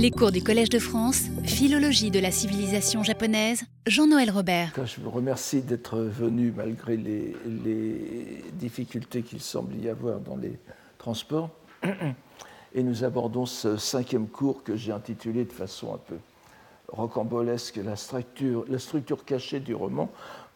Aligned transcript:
Les 0.00 0.12
cours 0.12 0.30
du 0.30 0.44
Collège 0.44 0.68
de 0.68 0.78
France, 0.78 1.24
Philologie 1.42 2.12
de 2.12 2.20
la 2.20 2.30
civilisation 2.30 3.02
japonaise, 3.02 3.64
Jean-Noël 3.84 4.30
Robert. 4.30 4.70
Je 4.84 5.00
vous 5.00 5.10
remercie 5.10 5.60
d'être 5.60 5.98
venu 5.98 6.52
malgré 6.56 6.96
les, 6.96 7.34
difficultés 8.52 9.22
qu'il 9.22 9.40
semble 9.40 9.74
y 9.74 9.88
avoir 9.88 10.20
dans 10.20 10.36
les 10.36 10.56
transports. 10.98 11.50
Et 12.76 12.84
nous 12.84 13.02
abordons 13.02 13.44
ce 13.44 13.76
cinquième 13.76 14.28
cours 14.28 14.62
que 14.62 14.76
j'ai 14.76 14.92
intitulé 14.92 15.44
de 15.44 15.52
façon 15.52 15.92
un 15.94 15.98
peu 15.98 16.18
rocambolesque 16.86 17.80
la 17.84 17.96
structure, 17.96 18.66
la 18.68 18.78
structure 18.78 19.24
cachée 19.24 19.58
du 19.58 19.74
roman. 19.74 20.08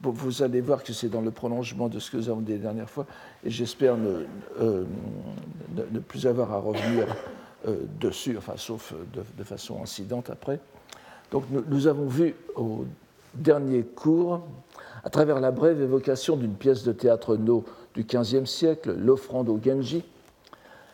vous 0.02 0.42
allez 0.44 0.60
voir 0.60 0.84
que 0.84 0.92
c'est 0.92 1.08
dans 1.08 1.20
le 1.20 1.32
prolongement 1.32 1.88
de 1.88 1.98
ce 1.98 2.12
que 2.12 2.16
nous 2.16 2.28
avons 2.28 2.42
dit 2.42 2.52
la 2.52 2.58
dernière 2.58 2.88
fois, 2.88 3.06
et 3.44 3.50
j'espère 3.50 3.96
ne, 3.96 4.24
euh, 4.60 4.84
plus 6.06 6.28
avoir 6.28 6.52
à 6.52 6.58
revenir 6.58 7.08
dessus, 8.00 8.36
enfin, 8.36 8.54
sauf 8.56 8.94
de, 9.12 9.44
façon 9.44 9.82
incidente 9.82 10.30
après. 10.30 10.60
Donc 11.30 11.44
nous, 11.50 11.86
avons 11.86 12.06
vu 12.06 12.34
au 12.56 12.84
dernier 13.34 13.82
cours, 13.82 14.42
à 15.04 15.10
travers 15.10 15.40
la 15.40 15.50
brève 15.50 15.80
évocation 15.80 16.36
d'une 16.36 16.54
pièce 16.54 16.84
de 16.84 16.92
théâtre 16.92 17.36
no 17.36 17.64
du 17.94 18.04
XVe 18.04 18.44
siècle, 18.46 18.94
l'offrande 18.98 19.48
au 19.48 19.58
Genji, 19.62 20.04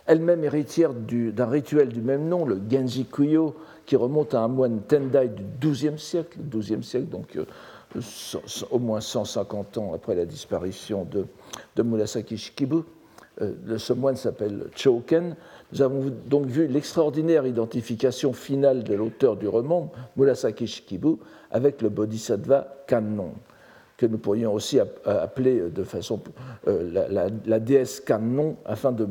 elle-même 0.06 0.42
héritière 0.42 0.92
d'un 0.94 1.46
rituel 1.46 1.88
du 1.88 2.00
même 2.00 2.28
nom, 2.28 2.46
le 2.46 2.60
Genji 2.70 3.04
Kuyo, 3.04 3.54
qui 3.84 3.96
remonte 3.96 4.34
à 4.34 4.40
un 4.40 4.48
moine 4.48 4.80
Tendai 4.82 5.28
du 5.28 5.70
XIIe 5.70 5.98
siècle, 5.98 6.38
siècle, 6.82 7.06
donc 7.06 7.36
euh, 7.36 7.44
au 8.70 8.78
moins 8.78 9.00
150 9.00 9.78
ans 9.78 9.92
après 9.94 10.14
la 10.14 10.24
disparition 10.24 11.04
de, 11.04 11.26
de 11.76 11.82
Murasaki 11.82 12.36
Shikibu. 12.36 12.82
Euh, 13.40 13.78
ce 13.78 13.92
moine 13.92 14.16
s'appelle 14.16 14.68
Choken. 14.74 15.36
Nous 15.72 15.82
avons 15.82 16.10
donc 16.26 16.46
vu 16.46 16.66
l'extraordinaire 16.66 17.46
identification 17.46 18.32
finale 18.32 18.84
de 18.84 18.94
l'auteur 18.94 19.36
du 19.36 19.46
roman, 19.48 19.92
Murasaki 20.16 20.66
Shikibu, 20.66 21.16
avec 21.50 21.82
le 21.82 21.90
bodhisattva 21.90 22.66
Kannon, 22.86 23.32
que 23.98 24.06
nous 24.06 24.16
pourrions 24.16 24.54
aussi 24.54 24.80
appeler 25.04 25.68
de 25.68 25.84
façon 25.84 26.20
euh, 26.68 27.28
la, 27.44 27.60
déesse 27.60 28.00
Kannon, 28.00 28.56
afin 28.64 28.92
de 28.92 29.06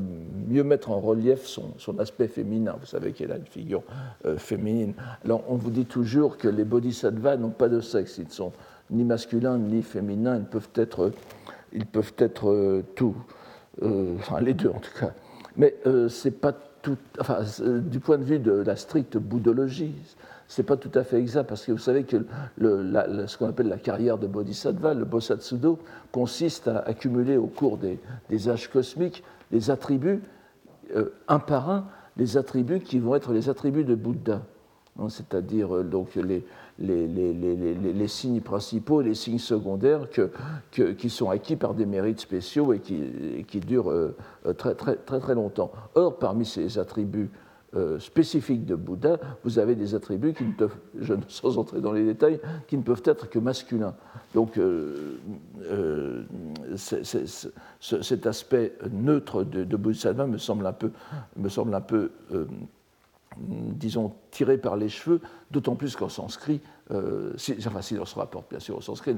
mieux 0.47 0.63
mettre 0.63 0.89
en 0.89 0.99
relief 0.99 1.45
son, 1.45 1.99
aspect 1.99 2.27
féminin. 2.27 2.75
Vous 2.79 2.87
savez 2.87 3.11
qu'elle 3.11 3.31
a 3.31 3.37
une 3.37 3.45
figure 3.45 3.83
euh, 4.25 4.37
féminine. 4.37 4.93
Alors, 5.25 5.43
on 5.47 5.55
vous 5.55 5.71
dit 5.71 5.85
toujours 5.85 6.37
que 6.37 6.47
les 6.47 6.63
bodhisattvas 6.63 7.37
n'ont 7.37 7.51
pas 7.51 7.69
de 7.69 7.81
sexe, 7.81 8.17
ils 8.17 8.25
ne 8.25 8.31
sont 8.31 8.51
ni 8.89 9.03
masculins 9.03 9.59
ni 9.59 9.83
féminins, 9.83 10.37
ils 10.37 10.45
peuvent 10.45 10.69
être, 10.75 11.11
ils 11.71 11.85
peuvent 11.85 12.13
être 12.17 12.81
tout. 12.95 13.15
Euh, 13.83 14.15
enfin 14.17 14.41
les 14.41 14.53
deux 14.53 14.69
en 14.69 14.79
tout 14.79 14.99
cas. 14.99 15.13
Mais 15.57 15.75
euh, 15.85 16.07
c'est 16.07 16.31
pas 16.31 16.53
tout, 16.81 16.97
enfin, 17.19 17.39
du 17.81 17.99
point 17.99 18.17
de 18.17 18.23
vue 18.23 18.39
de 18.39 18.51
la 18.51 18.75
stricte 18.75 19.17
bouddhologie, 19.17 19.95
c'est 20.47 20.63
pas 20.63 20.77
tout 20.77 20.91
à 20.93 21.03
fait 21.03 21.17
exact 21.17 21.43
parce 21.49 21.65
que 21.65 21.71
vous 21.71 21.77
savez 21.77 22.03
que 22.03 22.25
ce 22.59 23.37
qu'on 23.37 23.49
appelle 23.49 23.67
la 23.67 23.77
carrière 23.77 24.17
de 24.17 24.27
Bodhisattva, 24.27 24.93
le 24.93 25.03
Bosatsudo, 25.03 25.79
consiste 26.11 26.67
à 26.69 26.79
accumuler 26.79 27.35
au 27.35 27.47
cours 27.47 27.77
des, 27.77 27.99
des 28.29 28.49
âges 28.49 28.69
cosmiques 28.69 29.23
des 29.51 29.71
attributs, 29.71 30.21
euh, 30.95 31.09
un 31.27 31.39
par 31.39 31.69
un, 31.69 31.87
les 32.15 32.37
attributs 32.37 32.79
qui 32.79 32.99
vont 32.99 33.15
être 33.15 33.33
les 33.33 33.49
attributs 33.49 33.83
de 33.83 33.95
Bouddha. 33.95 34.41
C'est-à-dire 35.09 35.83
donc 35.83 36.15
les, 36.15 36.43
les, 36.79 38.07
signes 38.07 38.41
principaux 38.41 39.01
et 39.01 39.05
les 39.05 39.15
signes 39.15 39.39
secondaires 39.39 40.07
que, 40.09 40.91
qui 40.91 41.09
sont 41.09 41.29
acquis 41.29 41.55
par 41.55 41.73
des 41.73 41.85
mérites 41.85 42.19
spéciaux 42.19 42.73
et 42.73 42.79
qui, 42.79 43.45
qui 43.47 43.59
durent 43.59 43.91
euh, 43.91 44.15
très, 44.57 44.75
très, 44.75 44.95
très, 44.95 45.19
très, 45.19 45.35
longtemps. 45.35 45.71
Or, 45.95 46.17
parmi 46.19 46.45
ces 46.45 46.77
attributs 46.79 47.29
euh, 47.75 47.99
spécifiques 47.99 48.65
de 48.65 48.75
Bouddha, 48.75 49.19
vous 49.43 49.59
avez 49.59 49.75
des 49.75 49.93
attributs 49.93 50.33
qui 50.33 50.45
ne 50.45 50.53
peuvent, 50.53 50.77
je, 50.99 51.13
sans 51.27 51.57
entrer 51.57 51.81
dans 51.81 51.91
les 51.91 52.05
détails, 52.05 52.39
qui 52.67 52.77
ne 52.77 52.83
peuvent 52.83 53.03
être 53.05 53.29
que 53.29 53.39
masculins. 53.39 53.95
Donc, 54.33 54.57
euh, 54.57 55.17
cet 57.79 58.27
aspect 58.27 58.73
neutre 58.91 59.43
de, 59.43 59.63
de 59.63 59.77
me 59.77 60.27
me 60.27 60.37
semble 61.49 61.73
un 61.75 61.81
peu 61.81 62.09
disons, 63.39 64.13
tiré 64.31 64.57
par 64.57 64.75
les 64.75 64.89
cheveux, 64.89 65.21
d'autant 65.51 65.75
plus 65.75 65.95
qu'en 65.95 66.09
sanskrit, 66.09 66.61
euh, 66.91 67.33
si, 67.37 67.55
enfin 67.65 67.81
si 67.81 67.97
on 67.99 68.05
se 68.05 68.15
rapporte 68.15 68.49
bien 68.49 68.59
sûr 68.59 68.77
au 68.77 68.81
sanskrit, 68.81 69.15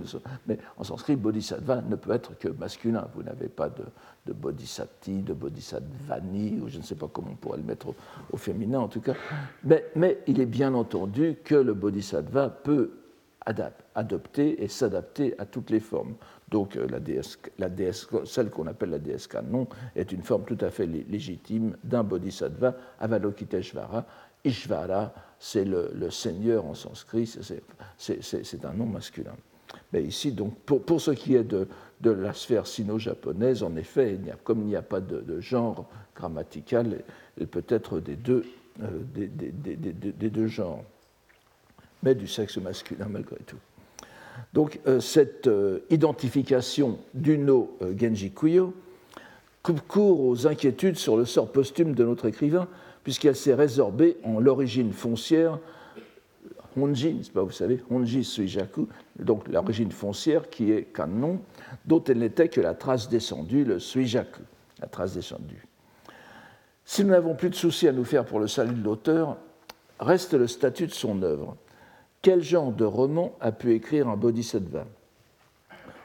mais 0.47 0.57
en 0.77 0.83
sanskrit, 0.83 1.15
bodhisattva 1.15 1.81
ne 1.81 1.95
peut 1.95 2.11
être 2.11 2.37
que 2.37 2.49
masculin. 2.49 3.07
Vous 3.15 3.23
n'avez 3.23 3.47
pas 3.47 3.69
de, 3.69 3.83
de 4.25 4.33
bodhisatti, 4.33 5.21
de 5.21 5.33
bodhisattvani, 5.33 6.59
ou 6.61 6.69
je 6.69 6.77
ne 6.77 6.83
sais 6.83 6.95
pas 6.95 7.07
comment 7.11 7.29
on 7.31 7.35
pourrait 7.35 7.57
le 7.57 7.63
mettre 7.63 7.87
au, 8.31 8.37
féminin 8.37 8.79
en 8.79 8.87
tout 8.87 9.01
cas. 9.01 9.13
Mais, 9.63 9.85
mais, 9.95 10.19
il 10.27 10.39
est 10.39 10.45
bien 10.45 10.73
entendu 10.73 11.37
que 11.43 11.55
le 11.55 11.73
bodhisattva 11.73 12.49
peut 12.49 12.91
adopter 13.45 14.63
et 14.63 14.67
s'adapter 14.67 15.33
à 15.39 15.45
toutes 15.45 15.69
les 15.69 15.79
formes. 15.79 16.15
Donc 16.49 16.75
euh, 16.75 16.87
la 16.87 16.99
déesse, 16.99 17.39
la 17.57 17.69
déesse 17.69 18.07
celle 18.25 18.49
qu'on 18.49 18.67
appelle 18.67 18.89
la 18.89 18.99
déesse 18.99 19.27
Kanon, 19.27 19.67
est 19.95 20.11
une 20.11 20.23
forme 20.23 20.43
tout 20.45 20.57
à 20.61 20.69
fait 20.69 20.85
légitime 20.85 21.77
d'un 21.83 22.03
bodhisattva, 22.03 22.75
Avalokiteshvara. 22.99 24.05
Ishvara, 24.45 25.13
c'est 25.37 25.65
le, 25.65 26.09
seigneur 26.09 26.65
en 26.65 26.73
sanskrit, 26.73 27.27
c'est 27.97 28.65
un 28.65 28.73
nom 28.73 28.85
masculin. 28.85 29.35
Mais 29.91 30.03
ici, 30.03 30.31
donc, 30.31 30.55
pour, 30.59 31.01
ce 31.01 31.11
qui 31.11 31.35
est 31.35 31.43
de, 31.43 31.67
la 32.01 32.33
sphère 32.33 32.65
sino-japonaise, 32.65 33.63
en 33.63 33.75
effet, 33.75 34.17
comme 34.43 34.61
il 34.61 34.67
n'y 34.67 34.75
a 34.75 34.81
pas 34.81 35.01
de, 35.01 35.39
genre 35.41 35.89
grammatical, 36.15 37.01
il 37.37 37.47
peut 37.47 37.65
être 37.67 37.99
des 37.99 38.15
deux, 38.15 38.45
euh, 38.81 40.47
genres, 40.47 40.83
mais 42.03 42.15
du 42.15 42.27
sexe 42.27 42.57
masculin 42.57 43.07
malgré 43.09 43.37
tout. 43.45 43.57
Donc 44.53 44.79
euh, 44.87 44.99
cette 44.99 45.47
euh, 45.47 45.79
identification 45.89 46.99
du 47.13 47.37
no 47.37 47.77
euh, 47.81 47.93
Genji 47.97 48.31
Kuyo 48.31 48.73
coupe 49.61 49.81
court 49.81 50.25
aux 50.25 50.47
inquiétudes 50.47 50.97
sur 50.97 51.17
le 51.17 51.25
sort 51.25 51.51
posthume 51.51 51.93
de 51.93 52.05
notre 52.05 52.27
écrivain, 52.27 52.67
puisqu'elle 53.03 53.35
s'est 53.35 53.53
résorbée 53.53 54.17
en 54.23 54.39
l'origine 54.39 54.93
foncière 54.93 55.59
Honji, 56.77 57.13
n'est-ce 57.13 57.31
pas, 57.31 57.41
vous 57.41 57.51
savez, 57.51 57.83
Honji 57.89 58.23
Suijaku, 58.23 58.87
donc 59.17 59.47
l'origine 59.47 59.91
foncière 59.91 60.49
qui 60.49 60.71
est 60.71 60.83
Kannon, 60.83 61.41
dont 61.85 62.03
elle 62.03 62.19
n'était 62.19 62.47
que 62.47 62.61
la 62.61 62.73
trace 62.73 63.09
descendue, 63.09 63.65
le 63.65 63.79
Suijaku, 63.79 64.41
la 64.79 64.87
trace 64.87 65.15
descendue. 65.15 65.65
Si 66.85 67.03
nous 67.03 67.09
n'avons 67.09 67.35
plus 67.35 67.49
de 67.49 67.55
soucis 67.55 67.87
à 67.87 67.91
nous 67.91 68.05
faire 68.05 68.23
pour 68.23 68.39
le 68.39 68.47
salut 68.47 68.75
de 68.75 68.83
l'auteur, 68.83 69.37
reste 69.99 70.33
le 70.33 70.47
statut 70.47 70.87
de 70.87 70.93
son 70.93 71.21
œuvre 71.21 71.57
quel 72.21 72.41
genre 72.41 72.71
de 72.71 72.85
roman 72.85 73.33
a 73.39 73.51
pu 73.51 73.73
écrire 73.73 74.07
un 74.09 74.17
bodhisattva? 74.17 74.85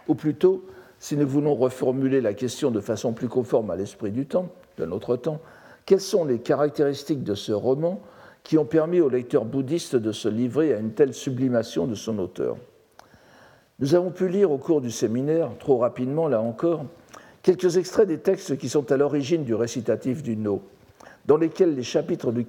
Ou 0.07 0.15
plutôt, 0.15 0.65
si 0.99 1.17
nous 1.17 1.27
voulons 1.27 1.55
reformuler 1.55 2.21
la 2.21 2.35
question 2.35 2.71
de 2.71 2.81
façon 2.81 3.13
plus 3.13 3.29
conforme 3.29 3.71
à 3.71 3.77
l'esprit 3.77 4.11
du 4.11 4.27
temps, 4.27 4.49
de 4.79 4.85
notre 4.85 5.17
temps, 5.17 5.41
quelles 5.87 6.01
sont 6.01 6.25
les 6.25 6.39
caractéristiques 6.39 7.25
de 7.25 7.35
ce 7.35 7.53
roman 7.53 8.01
qui 8.43 8.59
ont 8.59 8.65
permis 8.65 9.01
au 9.01 9.09
lecteur 9.09 9.45
bouddhiste 9.45 9.97
de 9.97 10.13
se 10.13 10.29
livrer 10.29 10.73
à 10.73 10.79
une 10.79 10.93
telle 10.93 11.15
sublimation 11.15 11.87
de 11.87 11.95
son 11.95 12.19
auteur? 12.19 12.57
Nous 13.81 13.95
avons 13.95 14.11
pu 14.11 14.29
lire 14.29 14.53
au 14.53 14.59
cours 14.59 14.81
du 14.81 14.91
séminaire, 14.91 15.51
trop 15.59 15.79
rapidement 15.79 16.29
là 16.29 16.41
encore, 16.41 16.85
quelques 17.43 17.77
extraits 17.77 18.07
des 18.07 18.19
textes 18.19 18.57
qui 18.57 18.69
sont 18.69 18.93
à 18.93 18.97
l'origine 18.97 19.45
du 19.45 19.55
récitatif 19.55 20.23
du 20.23 20.37
No 20.37 20.63
dans 21.27 21.37
lesquels 21.37 21.75
les 21.75 21.83
chapitres 21.83 22.33
du, 22.33 22.45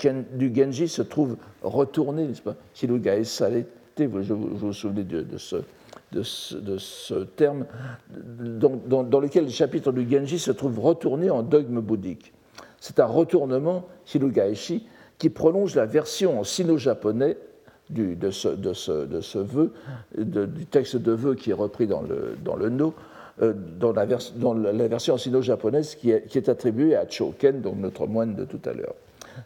Genji 0.53 0.87
se 0.87 1.01
trouvent 1.01 1.37
retournés, 1.63 2.27
n'est-ce 2.27 2.41
pas? 2.41 2.55
Shirugae 2.73 3.23
Salete, 3.23 3.67
vous, 3.99 4.57
vous 4.57 4.73
souvenez 4.73 5.03
de, 5.03 5.25
ce, 5.37 7.23
terme, 7.35 7.65
dans, 8.09 9.03
dans, 9.03 9.19
lequel 9.19 9.45
les 9.45 9.51
chapitres 9.51 9.91
du 9.91 10.09
Genji 10.09 10.39
se 10.39 10.51
trouvent 10.51 10.79
retournés 10.79 11.29
en 11.29 11.43
dogme 11.43 11.79
bouddhique. 11.79 12.33
C'est 12.79 12.99
un 12.99 13.05
retournement, 13.05 13.87
Shirugaeshi, 14.05 14.85
qui 15.17 15.29
prolonge 15.29 15.75
la 15.75 15.85
version 15.85 16.39
en 16.39 16.43
sino-japonais 16.43 17.37
de 17.89 18.31
ce, 18.31 19.37
vœu, 19.37 19.73
du 20.17 20.66
texte 20.66 20.97
de 20.97 21.11
vœu 21.11 21.35
qui 21.35 21.51
est 21.51 21.53
repris 21.53 21.87
dans 21.87 22.01
le, 22.01 22.35
dans 22.43 22.55
le 22.55 22.69
No, 22.69 22.93
dans 23.40 23.91
la, 23.91 24.05
dans 24.35 24.53
la 24.53 24.87
version 24.87 25.17
sino-japonaise 25.17 25.96
qui, 25.96 26.11
est, 26.11 26.49
attribuée 26.49 26.96
à 26.96 27.08
Choken, 27.09 27.61
donc 27.61 27.78
notre 27.78 28.08
moine 28.08 28.35
de 28.35 28.46
tout 28.46 28.61
à 28.66 28.73
l'heure. 28.73 28.96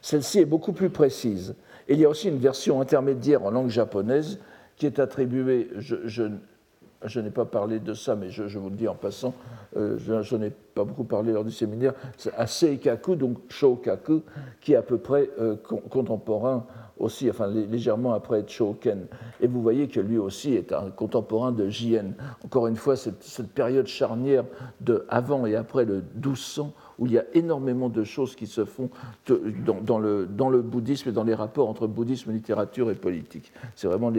Celle-ci 0.01 0.39
est 0.39 0.45
beaucoup 0.45 0.73
plus 0.73 0.89
précise. 0.89 1.55
il 1.87 1.99
y 1.99 2.05
a 2.05 2.09
aussi 2.09 2.27
une 2.27 2.37
version 2.37 2.81
intermédiaire 2.81 3.43
en 3.43 3.51
langue 3.51 3.69
japonaise 3.69 4.39
qui 4.77 4.85
est 4.85 4.99
attribuée, 4.99 5.69
je, 5.77 5.95
je, 6.07 7.19
n'ai 7.19 7.31
pas 7.31 7.45
parlé 7.45 7.79
de 7.79 7.93
ça, 7.93 8.15
mais 8.15 8.29
je, 8.29 8.57
vous 8.57 8.69
le 8.69 8.75
dis 8.75 8.87
en 8.87 8.95
passant, 8.95 9.33
euh, 9.75 9.97
je, 9.97 10.35
n'ai 10.35 10.51
pas 10.51 10.85
beaucoup 10.85 11.03
parlé 11.03 11.33
lors 11.33 11.43
du 11.43 11.51
séminaire, 11.51 11.93
à 12.37 12.47
Seikaku, 12.47 13.15
donc 13.15 13.37
Shokaku, 13.49 14.21
qui 14.61 14.73
est 14.73 14.77
à 14.77 14.81
peu 14.81 14.97
près 14.97 15.29
euh, 15.39 15.55
contemporain 15.89 16.65
aussi, 16.99 17.29
enfin 17.29 17.47
légèrement 17.47 18.13
après 18.13 18.45
Choken. 18.47 19.07
Et 19.41 19.47
vous 19.47 19.61
voyez 19.61 19.87
que 19.87 19.99
lui 19.99 20.17
aussi 20.17 20.53
est 20.53 20.73
un 20.73 20.89
contemporain 20.91 21.51
de 21.51 21.69
Jien. 21.69 22.11
Encore 22.43 22.67
une 22.67 22.75
fois, 22.75 22.95
cette, 22.95 23.23
cette, 23.23 23.49
période 23.49 23.87
charnière 23.87 24.45
de 24.81 25.05
avant 25.09 25.45
et 25.45 25.55
après 25.55 25.85
le 25.85 26.03
1200, 26.15 26.73
où 26.99 27.05
il 27.07 27.13
y 27.13 27.17
a 27.17 27.23
énormément 27.33 27.89
de 27.89 28.03
choses 28.03 28.35
qui 28.35 28.45
se 28.47 28.65
font 28.65 28.89
dans, 29.27 29.99
le, 29.99 30.25
dans 30.25 30.49
le 30.49 30.61
bouddhisme 30.61 31.09
et 31.09 31.11
dans 31.13 31.23
les 31.23 31.35
rapports 31.35 31.69
entre 31.69 31.87
bouddhisme, 31.87 32.31
littérature 32.31 32.91
et 32.91 32.95
politique. 32.95 33.51
C'est 33.75 33.87
vraiment 33.87 34.11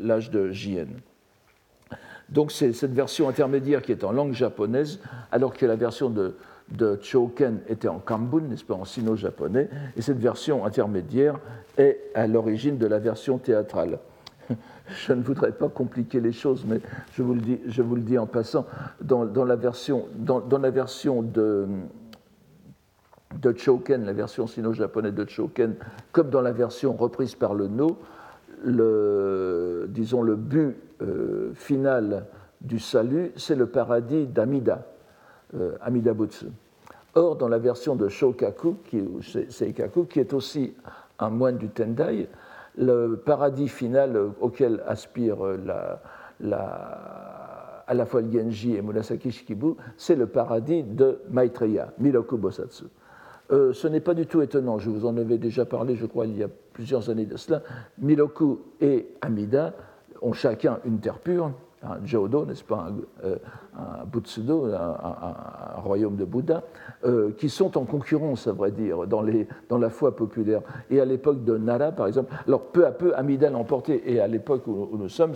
l'âge 0.00 0.30
de 0.30 0.50
JN. 0.50 0.88
Donc 2.28 2.50
c'est 2.50 2.72
cette 2.72 2.92
version 2.92 3.28
intermédiaire 3.28 3.82
qui 3.82 3.92
est 3.92 4.02
en 4.02 4.10
langue 4.10 4.32
japonaise, 4.32 4.98
alors 5.30 5.54
que 5.54 5.64
la 5.64 5.76
version 5.76 6.10
de, 6.10 6.34
de 6.70 6.98
Choken 7.00 7.60
était 7.68 7.88
en 7.88 7.98
Kambun, 7.98 8.42
n'est-ce 8.42 8.64
pas, 8.64 8.74
en 8.74 8.84
sino-japonais, 8.84 9.68
et 9.96 10.02
cette 10.02 10.18
version 10.18 10.64
intermédiaire 10.64 11.38
est 11.78 11.98
à 12.14 12.26
l'origine 12.26 12.78
de 12.78 12.86
la 12.86 12.98
version 12.98 13.38
théâtrale. 13.38 13.98
Je 14.88 15.12
ne 15.12 15.22
voudrais 15.22 15.52
pas 15.52 15.68
compliquer 15.68 16.20
les 16.20 16.32
choses, 16.32 16.64
mais 16.64 16.80
je 17.10 17.22
vous 17.22 17.34
le 17.34 17.40
dis, 17.40 17.58
je 17.66 17.82
vous 17.82 17.96
le 17.96 18.02
dis 18.02 18.18
en 18.18 18.26
passant, 18.26 18.66
dans, 19.00 19.24
la, 19.44 19.56
version, 19.56 20.06
dans, 20.14 20.40
la 20.58 20.70
version 20.70 21.22
de, 21.22 21.66
de 23.40 23.52
Choken, 23.58 24.04
la 24.04 24.12
version 24.12 24.46
sino-japonaise 24.46 25.14
de 25.14 25.28
Choken, 25.28 25.74
comme 26.12 26.30
dans 26.30 26.40
la 26.40 26.52
version 26.52 26.92
reprise 26.92 27.34
par 27.34 27.54
le 27.54 27.66
No, 27.66 27.98
le, 28.64 29.86
disons, 29.88 30.22
le 30.22 30.36
but 30.36 30.76
euh, 31.02 31.52
final 31.54 32.26
du 32.60 32.78
salut, 32.78 33.32
c'est 33.34 33.56
le 33.56 33.66
paradis 33.66 34.26
d'Amida, 34.26 34.86
Amida 35.80 36.12
Butsu. 36.12 36.46
Or, 37.14 37.36
dans 37.36 37.48
la 37.48 37.58
version 37.58 37.96
de 37.96 38.08
Shokaku, 38.08 38.76
qui, 38.84 39.02
Seikaku, 39.48 40.04
qui 40.04 40.20
est 40.20 40.32
aussi 40.34 40.74
un 41.18 41.30
moine 41.30 41.56
du 41.56 41.68
Tendai, 41.68 42.28
le 42.76 43.16
paradis 43.16 43.68
final 43.68 44.32
auquel 44.40 44.82
aspire 44.86 45.38
la, 45.64 46.02
la, 46.40 47.84
à 47.86 47.94
la 47.94 48.04
fois 48.04 48.20
le 48.20 48.30
Genji 48.30 48.76
et 48.76 48.82
Murasaki 48.82 49.30
Shikibu, 49.30 49.74
c'est 49.96 50.16
le 50.16 50.26
paradis 50.26 50.82
de 50.82 51.20
Maitreya, 51.30 51.92
Miroku 51.98 52.36
Bosatsu. 52.36 52.84
Euh, 53.52 53.72
ce 53.72 53.86
n'est 53.86 54.00
pas 54.00 54.14
du 54.14 54.26
tout 54.26 54.42
étonnant, 54.42 54.78
je 54.78 54.90
vous 54.90 55.06
en 55.06 55.16
avais 55.16 55.38
déjà 55.38 55.64
parlé, 55.64 55.94
je 55.94 56.04
crois, 56.06 56.26
il 56.26 56.36
y 56.36 56.42
a 56.42 56.48
plusieurs 56.72 57.08
années 57.10 57.26
de 57.26 57.36
cela. 57.36 57.62
Miroku 57.98 58.60
et 58.80 59.06
Amida 59.20 59.72
ont 60.20 60.32
chacun 60.32 60.80
une 60.84 60.98
terre 60.98 61.20
pure, 61.20 61.52
un 61.92 62.04
Jodo, 62.04 62.44
n'est-ce 62.44 62.64
pas, 62.64 62.88
un, 62.88 63.24
euh, 63.24 63.36
Butsudo, 64.10 64.66
un, 64.66 65.80
royaume 65.80 66.16
de 66.16 66.24
Bouddha, 66.24 66.62
euh, 67.04 67.32
qui 67.32 67.48
sont 67.48 67.76
en 67.76 67.84
concurrence, 67.84 68.46
à 68.46 68.52
vrai 68.52 68.70
dire, 68.70 69.06
dans, 69.06 69.22
les, 69.22 69.46
dans 69.68 69.78
la 69.78 69.90
foi 69.90 70.16
populaire. 70.16 70.62
Et 70.90 71.00
à 71.00 71.04
l'époque 71.04 71.44
de 71.44 71.56
Nara, 71.56 71.92
par 71.92 72.06
exemple, 72.06 72.32
alors 72.46 72.62
peu 72.62 72.86
à 72.86 72.92
peu, 72.92 73.14
Amida 73.16 73.50
l'a 73.50 73.58
emporté, 73.58 74.02
et 74.10 74.20
à 74.20 74.26
l'époque 74.26 74.66
où, 74.66 74.96
nous 74.96 75.08
sommes, 75.08 75.34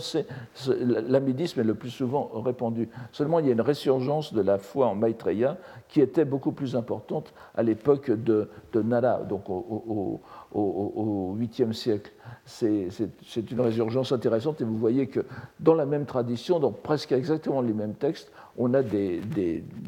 l'amidisme 1.08 1.60
est 1.60 1.64
le 1.64 1.74
plus 1.74 1.90
souvent 1.90 2.30
répandu. 2.34 2.88
Seulement, 3.12 3.38
il 3.38 3.46
y 3.46 3.48
a 3.50 3.52
une 3.52 3.60
résurgence 3.60 4.32
de 4.32 4.40
la 4.40 4.58
foi 4.58 4.86
en 4.86 4.94
Maitreya 4.94 5.58
qui 5.88 6.00
était 6.00 6.24
beaucoup 6.24 6.52
plus 6.52 6.76
importante 6.76 7.32
à 7.54 7.62
l'époque 7.62 8.10
de, 8.10 8.48
de, 8.72 8.82
Nara, 8.82 9.18
donc 9.18 9.50
au, 9.50 10.20
8e 10.54 11.72
siècle. 11.72 12.10
C'est 12.44 13.50
une 13.50 13.60
résurgence 13.60 14.12
intéressante 14.12 14.60
et 14.60 14.64
vous 14.64 14.76
voyez 14.76 15.06
que 15.06 15.20
dans 15.60 15.74
la 15.74 15.86
même 15.86 16.06
tradition, 16.06 16.58
dans 16.58 16.72
presque 16.72 17.12
exactement 17.12 17.60
les 17.60 17.72
mêmes 17.72 17.94
textes, 17.94 18.30
on 18.56 18.74
a 18.74 18.82
des, 18.82 19.20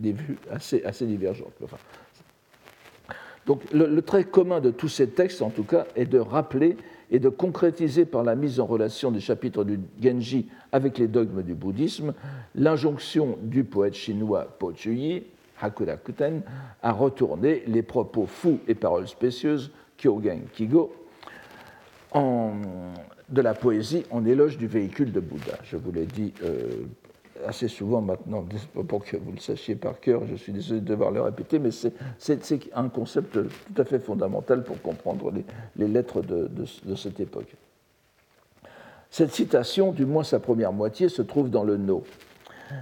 vues 0.00 0.38
assez, 0.50 1.06
divergentes. 1.06 1.52
donc 3.46 3.62
le, 3.72 4.00
trait 4.02 4.24
commun 4.24 4.60
de 4.60 4.70
tous 4.70 4.88
ces 4.88 5.08
textes, 5.08 5.42
en 5.42 5.50
tout 5.50 5.64
cas, 5.64 5.86
est 5.96 6.06
de 6.06 6.18
rappeler 6.18 6.76
et 7.10 7.18
de 7.18 7.28
concrétiser 7.28 8.06
par 8.06 8.22
la 8.22 8.34
mise 8.34 8.58
en 8.58 8.66
relation 8.66 9.10
des 9.10 9.20
chapitres 9.20 9.64
du 9.64 9.80
Genji 10.02 10.48
avec 10.70 10.96
les 10.96 11.08
dogmes 11.08 11.42
du 11.42 11.54
bouddhisme 11.54 12.14
l'injonction 12.54 13.36
du 13.42 13.64
poète 13.64 13.94
chinois 13.94 14.46
Po 14.58 14.72
Chuyi, 14.74 15.24
Hakurakuten, 15.60 16.42
à 16.82 16.92
retourner 16.92 17.62
les 17.66 17.82
propos 17.82 18.26
fous 18.26 18.60
et 18.66 18.74
paroles 18.74 19.08
spécieuses 19.08 19.70
Kyogen 20.02 20.42
Kigo 20.52 20.92
de 22.14 23.40
la 23.40 23.54
poésie 23.54 24.04
en 24.10 24.24
éloge 24.26 24.58
du 24.58 24.66
véhicule 24.66 25.12
de 25.12 25.20
Bouddha. 25.20 25.56
Je 25.64 25.76
vous 25.76 25.92
l'ai 25.92 26.04
dit 26.04 26.34
euh, 26.42 26.84
assez 27.46 27.68
souvent 27.68 28.00
maintenant, 28.00 28.44
pour 28.88 29.04
que 29.04 29.16
vous 29.16 29.32
le 29.32 29.38
sachiez 29.38 29.74
par 29.74 30.00
cœur, 30.00 30.22
je 30.30 30.34
suis 30.36 30.52
désolé 30.52 30.80
de 30.80 30.86
devoir 30.86 31.10
le 31.10 31.22
répéter, 31.22 31.58
mais 31.58 31.70
c'est 31.70 31.94
un 32.74 32.88
concept 32.88 33.32
tout 33.32 33.80
à 33.80 33.84
fait 33.84 33.98
fondamental 33.98 34.64
pour 34.64 34.80
comprendre 34.82 35.32
les, 35.76 35.88
lettres 35.88 36.20
de, 36.20 36.48
de, 36.48 36.94
cette 36.94 37.20
époque. 37.20 37.54
Cette 39.10 39.32
citation, 39.32 39.92
du 39.92 40.04
moins 40.04 40.24
sa 40.24 40.40
première 40.40 40.72
moitié, 40.72 41.08
se 41.08 41.22
trouve 41.22 41.50
dans 41.50 41.64
le 41.64 41.76
No. 41.76 42.04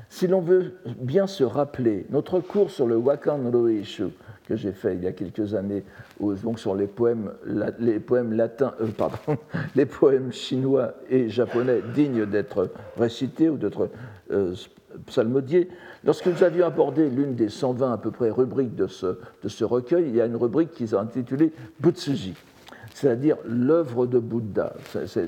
Si 0.08 0.26
l'on 0.26 0.40
veut 0.40 0.75
bien 1.00 1.26
se 1.26 1.43
rappeler 1.43 2.06
notre 2.11 2.40
cours 2.40 2.70
sur 2.70 2.87
le 2.87 2.96
Wakan 2.96 3.50
Roishu, 3.50 4.08
que 4.50 4.56
j'ai 4.56 4.73
fait 4.73 4.94
il 4.94 5.05
y 5.05 5.06
a 5.06 5.12
quelques 5.12 5.55
années, 5.55 5.85
donc 6.20 6.58
sur 6.58 6.75
les 6.75 6.88
poèmes, 6.88 7.31
les 7.79 8.00
poèmes 8.00 8.32
latins, 8.32 8.75
euh, 8.81 8.88
pardon, 8.88 9.38
les 9.76 9.87
poèmes 9.87 10.32
chinois 10.32 10.94
et 11.08 11.29
japonais 11.29 11.81
dignes 11.94 12.26
d'être 12.26 12.69
récités 12.99 13.49
ou 13.49 13.56
d'être 13.56 13.91
euh, 14.32 14.52
psalmodiés. 15.06 15.69
Lorsque 16.02 16.26
nous 16.26 16.43
avions 16.43 16.67
abordé 16.67 17.08
l'une 17.08 17.37
des 17.37 17.49
120 17.49 17.93
à 17.93 17.99
peu 17.99 18.11
près 18.11 18.31
rubriques 18.31 18.75
de 18.75 18.88
ce, 18.88 19.19
de 19.44 19.49
ce 19.49 19.62
recueil, 19.62 20.06
il 20.08 20.17
y 20.17 20.20
a 20.20 20.26
une 20.26 20.35
rubrique 20.35 20.73
qu'ils 20.73 20.97
ont 20.97 21.00
intitulée 21.00 21.52
Butsuji 21.79 22.35
c'est-à-dire 22.94 23.37
l'œuvre 23.44 24.06
de 24.06 24.19
Bouddha. 24.19 24.75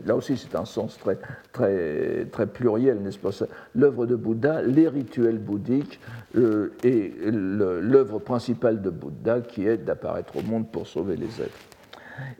là 0.06 0.16
aussi, 0.16 0.36
c'est 0.36 0.56
un 0.56 0.64
sens 0.64 0.98
très, 0.98 1.18
très, 1.52 2.26
très 2.30 2.46
pluriel, 2.46 3.00
n'est-ce 3.00 3.18
pas? 3.18 3.30
L'œuvre 3.74 4.06
de 4.06 4.16
Bouddha, 4.16 4.62
les 4.62 4.88
rituels 4.88 5.38
bouddhiques 5.38 6.00
euh, 6.36 6.72
et 6.84 7.12
l'œuvre 7.24 8.18
principale 8.18 8.82
de 8.82 8.90
Bouddha 8.90 9.40
qui 9.40 9.66
est 9.66 9.78
d'apparaître 9.78 10.36
au 10.36 10.42
monde 10.42 10.70
pour 10.70 10.86
sauver 10.86 11.16
les 11.16 11.40
êtres. 11.40 11.58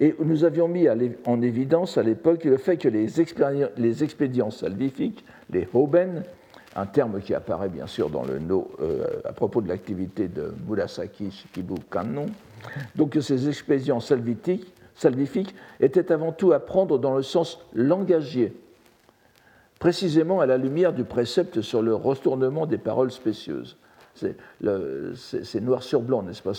Et 0.01 0.15
nous 0.23 0.45
avions 0.45 0.69
mis 0.69 0.87
en 1.25 1.43
évidence 1.43 1.97
à 1.97 2.03
l'époque 2.03 2.45
le 2.45 2.59
fait 2.59 2.77
que 2.77 2.89
les, 2.89 3.21
expédients 3.21 4.51
salvifiques, 4.51 5.25
les 5.51 5.67
hoben, 5.73 6.23
un 6.77 6.87
terme 6.87 7.21
qui 7.21 7.35
apparaît 7.35 7.69
bien 7.69 7.87
sûr 7.87 8.11
dans 8.11 8.25
le 8.25 8.39
no 8.39 8.71
euh, 8.81 9.05
à 9.25 9.33
propos 9.33 9.61
de 9.61 9.69
l'activité 9.69 10.29
de 10.29 10.55
Murasaki 10.69 11.31
Shikibu 11.31 11.75
Kannon, 11.91 12.27
donc 12.97 13.11
que 13.11 13.21
ces 13.21 13.49
expédients 13.49 14.01
salvifiques 14.01 14.73
salvifique 15.03 15.55
était 15.81 16.13
avant 16.13 16.33
tout 16.33 16.53
à 16.53 16.61
prendre 16.61 16.99
dans 16.99 17.15
le 17.15 17.23
sens 17.23 17.61
langagier, 17.75 18.55
précisément 19.79 20.41
à 20.41 20.47
la 20.47 20.57
lumière 20.57 20.93
du 20.93 21.05
précepte 21.05 21.61
sur 21.61 21.83
le 21.83 21.95
retournement 21.95 22.67
des 22.67 22.79
paroles 22.79 23.13
spécieuses. 23.13 23.77
C'est 24.15 25.61
noir 25.61 25.83
sur 25.83 26.03
blanc, 26.03 26.23
n'est-ce 26.23 26.43
pas? 26.43 26.53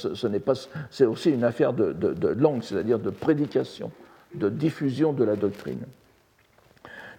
C'est 0.90 1.06
aussi 1.06 1.32
une 1.32 1.44
affaire 1.44 1.74
de, 1.74 2.28
langue, 2.28 2.64
c'est-à-dire 2.64 3.00
de 3.00 3.10
prédication, 3.10 3.92
de 4.36 4.50
diffusion 4.50 5.14
de 5.14 5.24
la 5.24 5.36
doctrine. 5.36 5.84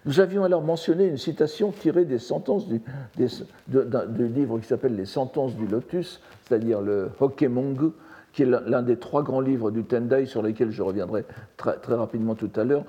Nous 0.05 0.19
avions 0.19 0.43
alors 0.43 0.61
mentionné 0.61 1.07
une 1.07 1.17
citation 1.17 1.71
tirée 1.71 2.05
des 2.05 2.19
sentences 2.19 2.67
du, 2.67 2.79
du 3.17 4.27
livre 4.27 4.59
qui 4.59 4.67
s'appelle 4.67 4.95
Les 4.95 5.05
sentences 5.05 5.55
du 5.55 5.65
lotus, 5.65 6.21
c'est-à-dire 6.43 6.81
le 6.81 7.09
Hokemongu, 7.19 7.91
qui 8.35 8.43
est 8.43 8.45
l'un 8.45 8.81
des 8.81 8.97
trois 8.97 9.23
grands 9.23 9.39
livres 9.39 9.71
du 9.71 9.85
Tendai 9.85 10.25
sur 10.25 10.43
lesquels 10.43 10.69
je 10.69 10.83
reviendrai 10.83 11.23
très, 11.55 11.77
rapidement 11.87 12.35
tout 12.35 12.51
à 12.57 12.65
l'heure, 12.65 12.83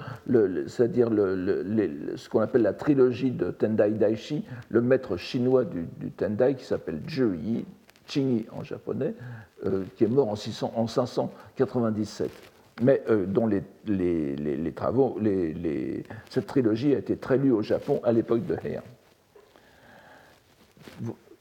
c'est-à-dire 0.67 1.09
ce 1.09 2.29
qu'on 2.29 2.41
appelle 2.41 2.63
la 2.63 2.73
trilogie 2.73 3.31
de 3.31 3.53
Tendai 3.53 3.91
Daishi, 3.91 4.45
le 4.71 4.81
maître 4.81 5.17
chinois 5.17 5.65
du, 5.65 5.87
Tendai 6.17 6.57
qui 6.57 6.65
s'appelle 6.65 7.01
Zhu 7.09 7.37
Yi, 7.37 7.65
Qingyi 8.09 8.47
en 8.51 8.65
japonais, 8.65 9.15
euh, 9.65 9.85
qui 9.95 10.03
est 10.03 10.09
mort 10.09 10.29
en, 10.29 10.37
600, 10.37 10.73
en 10.75 10.89
597 10.89 12.31
mais 12.83 13.03
euh, 13.09 13.25
dont 13.25 13.47
les 13.47 14.73
travaux, 14.75 15.19
cette 16.29 16.47
trilogie 16.47 16.95
a 16.95 16.99
été 16.99 17.17
très 17.17 17.39
lue 17.39 17.53
au 17.53 17.63
Japon 17.63 18.01
à 18.03 18.13
l'époque 18.13 18.45
de 18.47 18.57
Heian. 18.65 18.83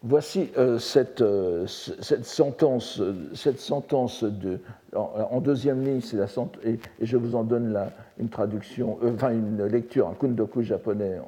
Voici 0.07 0.51
euh, 0.55 0.77
cette, 0.77 1.21
euh, 1.21 1.65
cette, 1.65 2.25
sentence, 2.25 3.01
cette 3.33 3.59
sentence 3.59 4.23
de, 4.23 4.59
en, 4.93 5.41
deuxième 5.41 5.83
ligne, 5.83 5.99
c'est 5.99 6.17
la 6.17 6.27
et, 6.63 6.73
et, 6.99 7.05
je 7.07 7.17
vous 7.17 7.33
en 7.33 7.43
donne 7.43 7.75
une 8.19 8.29
traduction, 8.29 8.99
euh, 9.03 9.15
enfin 9.15 9.31
une 9.31 9.65
lecture, 9.65 10.07
un 10.07 10.13
kundoku 10.13 10.61
japonais 10.61 11.19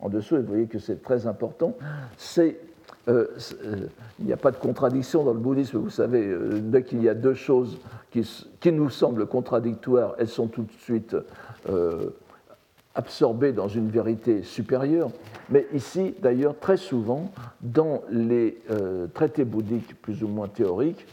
en, 0.00 0.08
dessous, 0.08 0.34
et 0.34 0.40
vous 0.40 0.48
voyez 0.48 0.66
que 0.66 0.80
c'est 0.80 1.00
très 1.00 1.28
important. 1.28 1.76
C'est 2.16 2.58
il 3.06 4.24
n'y 4.24 4.32
a 4.32 4.36
pas 4.38 4.50
de 4.50 4.56
contradiction 4.56 5.24
dans 5.24 5.34
le 5.34 5.38
bouddhisme, 5.38 5.76
vous 5.78 5.90
savez, 5.90 6.34
dès 6.60 6.82
qu'il 6.82 7.02
y 7.02 7.08
a 7.08 7.14
deux 7.14 7.34
choses 7.34 7.78
qui, 8.10 8.72
nous 8.72 8.90
semblent 8.90 9.26
contradictoires, 9.26 10.14
elles 10.18 10.28
sont 10.28 10.46
tout 10.46 10.62
de 10.62 10.72
suite 10.72 11.14
absorbées 12.94 13.52
dans 13.52 13.68
une 13.68 13.88
vérité 13.88 14.42
supérieure. 14.42 15.10
Mais 15.50 15.66
ici, 15.72 16.14
d'ailleurs, 16.22 16.58
très 16.58 16.76
souvent, 16.76 17.30
dans 17.60 18.02
les 18.10 18.58
euh, 18.70 19.06
traités 19.08 19.44
bouddhiques 19.44 20.00
plus 20.00 20.22
ou 20.22 20.28
moins 20.28 20.48
théoriques, 20.48 21.06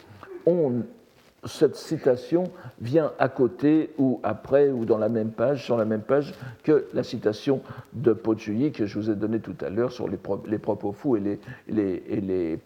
cette 1.46 1.76
citation 1.76 2.44
vient 2.80 3.14
à 3.18 3.28
côté 3.28 3.92
ou 3.98 4.20
après 4.24 4.70
ou 4.70 4.86
dans 4.86 4.98
la 4.98 5.10
même 5.10 5.32
page, 5.32 5.64
sur 5.64 5.76
la 5.76 5.86
même 5.86 6.02
page 6.02 6.34
que 6.64 6.86
la 6.94 7.04
citation 7.04 7.62
de 7.94 8.14
Pochuyi 8.14 8.72
que 8.72 8.86
je 8.86 9.00
vous 9.00 9.10
ai 9.10 9.16
donnée 9.16 9.40
tout 9.40 9.56
à 9.62 9.70
l'heure 9.70 9.92
sur 9.92 10.08
les, 10.08 10.18
propos 10.18 10.92
fous 10.92 11.18
et, 11.18 11.20
les, 11.20 11.40
les, 11.68 12.60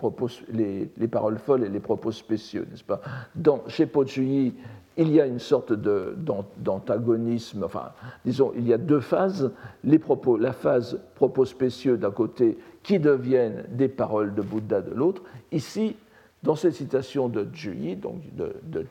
les, 0.98 1.08
paroles 1.08 1.38
folles 1.38 1.64
et 1.64 1.70
les 1.70 1.80
propos 1.80 2.12
spécieux, 2.12 2.68
n'est-ce 2.70 2.84
pas? 2.84 3.02
Dans, 3.36 3.64
Chez 3.68 3.86
Pochuyi, 3.86 4.54
il 4.98 5.12
y 5.12 5.20
a 5.20 5.26
une 5.26 5.40
sorte 5.40 5.74
d'antagonisme, 5.74 7.64
enfin, 7.64 7.92
disons, 8.24 8.54
il 8.56 8.68
y 8.68 8.74
a 8.74 8.78
deux 8.78 9.02
phases, 9.02 9.52
les 9.84 10.00
propos, 10.00 10.38
la 10.38 10.54
phase 10.54 11.00
propos 11.16 11.46
spécieux 11.46 11.98
d'un 11.98 12.12
côté 12.12 12.58
qui 12.82 13.00
deviennent 13.00 13.66
des 13.70 13.90
paroles 13.90 14.34
de 14.34 14.42
Bouddha 14.42 14.82
de 14.82 14.94
l'autre. 14.94 15.22
Ici, 15.52 15.96
dans 16.44 16.56
cette 16.56 16.74
citation 16.74 17.28
de 17.28 17.48
Juyi, 17.54 17.96
donc 17.96 18.22
de, 18.36 18.56
de 18.64 18.86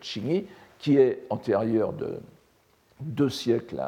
qui 0.78 0.96
est 0.98 1.24
antérieure 1.30 1.92
de 1.92 2.18
deux 3.00 3.30
siècles 3.30 3.80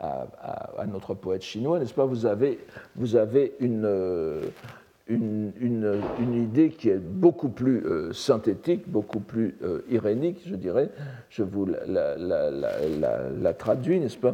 à, 0.00 0.86
notre 0.86 1.14
poète 1.14 1.42
chinois, 1.42 1.78
n'est-ce 1.78 1.94
pas? 1.94 2.04
Vous 2.04 2.26
avez, 2.26 2.58
vous 2.94 3.16
avez 3.16 3.54
une, 3.60 3.84
une, 5.08 6.34
idée 6.34 6.70
qui 6.70 6.90
est 6.90 6.98
beaucoup 6.98 7.48
plus 7.48 7.84
euh, 7.84 8.12
synthétique, 8.12 8.82
beaucoup 8.86 9.20
plus 9.20 9.56
euh, 9.62 9.80
irénique, 9.90 10.42
je 10.46 10.54
dirais. 10.54 10.90
Je 11.30 11.42
vous 11.42 11.66
la, 11.66 13.52
traduis, 13.54 14.00
n'est-ce 14.00 14.18
pas? 14.18 14.32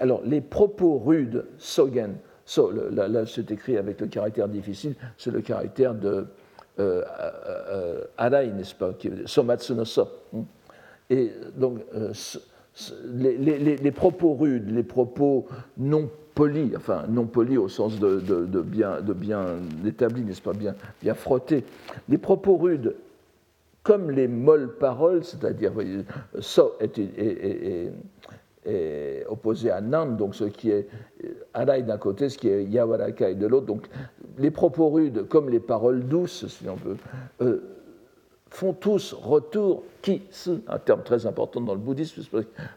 Alors, 0.00 0.22
les 0.24 0.40
propos 0.40 0.98
rudes, 0.98 1.44
sogen, 1.58 2.14
so, 2.44 2.70
là 2.70 3.26
c'est 3.26 3.50
écrit 3.50 3.76
avec 3.76 4.00
le 4.00 4.06
caractère 4.06 4.48
difficile, 4.48 4.94
c'est 5.16 5.30
le 5.30 5.40
caractère 5.40 5.94
de 5.94 6.26
euh, 6.78 7.02
euh, 7.70 8.04
Arai, 8.16 8.52
n'est-ce 8.52 8.74
pas, 8.74 8.92
Somatsu. 9.26 9.72
Et 11.10 11.32
donc, 11.56 11.80
euh, 11.94 12.12
les, 13.04 13.90
propos 13.90 14.34
rudes, 14.34 14.70
les 14.70 14.84
propos 14.84 15.46
non 15.76 16.08
polis, 16.38 16.70
enfin 16.76 17.02
non 17.08 17.26
polis 17.26 17.58
au 17.58 17.68
sens 17.68 17.98
de, 17.98 18.62
bien, 18.62 19.56
établis, 19.84 20.22
n'est-ce 20.22 20.40
pas, 20.40 20.52
bien, 20.52 20.74
frottés, 21.14 21.64
les 22.08 22.16
propos 22.18 22.56
rudes 22.56 22.94
comme 23.82 24.12
les 24.12 24.28
molles 24.28 24.76
paroles, 24.78 25.24
c'est-à-dire, 25.24 25.72
so 26.38 26.74
est, 26.78 26.96
est, 26.98 27.92
est, 28.66 29.26
opposé 29.28 29.70
à 29.72 29.80
nan, 29.80 30.16
donc 30.16 30.36
ce 30.36 30.44
qui 30.44 30.70
est 30.70 30.86
arai 31.54 31.82
d'un 31.82 31.98
côté, 31.98 32.28
ce 32.28 32.38
qui 32.38 32.48
est 32.48 32.64
yawarakai 32.64 33.34
de 33.34 33.46
l'autre, 33.48 33.66
donc 33.66 33.88
les 34.38 34.52
propos 34.52 34.90
rudes 34.90 35.26
comme 35.28 35.48
les 35.48 35.58
paroles 35.58 36.04
douces, 36.04 36.46
si 36.46 36.68
on 36.68 36.76
veut, 36.76 36.98
euh, 37.40 37.77
font 38.50 38.72
tous 38.72 39.12
retour, 39.12 39.82
qui, 40.02 40.22
un 40.68 40.78
terme 40.78 41.02
très 41.02 41.26
important 41.26 41.60
dans 41.60 41.74
le 41.74 41.80
bouddhisme, 41.80 42.22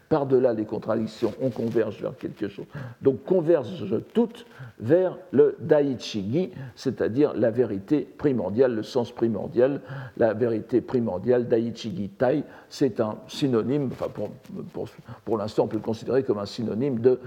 par-delà 0.08 0.52
les 0.52 0.64
contradictions, 0.64 1.32
on 1.40 1.50
converge 1.50 2.00
vers 2.00 2.16
quelque 2.16 2.48
chose. 2.48 2.66
Donc 3.00 3.24
convergent 3.24 3.86
toutes 4.12 4.44
vers 4.78 5.18
le 5.30 5.56
daichigi, 5.60 6.50
c'est-à-dire 6.74 7.32
la 7.34 7.50
vérité 7.50 8.00
primordiale, 8.00 8.74
le 8.74 8.82
sens 8.82 9.12
primordial. 9.12 9.80
La 10.16 10.34
vérité 10.34 10.80
primordiale, 10.80 11.48
daichigi 11.48 12.08
tai, 12.10 12.44
c'est 12.68 13.00
un 13.00 13.16
synonyme, 13.28 13.88
enfin 13.92 14.08
pour, 14.12 14.30
pour, 14.72 14.88
pour 15.24 15.38
l'instant 15.38 15.64
on 15.64 15.68
peut 15.68 15.76
le 15.76 15.82
considérer 15.82 16.22
comme 16.24 16.38
un 16.38 16.46
synonyme 16.46 16.98
de 16.98 17.18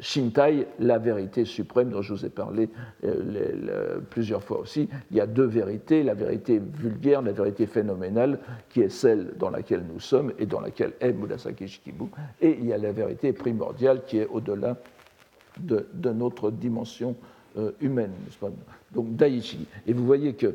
Shintai, 0.00 0.66
la 0.78 0.98
vérité 0.98 1.44
suprême 1.44 1.90
dont 1.90 2.02
je 2.02 2.14
vous 2.14 2.26
ai 2.26 2.28
parlé 2.28 2.68
euh, 3.04 3.98
plusieurs 4.10 4.42
fois 4.42 4.58
aussi. 4.58 4.88
Il 5.10 5.16
y 5.16 5.20
a 5.20 5.26
deux 5.26 5.46
vérités, 5.46 6.02
la 6.02 6.14
vérité 6.14 6.60
vulgaire, 6.60 7.22
la 7.22 7.32
vérité 7.32 7.66
phénoménale, 7.66 8.38
qui 8.70 8.80
est 8.80 8.88
celle 8.88 9.34
dans 9.38 9.50
laquelle 9.50 9.84
nous 9.92 10.00
sommes 10.00 10.32
et 10.38 10.46
dans 10.46 10.60
laquelle 10.60 10.92
est 11.00 11.12
Murasaki 11.12 11.68
Shikibu, 11.68 12.04
et 12.40 12.56
il 12.58 12.66
y 12.66 12.72
a 12.72 12.78
la 12.78 12.92
vérité 12.92 13.32
primordiale 13.32 14.02
qui 14.06 14.18
est 14.18 14.26
au-delà 14.26 14.76
de, 15.60 15.86
notre 16.12 16.50
dimension 16.50 17.14
euh, 17.56 17.70
humaine. 17.80 18.12
Donc 18.92 19.14
Daichi. 19.16 19.66
Et 19.86 19.92
vous 19.92 20.04
voyez 20.04 20.34
que, 20.34 20.54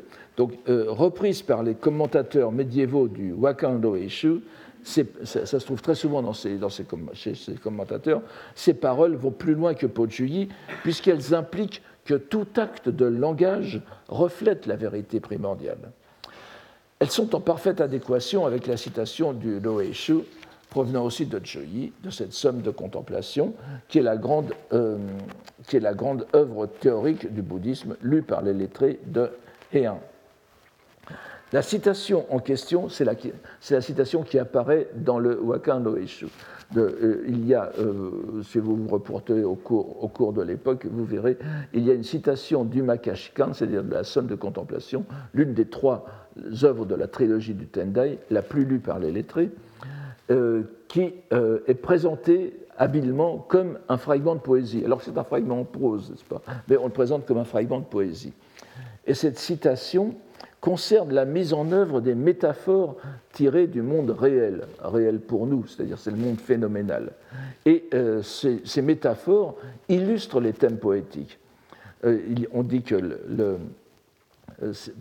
euh, 0.68 0.86
reprise 0.88 1.42
par 1.42 1.62
les 1.62 1.74
commentateurs 1.74 2.52
médiévaux 2.52 3.08
du 3.08 3.32
Wakando 3.32 3.96
Eshu, 3.96 4.40
ça, 4.82 5.46
se 5.46 5.64
trouve 5.64 5.82
très 5.82 5.94
souvent 5.94 6.22
dans 6.22 6.32
ces, 6.32 6.58
chez 7.12 7.34
ces 7.34 7.54
commentateurs, 7.54 8.22
ces 8.54 8.74
paroles 8.74 9.14
vont 9.14 9.30
plus 9.30 9.54
loin 9.54 9.74
que 9.74 9.86
Pochuyi, 9.86 10.48
puisqu'elles 10.82 11.34
impliquent 11.34 11.82
que 12.04 12.14
tout 12.14 12.46
acte 12.56 12.88
de 12.88 13.04
langage 13.04 13.82
reflète 14.08 14.66
la 14.66 14.76
vérité 14.76 15.20
primordiale. 15.20 15.92
Elles 16.98 17.10
sont 17.10 17.34
en 17.34 17.40
parfaite 17.40 17.80
adéquation 17.80 18.46
avec 18.46 18.66
la 18.66 18.76
citation 18.76 19.32
du 19.32 19.60
Loeshu, 19.60 20.18
provenant 20.70 21.04
aussi 21.04 21.26
de 21.26 21.40
Choyi, 21.44 21.92
de 22.02 22.10
cette 22.10 22.32
somme 22.32 22.62
de 22.62 22.70
contemplation, 22.70 23.54
qui 23.88 23.98
est 23.98 24.02
la 24.02 24.16
grande, 24.16 24.54
euh, 24.72 24.98
qui 25.66 25.76
est 25.76 25.80
la 25.80 25.94
grande 25.94 26.26
œuvre 26.34 26.66
théorique 26.66 27.32
du 27.32 27.42
bouddhisme 27.42 27.96
lue 28.00 28.22
par 28.22 28.42
les 28.42 28.54
lettrés 28.54 29.00
de 29.06 29.30
Heian. 29.72 30.00
La 31.52 31.62
citation 31.62 32.26
en 32.32 32.38
question, 32.38 32.88
c'est 32.88 33.04
la, 33.04 33.14
la, 33.70 33.80
citation 33.80 34.22
qui 34.22 34.38
apparaît 34.38 34.88
dans 34.94 35.18
le 35.18 35.40
Wakan 35.40 35.80
no 35.80 35.96
Eshu. 35.96 36.26
Euh, 36.76 37.24
il 37.26 37.44
y 37.44 37.54
a, 37.54 37.72
euh, 37.80 38.42
si 38.44 38.60
vous 38.60 38.76
vous 38.76 38.88
reportez 38.88 39.42
au 39.42 39.56
cours, 39.56 40.04
au 40.04 40.06
cours 40.06 40.32
de 40.32 40.42
l'époque, 40.42 40.86
vous 40.88 41.04
verrez, 41.04 41.36
il 41.72 41.84
y 41.84 41.90
a 41.90 41.94
une 41.94 42.04
citation 42.04 42.64
du 42.64 42.82
Makashikan, 42.82 43.52
c'est-à-dire 43.52 43.82
de 43.82 43.92
la 43.92 44.04
somme 44.04 44.28
de 44.28 44.36
contemplation, 44.36 45.04
l'une 45.34 45.52
des 45.52 45.66
trois 45.66 46.06
œuvres 46.62 46.86
de 46.86 46.94
la 46.94 47.08
trilogie 47.08 47.54
du 47.54 47.66
Tendai, 47.66 48.20
la 48.30 48.42
plus 48.42 48.64
lue 48.64 48.78
par 48.78 49.00
les 49.00 49.10
lettrés, 49.10 49.50
euh, 50.30 50.62
qui 50.86 51.12
est 51.32 51.74
présentée 51.82 52.60
habilement 52.78 53.38
comme 53.38 53.78
un 53.88 53.96
fragment 53.96 54.36
de 54.36 54.40
poésie. 54.40 54.84
Alors 54.84 55.02
c'est 55.02 55.18
un 55.18 55.24
fragment 55.24 55.60
en 55.60 55.64
prose, 55.64 56.10
n'est-ce 56.10 56.24
pas? 56.24 56.42
Mais 56.68 56.76
on 56.76 56.84
le 56.84 56.92
présente 56.92 57.26
comme 57.26 57.38
un 57.38 57.44
fragment 57.44 57.80
de 57.80 57.84
poésie. 57.84 58.32
Et 59.06 59.14
cette 59.14 59.38
citation 59.38 60.14
concerne 60.60 61.12
la 61.12 61.24
mise 61.24 61.52
en 61.52 61.72
œuvre 61.72 62.00
des 62.00 62.14
métaphores 62.14 62.96
tirées 63.32 63.66
du 63.66 63.82
monde 63.82 64.10
réel, 64.10 64.64
réel 64.82 65.20
pour 65.20 65.46
nous, 65.46 65.66
c'est-à-dire 65.66 65.98
c'est 65.98 66.10
le 66.10 66.18
monde 66.18 66.38
phénoménal. 66.38 67.12
Et 67.64 67.84
euh, 67.94 68.22
ces, 68.22 68.82
métaphores 68.82 69.56
illustrent 69.88 70.40
les 70.40 70.52
thèmes 70.52 70.78
poétiques. 70.78 71.38
Euh, 72.04 72.18
on 72.52 72.62
dit 72.62 72.82
que 72.82 72.96
euh, 73.38 73.56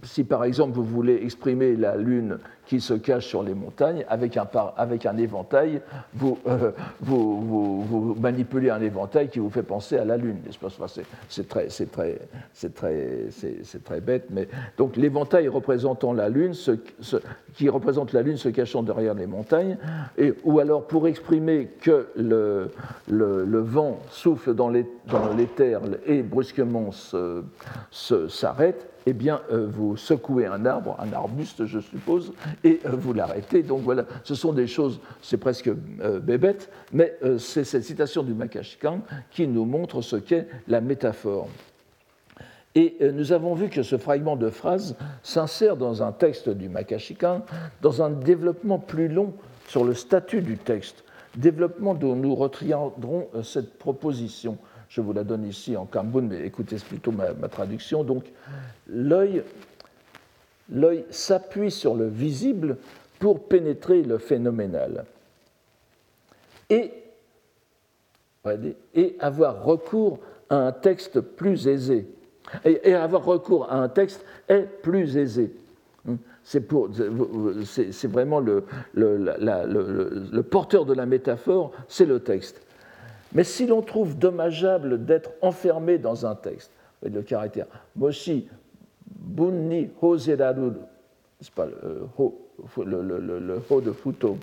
si 0.03 0.23
par 0.23 0.43
exemple 0.45 0.75
vous 0.75 0.85
voulez 0.85 1.19
exprimer 1.23 1.75
la 1.75 1.97
Lune 1.97 2.39
qui 2.69 2.79
se 2.79 2.93
cache 2.93 3.25
sur 3.25 3.41
les 3.41 3.55
montagnes, 3.55 4.05
avec 4.09 4.37
un, 4.37 4.47
avec 4.77 5.07
un 5.07 5.17
éventail, 5.17 5.81
euh, 6.21 6.71
vous, 7.01 7.41
vous, 7.41 7.81
vous, 7.81 8.15
manipulez 8.19 8.69
un 8.69 8.79
éventail 8.79 9.29
qui 9.29 9.39
vous 9.39 9.49
fait 9.49 9.63
penser 9.63 9.97
à 9.97 10.05
la 10.05 10.17
Lune. 10.17 10.37
C'est 11.29 11.49
très, 11.49 11.65
très, 11.67 12.19
très, 12.75 13.27
très 13.83 14.01
bête, 14.01 14.27
mais 14.29 14.47
donc 14.77 14.97
l'éventail 14.97 15.47
représentant 15.47 16.13
la 16.13 16.29
Lune, 16.29 16.53
ce, 16.53 16.73
qui 17.55 17.69
représente 17.69 18.13
la 18.13 18.21
Lune 18.21 18.37
se 18.37 18.49
cachant 18.49 18.83
derrière 18.83 19.15
les 19.15 19.25
montagnes, 19.25 19.77
et, 20.19 20.35
ou 20.43 20.59
alors 20.59 20.85
pour 20.85 21.07
exprimer 21.07 21.69
que 21.81 22.09
le, 22.15 22.69
le, 23.07 23.59
vent 23.61 23.99
souffle 24.11 24.53
dans 24.53 24.69
l'éther 24.69 25.81
et 26.05 26.21
brusquement 26.21 26.91
s'arrête, 27.91 28.85
eh 29.09 29.13
bien, 29.13 29.41
euh, 29.51 29.67
vous 29.67 29.97
secouez 29.97 30.45
un 30.45 30.65
arbre, 30.65 30.95
un 30.99 31.11
arbuste, 31.13 31.65
je 31.65 31.79
suppose, 31.79 32.33
et 32.63 32.79
euh, 32.85 32.91
vous 32.91 33.13
l'arrêtez. 33.13 33.63
Donc 33.63 33.81
voilà, 33.81 34.05
ce 34.23 34.35
sont 34.35 34.53
des 34.53 34.67
choses, 34.67 34.99
c'est 35.21 35.37
presque 35.37 35.67
euh, 36.01 36.19
bébête, 36.19 36.69
mais 36.91 37.17
c'est 37.37 37.63
cette 37.63 37.83
citation 37.83 38.23
du 38.23 38.33
Makashkan 38.33 39.01
qui 39.31 39.47
nous 39.47 39.65
montre 39.65 40.01
ce 40.01 40.15
qu'est 40.15 40.47
la 40.67 40.81
métaphore. 40.81 41.47
Et 42.75 42.97
nous 43.01 43.31
avons 43.31 43.55
vu 43.55 43.69
que 43.69 43.81
ce 43.81 43.97
fragment 43.97 44.35
de 44.35 44.49
phrase 44.49 44.95
s'insère 45.23 45.75
dans 45.75 46.03
un 46.03 46.11
texte 46.11 46.49
du 46.49 46.69
Makashikan, 46.69 47.43
dans 47.81 48.03
un 48.03 48.11
développement 48.11 48.77
plus 48.77 49.07
long 49.07 49.33
sur 49.67 49.83
le 49.83 49.95
statut 49.95 50.41
du 50.41 50.57
texte, 50.57 51.03
développement 51.35 51.95
dont 51.95 52.15
nous 52.15 52.35
retiendrons 52.35 53.27
cette 53.43 53.77
proposition. 53.79 54.57
Je 54.87 55.01
vous 55.01 55.13
la 55.13 55.23
donne 55.23 55.45
ici 55.45 55.75
en 55.75 55.85
Kambun, 55.85 56.21
mais 56.21 56.45
écoutez 56.45 56.77
plutôt 56.77 57.11
ma, 57.11 57.33
ma 57.33 57.47
traduction. 57.47 58.03
Donc, 58.03 58.25
l'œil 58.87 59.43
s'appuie 61.09 61.71
sur 61.71 61.95
le 61.95 62.07
visible 62.07 62.77
pour 63.19 63.47
pénétrer 63.47 64.01
le 64.01 64.17
phénoménal. 64.17 65.05
Et, 66.69 66.93
avoir 69.19 69.63
recours 69.63 70.19
à 70.49 70.55
un 70.55 70.71
texte 70.71 71.19
plus 71.19 71.67
aisé. 71.67 72.07
Et, 72.63 72.93
avoir 72.93 73.23
recours 73.25 73.71
à 73.71 73.77
un 73.77 73.89
texte 73.89 74.23
est 74.47 74.63
plus 74.81 75.17
aisé. 75.17 75.51
C'est 76.43 76.67
vraiment 78.07 78.39
le, 78.39 78.63
le, 78.93 80.41
porteur 80.41 80.85
de 80.85 80.93
la 80.93 81.05
métaphore, 81.05 81.71
c'est 81.87 82.05
le 82.05 82.21
texte. 82.21 82.61
Mais 83.33 83.43
si 83.43 83.67
l'on 83.67 83.81
trouve 83.81 84.17
dommageable 84.17 85.05
d'être 85.05 85.31
enfermé 85.41 85.97
dans 85.99 86.25
un 86.25 86.35
texte, 86.35 86.71
le 87.03 87.21
caractère, 87.21 87.67
Moshi, 87.95 88.47
bunni 89.29 89.89
hozeraru, 90.01 90.71
c'est 91.39 91.53
pas 91.53 91.65
le 91.65 92.07
ho, 92.17 92.37
le, 92.77 93.01
le 93.01 93.61
Ho 93.69 93.81
de 93.81 93.91
Futo. 93.91 94.37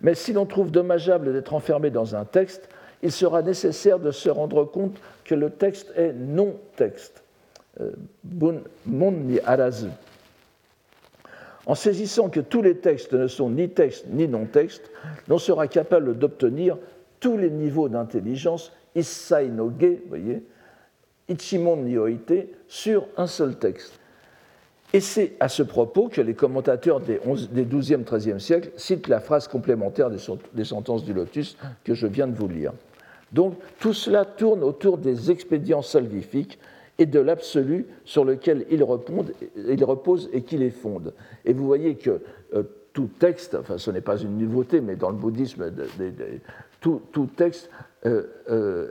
Mais 0.00 0.14
si 0.14 0.32
l'on 0.32 0.46
trouve 0.46 0.70
dommageable 0.70 1.32
d'être 1.32 1.54
enfermé 1.54 1.90
dans 1.90 2.14
un 2.14 2.24
texte, 2.24 2.68
il 3.02 3.12
sera 3.12 3.42
nécessaire 3.42 3.98
de 3.98 4.10
se 4.10 4.28
rendre 4.28 4.64
compte 4.64 4.98
que 5.24 5.34
le 5.34 5.50
texte 5.50 5.92
est 5.96 6.12
non-texte. 6.12 7.22
Euh, 7.80 7.92
en 11.66 11.74
saisissant 11.74 12.28
que 12.28 12.40
tous 12.40 12.62
les 12.62 12.78
textes 12.78 13.12
ne 13.12 13.28
sont 13.28 13.50
ni 13.50 13.68
textes 13.68 14.06
ni 14.08 14.26
non-textes, 14.26 14.90
l'on 15.28 15.38
sera 15.38 15.68
capable 15.68 16.18
d'obtenir 16.18 16.78
tous 17.20 17.36
les 17.36 17.50
niveaux 17.50 17.88
d'intelligence, 17.88 18.72
issai 18.94 19.48
no 19.48 19.72
ge, 19.78 19.98
voyez, 20.08 20.42
ichimon 21.28 21.76
ni 21.76 21.98
oite, 21.98 22.48
sur 22.68 23.06
un 23.16 23.26
seul 23.26 23.56
texte. 23.56 23.97
Et 24.94 25.00
c'est 25.00 25.32
à 25.38 25.48
ce 25.48 25.62
propos 25.62 26.08
que 26.08 26.20
les 26.20 26.34
commentateurs 26.34 27.00
des, 27.00 27.20
11, 27.26 27.50
des 27.50 27.66
12e, 27.66 28.04
13e 28.04 28.38
siècles 28.38 28.70
citent 28.76 29.08
la 29.08 29.20
phrase 29.20 29.46
complémentaire 29.46 30.10
des, 30.10 30.64
sentences 30.64 31.04
du 31.04 31.12
lotus 31.12 31.58
que 31.84 31.94
je 31.94 32.06
viens 32.06 32.26
de 32.26 32.34
vous 32.34 32.48
lire. 32.48 32.72
Donc 33.32 33.54
tout 33.78 33.92
cela 33.92 34.24
tourne 34.24 34.62
autour 34.62 34.96
des 34.96 35.30
expédients 35.30 35.82
salvifiques 35.82 36.58
et 36.98 37.04
de 37.04 37.20
l'absolu 37.20 37.86
sur 38.04 38.24
lequel 38.24 38.64
ils, 38.70 38.82
reposent 38.82 40.30
et 40.32 40.42
qui 40.42 40.56
les 40.56 40.70
fondent. 40.70 41.12
Et 41.44 41.52
vous 41.52 41.66
voyez 41.66 41.96
que 41.96 42.22
euh, 42.54 42.62
tout 42.94 43.10
texte, 43.18 43.54
enfin 43.54 43.76
ce 43.76 43.90
n'est 43.90 44.00
pas 44.00 44.16
une 44.16 44.38
nouveauté, 44.38 44.80
mais 44.80 44.96
dans 44.96 45.10
le 45.10 45.16
bouddhisme, 45.16 45.70
tout, 46.80 47.28
texte 47.36 47.70
euh, 48.06 48.24
euh, 48.50 48.90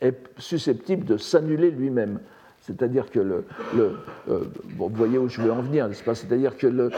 est 0.00 0.16
susceptible 0.38 1.04
de 1.04 1.16
s'annuler 1.16 1.70
lui-même. 1.70 2.18
C'est-à-dire 2.60 3.10
que 3.10 3.20
le, 3.20 3.44
euh, 3.78 4.44
vous 4.76 4.88
voyez 4.90 5.18
où 5.18 5.28
je 5.28 5.40
veux 5.40 5.50
en 5.50 5.62
venir, 5.62 5.88
n'est-ce 5.88 6.04
pas? 6.04 6.14
C'est-à-dire 6.14 6.56
que 6.56 6.66
le, 6.66 6.90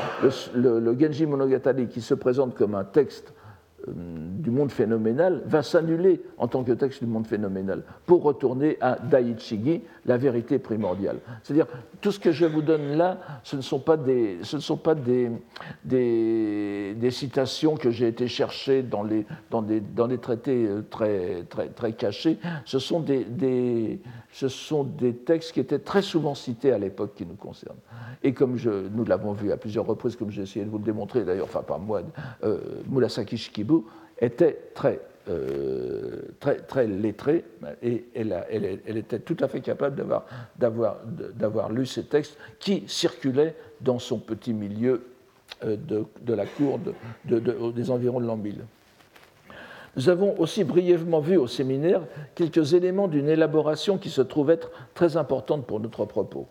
le, 0.54 0.98
Genji 0.98 1.24
Monogatari, 1.24 1.86
qui 1.86 2.00
se 2.00 2.14
présente 2.14 2.56
comme 2.56 2.74
un 2.74 2.84
texte 2.84 3.32
du 3.88 4.50
monde 4.50 4.70
phénoménal 4.70 5.42
va 5.46 5.62
s'annuler 5.62 6.22
en 6.38 6.48
tant 6.48 6.62
que 6.64 6.72
texte 6.72 7.02
du 7.02 7.08
monde 7.08 7.26
phénoménal 7.26 7.82
pour 8.06 8.22
retourner 8.22 8.76
à 8.80 8.96
Daichigi, 8.96 9.82
la 10.06 10.16
vérité 10.16 10.58
primordiale. 10.58 11.18
C'est-à-dire, 11.42 11.66
tout 12.00 12.12
ce 12.12 12.20
que 12.20 12.32
je 12.32 12.44
vous 12.44 12.62
donne 12.62 12.96
là, 12.96 13.18
ce 13.42 13.56
ne 13.56 13.60
sont 13.60 13.78
pas 13.78 13.96
des, 13.96 14.38
ce 14.42 14.56
ne 14.56 14.60
sont 14.60 14.76
pas 14.76 14.94
des, 14.94 15.30
des, 15.84 17.10
citations 17.10 17.76
que 17.76 17.90
j'ai 17.90 18.08
été 18.08 18.28
chercher 18.28 18.82
dans 18.82 19.02
les, 19.02 19.26
dans 19.50 19.62
des, 19.62 19.80
dans 19.80 20.08
des 20.08 20.18
traités 20.18 20.66
euh, 20.66 20.82
très, 20.88 21.44
très, 21.48 21.68
très 21.68 21.92
cachés, 21.92 22.38
ce 22.64 22.78
sont 22.78 23.00
des, 23.00 24.00
ce 24.30 24.48
sont 24.48 24.84
des 24.84 25.14
textes 25.14 25.52
qui 25.52 25.60
étaient 25.60 25.78
très 25.78 26.02
souvent 26.02 26.34
cités 26.34 26.72
à 26.72 26.78
l'époque 26.78 27.14
qui 27.14 27.26
nous 27.26 27.34
concernent. 27.34 27.76
Et 28.24 28.32
comme 28.32 28.56
je, 28.56 28.70
nous 28.88 29.04
l'avons 29.04 29.32
vu 29.32 29.52
à 29.52 29.56
plusieurs 29.56 29.86
reprises, 29.86 30.16
comme 30.16 30.30
j'ai 30.30 30.42
essayé 30.42 30.64
de 30.64 30.70
vous 30.70 30.78
le 30.78 30.84
démontrer, 30.84 31.24
d'ailleurs, 31.24 31.46
enfin 31.46 31.62
pas 31.62 31.78
moi, 31.78 32.02
euh, 32.44 32.58
Murasaki 32.88 33.36
Shikibu 33.36 33.71
était 34.20 34.58
très, 34.74 35.00
euh, 35.28 36.22
très, 36.40 36.56
très 36.56 36.86
lettrée 36.86 37.44
et 37.82 38.04
elle, 38.14 38.96
était 38.96 39.18
tout 39.20 39.36
à 39.40 39.48
fait 39.48 39.60
capable 39.60 40.04
d'avoir 40.56 41.70
lu 41.70 41.86
ces 41.86 42.04
textes 42.04 42.36
qui 42.58 42.84
circulaient 42.86 43.54
dans 43.80 43.98
son 43.98 44.18
petit 44.18 44.52
milieu 44.52 45.02
euh, 45.64 45.76
de, 45.76 46.34
la 46.34 46.46
cour 46.46 46.78
de, 47.24 47.38
des 47.70 47.90
environs 47.90 48.20
de 48.20 48.26
l'an 48.26 48.36
1000. 48.36 48.64
Nous 49.94 50.08
avons 50.08 50.38
aussi 50.40 50.64
brièvement 50.64 51.20
vu 51.20 51.36
au 51.36 51.46
séminaire 51.46 52.02
quelques 52.34 52.72
éléments 52.72 53.08
d'une 53.08 53.28
élaboration 53.28 53.98
qui 53.98 54.08
se 54.08 54.22
trouve 54.22 54.50
être 54.50 54.70
très 54.94 55.16
importante 55.16 55.66
pour 55.66 55.80
notre 55.80 56.04
propos. 56.06 56.48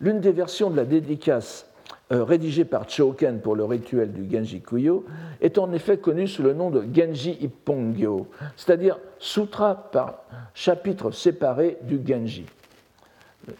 L'une 0.00 0.20
des 0.20 0.32
versions 0.32 0.70
de 0.70 0.76
la 0.76 0.84
dédicace 0.84 1.65
euh, 2.12 2.22
rédigée 2.22 2.64
par 2.64 2.88
Choken 2.88 3.40
pour 3.40 3.56
le 3.56 3.64
rituel 3.64 4.12
du 4.12 4.30
Genji 4.30 4.60
Kuyo 4.60 5.04
est 5.40 5.58
en 5.58 5.72
effet 5.72 5.98
connue 5.98 6.28
sous 6.28 6.42
le 6.42 6.54
nom 6.54 6.70
de 6.70 6.84
Genji 6.94 7.36
Ippongyo, 7.40 8.28
c'est-à-dire 8.56 8.98
sutra 9.18 9.90
par 9.90 10.22
chapitre 10.54 11.10
séparé 11.10 11.78
du 11.82 12.00
Genji. 12.06 12.46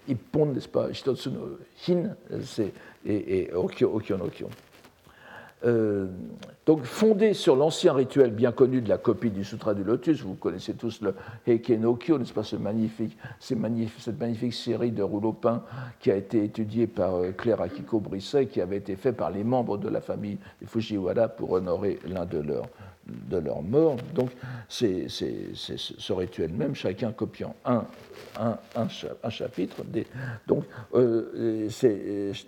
Ippon, 0.08 0.46
n'est-ce 0.46 0.68
pas 0.68 0.88
Hitotsu 0.90 1.30
no 1.30 1.58
Hin 1.88 2.14
et, 3.04 3.38
et 3.38 3.52
Okyo. 3.54 4.00
Euh, 5.64 6.06
donc 6.66 6.82
fondé 6.82 7.32
sur 7.32 7.54
l'ancien 7.54 7.92
rituel 7.92 8.32
bien 8.32 8.50
connu 8.50 8.80
de 8.80 8.88
la 8.88 8.98
copie 8.98 9.30
du 9.30 9.44
Sutra 9.44 9.72
du 9.72 9.84
Lotus, 9.84 10.22
vous 10.22 10.34
connaissez 10.34 10.74
tous 10.74 11.00
le 11.00 11.14
Heikenokyo, 11.46 12.18
n'est-ce 12.18 12.32
pas, 12.32 12.42
ce 12.42 12.56
magnifique, 12.56 13.16
cette 13.38 13.60
magnifique 14.18 14.52
série 14.52 14.90
de 14.90 15.04
rouleaux 15.04 15.32
peints 15.32 15.62
qui 16.00 16.10
a 16.10 16.16
été 16.16 16.42
étudiée 16.42 16.88
par 16.88 17.14
euh, 17.14 17.30
Claire 17.30 17.60
Akiko 17.60 18.00
Brisset, 18.00 18.46
qui 18.46 18.60
avait 18.60 18.78
été 18.78 18.96
fait 18.96 19.12
par 19.12 19.30
les 19.30 19.44
membres 19.44 19.78
de 19.78 19.88
la 19.88 20.00
famille 20.00 20.38
Fujiwara 20.66 21.28
pour 21.28 21.52
honorer 21.52 22.00
l'un 22.04 22.26
de 22.26 22.38
leurs 22.38 22.66
de 23.06 23.38
leur 23.38 23.62
mort. 23.62 23.96
Donc, 24.14 24.30
c'est 24.68 25.06
ce 25.08 26.12
rituel 26.12 26.52
même, 26.52 26.74
chacun 26.74 27.12
copiant 27.12 27.54
un, 27.64 29.30
chapitre. 29.30 29.76
Donc, 30.46 30.64
euh, 30.94 31.68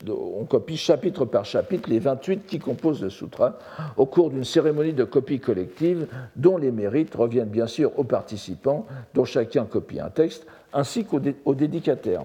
on 0.08 0.44
copie 0.44 0.76
chapitre 0.76 1.24
par 1.24 1.44
chapitre 1.44 1.88
les 1.88 1.98
28 1.98 2.46
qui 2.46 2.58
composent 2.58 3.02
le 3.02 3.10
sutra 3.10 3.58
au 3.96 4.06
cours 4.06 4.30
d'une 4.30 4.44
cérémonie 4.44 4.92
de 4.92 5.04
copie 5.04 5.40
collective 5.40 6.06
dont 6.36 6.56
les 6.56 6.70
mérites 6.70 7.14
reviennent 7.14 7.48
bien 7.48 7.66
sûr 7.66 7.98
aux 7.98 8.04
participants, 8.04 8.86
dont 9.14 9.24
chacun 9.24 9.64
copie 9.64 10.00
un 10.00 10.10
texte, 10.10 10.46
ainsi 10.72 11.04
qu'aux 11.04 11.20
au 11.44 11.54
dédicataires. 11.54 12.24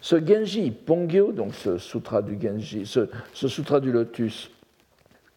Ce 0.00 0.16
Genji 0.24 0.70
Pongyo, 0.70 1.32
donc 1.32 1.54
ce 1.54 1.78
sutra 1.78 2.22
du 2.22 2.38
Genji, 2.40 2.86
ce 2.86 3.48
sutra 3.48 3.80
du 3.80 3.92
lotus, 3.92 4.50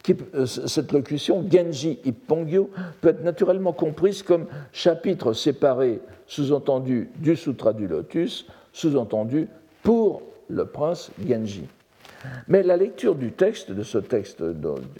euh, 0.10 0.46
cette 0.46 0.92
locution, 0.92 1.46
Genji 1.50 2.00
Ippongyo, 2.06 2.70
peut 3.02 3.10
être 3.10 3.24
naturellement 3.24 3.74
comprise 3.74 4.24
comme 4.24 4.48
chapitre 4.72 5.34
séparé, 5.34 6.02
sous-entendu, 6.28 7.10
du 7.18 7.36
Sutra 7.36 7.74
du 7.74 7.88
Lotus, 7.88 8.48
sous-entendu 8.72 9.48
pour 9.82 10.22
le 10.50 10.66
prince 10.66 11.12
Genji. 11.26 11.68
Mais 12.48 12.63
la 12.63 12.78
lecture 12.78 13.16
du 13.16 13.32
texte, 13.32 13.72
de 13.72 13.84
ce 13.84 13.98
texte 13.98 14.44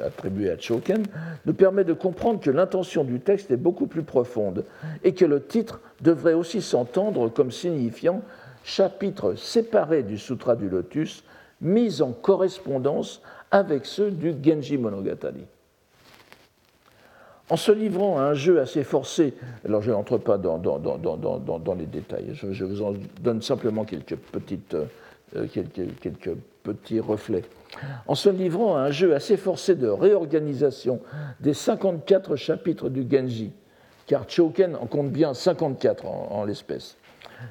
attribué 0.04 0.50
à 0.50 0.58
Choken, 0.58 1.04
nous 1.46 1.54
permet 1.54 1.86
de 1.86 1.94
comprendre 1.94 2.42
que 2.42 2.52
l'intention 2.52 3.04
du 3.04 3.20
texte 3.20 3.52
est 3.52 3.58
beaucoup 3.58 3.88
plus 3.88 4.04
profonde 4.04 4.66
et 5.04 5.14
que 5.14 5.26
le 5.26 5.42
titre 5.42 5.80
devrait 6.02 6.34
aussi 6.34 6.62
s'entendre 6.62 7.30
comme 7.30 7.52
signifiant 7.52 8.22
chapitre 8.64 9.36
séparé 9.36 10.04
du 10.04 10.18
Sutra 10.18 10.56
du 10.56 10.70
Lotus, 10.70 11.24
mis 11.62 12.02
en 12.02 12.12
correspondance 12.12 13.22
avec 13.54 13.86
ceux 13.86 14.10
du 14.10 14.34
Genji 14.44 14.78
Monogatari. 14.78 15.46
En 17.50 17.56
se 17.56 17.72
livrant 17.72 18.18
à 18.18 18.24
un 18.24 18.34
jeu 18.34 18.60
assez 18.60 18.84
forcé, 18.84 19.36
alors 19.64 19.84
je 19.84 19.92
n'entre 19.92 20.18
pas 20.18 20.40
dans, 20.40 20.58
dans, 20.58 21.76
les 21.76 21.86
détails, 21.86 22.32
je, 22.34 22.64
vous 22.64 22.82
en 22.82 22.94
donne 23.22 23.44
simplement 23.44 23.86
quelques, 23.86 24.16
petites, 24.16 24.74
euh, 24.74 25.46
quelques, 25.54 26.00
quelques 26.02 26.36
petits 26.64 27.00
reflets. 27.00 27.44
En 28.08 28.16
se 28.16 28.30
livrant 28.30 28.76
à 28.76 28.82
un 28.82 28.92
jeu 28.92 29.14
assez 29.14 29.38
forcé 29.38 29.76
de 29.76 29.88
réorganisation 29.88 31.00
des 31.40 31.54
54 31.54 32.36
chapitres 32.36 32.90
du 32.90 33.06
Genji, 33.08 33.52
car 34.08 34.28
Choken 34.28 34.76
en 34.76 34.88
compte 34.88 35.12
bien 35.12 35.36
54 35.36 36.06
en, 36.08 36.44
l'espèce. 36.44 36.98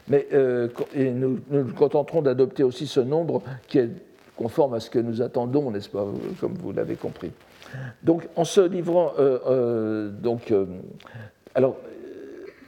Mais 0.09 0.27
euh, 0.33 0.69
et 0.95 1.13
nous 1.13 1.39
nous 1.51 1.73
contenterons 1.75 2.23
d'adopter 2.23 2.65
aussi 2.65 2.89
ce 2.89 3.01
nombre 3.01 3.43
qui 3.69 3.79
est 3.79 3.91
conforme 4.43 4.75
à 4.75 4.81
ce 4.81 4.91
que 4.91 4.99
nous 4.99 5.23
attendons, 5.23 5.71
n'est-ce 5.71 5.89
pas, 5.89 6.05
comme 6.41 6.55
vous 6.55 6.73
l'avez 6.73 6.97
compris. 6.97 7.31
Donc, 8.03 8.29
en 8.35 8.45
se 8.45 8.61
livrant, 8.61 9.13
euh, 9.19 9.39
euh, 9.47 10.11
donc, 10.11 10.51
euh, 10.51 10.67
alors, 11.55 11.77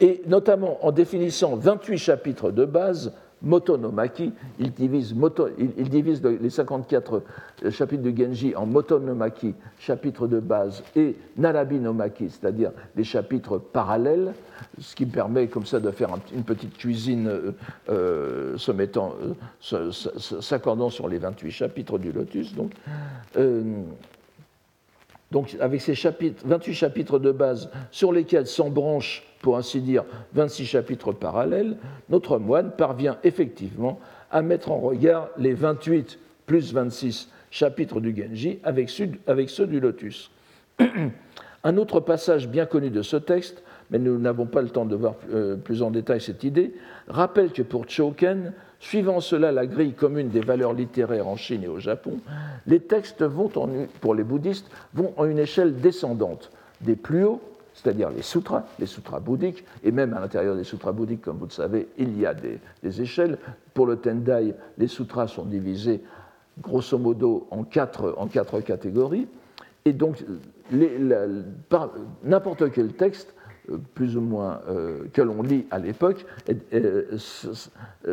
et 0.00 0.22
notamment 0.26 0.84
en 0.86 0.92
définissant 0.92 1.56
28 1.56 1.98
chapitres 1.98 2.50
de 2.52 2.64
base, 2.64 3.12
Motonomaki, 3.44 4.32
il 4.58 4.72
divise, 4.72 5.14
les 6.24 6.50
54 6.50 7.22
chapitres 7.70 8.02
de 8.02 8.16
Genji 8.16 8.56
en 8.56 8.66
Motonomaki, 8.66 9.54
chapitres 9.78 10.26
de 10.26 10.40
base, 10.40 10.82
et 10.96 11.16
Narabinomaki, 11.36 12.30
c'est-à-dire 12.30 12.72
les 12.96 13.04
chapitres 13.04 13.58
parallèles, 13.58 14.32
ce 14.78 14.94
qui 14.94 15.06
permet 15.06 15.48
comme 15.48 15.66
ça 15.66 15.80
de 15.80 15.90
faire 15.90 16.10
une 16.34 16.44
petite 16.44 16.76
cuisine 16.76 17.28
euh, 17.28 17.52
euh, 17.90 18.56
se 18.56 18.72
mettant, 18.72 19.14
euh, 19.72 19.90
s'accordant 19.92 20.90
sur 20.90 21.08
les 21.08 21.18
28 21.18 21.50
chapitres 21.50 21.98
du 21.98 22.12
Lotus. 22.12 22.54
Donc 25.34 25.56
avec 25.58 25.80
ces 25.80 25.96
chapitres, 25.96 26.44
28 26.46 26.74
chapitres 26.74 27.18
de 27.18 27.32
base 27.32 27.68
sur 27.90 28.12
lesquels 28.12 28.46
s'embranchent, 28.46 29.24
pour 29.42 29.56
ainsi 29.56 29.80
dire, 29.80 30.04
26 30.32 30.64
chapitres 30.64 31.10
parallèles, 31.10 31.76
notre 32.08 32.38
moine 32.38 32.70
parvient 32.70 33.18
effectivement 33.24 33.98
à 34.30 34.42
mettre 34.42 34.70
en 34.70 34.78
regard 34.78 35.30
les 35.36 35.52
28 35.52 36.20
plus 36.46 36.72
26 36.72 37.32
chapitres 37.50 38.00
du 38.00 38.14
Genji 38.16 38.60
avec 38.62 38.88
ceux, 38.88 39.66
du 39.66 39.80
Lotus. 39.80 40.30
Un 41.64 41.76
autre 41.78 41.98
passage 41.98 42.46
bien 42.46 42.64
connu 42.64 42.90
de 42.90 43.02
ce 43.02 43.16
texte, 43.16 43.64
mais 43.90 43.98
nous 43.98 44.20
n'avons 44.20 44.46
pas 44.46 44.62
le 44.62 44.68
temps 44.70 44.84
de 44.84 44.94
voir 44.94 45.16
euh, 45.32 45.56
plus 45.56 45.82
en 45.82 45.90
détail 45.90 46.20
cette 46.20 46.44
idée, 46.44 46.74
rappelle 47.08 47.50
que 47.50 47.62
pour 47.62 47.90
Choken, 47.90 48.52
suivant 48.80 49.20
cela 49.20 49.52
la 49.52 49.66
grille 49.66 49.94
commune 49.94 50.28
des 50.28 50.40
valeurs 50.40 50.72
littéraires 50.72 51.28
en 51.28 51.36
Chine 51.36 51.64
et 51.64 51.68
au 51.68 51.80
Japon, 51.80 52.18
les 52.66 52.80
textes 52.80 53.22
vont, 53.22 53.50
pour 54.00 54.14
les 54.14 54.24
bouddhistes, 54.24 54.70
vont 54.92 55.12
en 55.16 55.24
une 55.24 55.38
échelle 55.38 55.80
descendante, 55.80 56.50
des 56.80 56.96
plus 56.96 57.24
hauts, 57.24 57.40
c'est-à-dire 57.74 58.10
les 58.10 58.22
sutras, 58.22 58.64
les 58.78 58.86
sutras 58.86 59.20
bouddhiques, 59.20 59.64
et 59.82 59.90
même 59.90 60.14
à 60.14 60.20
l'intérieur 60.20 60.56
des 60.56 60.64
sutras 60.64 60.92
bouddhiques, 60.92 61.22
comme 61.22 61.38
vous 61.38 61.46
le 61.46 61.50
savez, 61.50 61.88
il 61.98 62.18
y 62.18 62.24
a 62.24 62.34
des, 62.34 62.60
échelles. 63.02 63.38
Pour 63.74 63.86
le 63.86 63.96
Tendai, 63.96 64.54
les 64.78 64.86
sutras 64.86 65.26
sont 65.26 65.44
divisés 65.44 66.02
grosso 66.62 66.96
modo 66.98 67.48
en 67.50 67.64
quatre, 67.64 68.14
en 68.16 68.28
quatre 68.28 68.60
catégories, 68.60 69.26
et 69.84 69.92
donc 69.92 70.24
n'importe 72.22 72.70
quel 72.70 72.92
texte 72.92 73.34
plus 73.94 74.16
ou 74.16 74.20
moins 74.20 74.60
euh, 74.68 75.04
que 75.12 75.22
l'on 75.22 75.42
lit 75.42 75.66
à 75.70 75.78
l'époque 75.78 76.26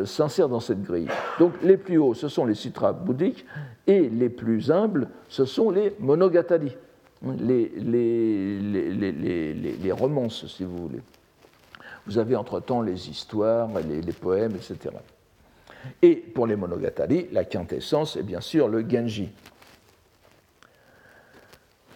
s'insère 0.04 0.48
dans 0.48 0.60
cette 0.60 0.82
grille. 0.82 1.08
Donc 1.38 1.52
les 1.62 1.76
plus 1.76 1.98
hauts, 1.98 2.14
ce 2.14 2.28
sont 2.28 2.46
les 2.46 2.54
sutras 2.54 2.92
bouddhiques, 2.92 3.44
et 3.86 4.08
les 4.08 4.28
plus 4.28 4.70
humbles, 4.70 5.08
ce 5.28 5.44
sont 5.44 5.70
les 5.70 5.94
monogatari, 5.98 6.76
les, 7.38 7.68
les, 9.82 9.92
romances, 9.92 10.46
si 10.46 10.64
vous 10.64 10.88
voulez. 10.88 11.00
Vous 12.06 12.18
avez 12.18 12.36
entre-temps 12.36 12.82
les 12.82 13.08
histoires, 13.08 13.68
les, 13.88 14.12
poèmes, 14.12 14.54
etc. 14.56 14.94
Et 16.00 16.14
pour 16.16 16.46
les 16.46 16.56
monogatari, 16.56 17.28
la 17.32 17.44
quintessence 17.44 18.16
est 18.16 18.22
bien 18.22 18.40
sûr 18.40 18.68
le 18.68 18.88
Genji, 18.88 19.30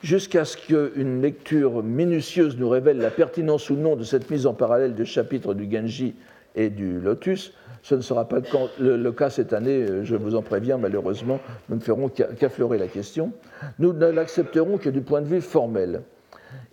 jusqu'à 0.02 0.44
ce 0.44 0.56
qu'une 0.56 1.22
lecture 1.22 1.82
minutieuse 1.82 2.56
nous 2.58 2.68
révèle 2.68 2.98
la 2.98 3.10
pertinence 3.10 3.70
ou 3.70 3.76
non 3.76 3.96
de 3.96 4.04
cette 4.04 4.30
mise 4.30 4.46
en 4.46 4.54
parallèle 4.54 4.94
des 4.94 5.04
chapitres 5.04 5.54
du 5.54 5.70
Genji 5.70 6.14
et 6.54 6.70
du 6.70 7.00
Lotus. 7.00 7.52
Ce 7.82 7.94
ne 7.94 8.00
sera 8.00 8.28
pas 8.28 8.38
le 8.80 9.10
cas 9.12 9.30
cette 9.30 9.52
année, 9.52 9.86
je 10.02 10.16
vous 10.16 10.34
en 10.34 10.42
préviens, 10.42 10.76
malheureusement, 10.76 11.38
nous 11.68 11.76
ne 11.76 11.80
ferons 11.80 12.08
qu'affleurer 12.08 12.78
la 12.78 12.88
question. 12.88 13.32
Nous 13.78 13.92
ne 13.92 14.06
l'accepterons 14.06 14.78
que 14.78 14.90
du 14.90 15.02
point 15.02 15.22
de 15.22 15.28
vue 15.28 15.40
formel, 15.40 16.02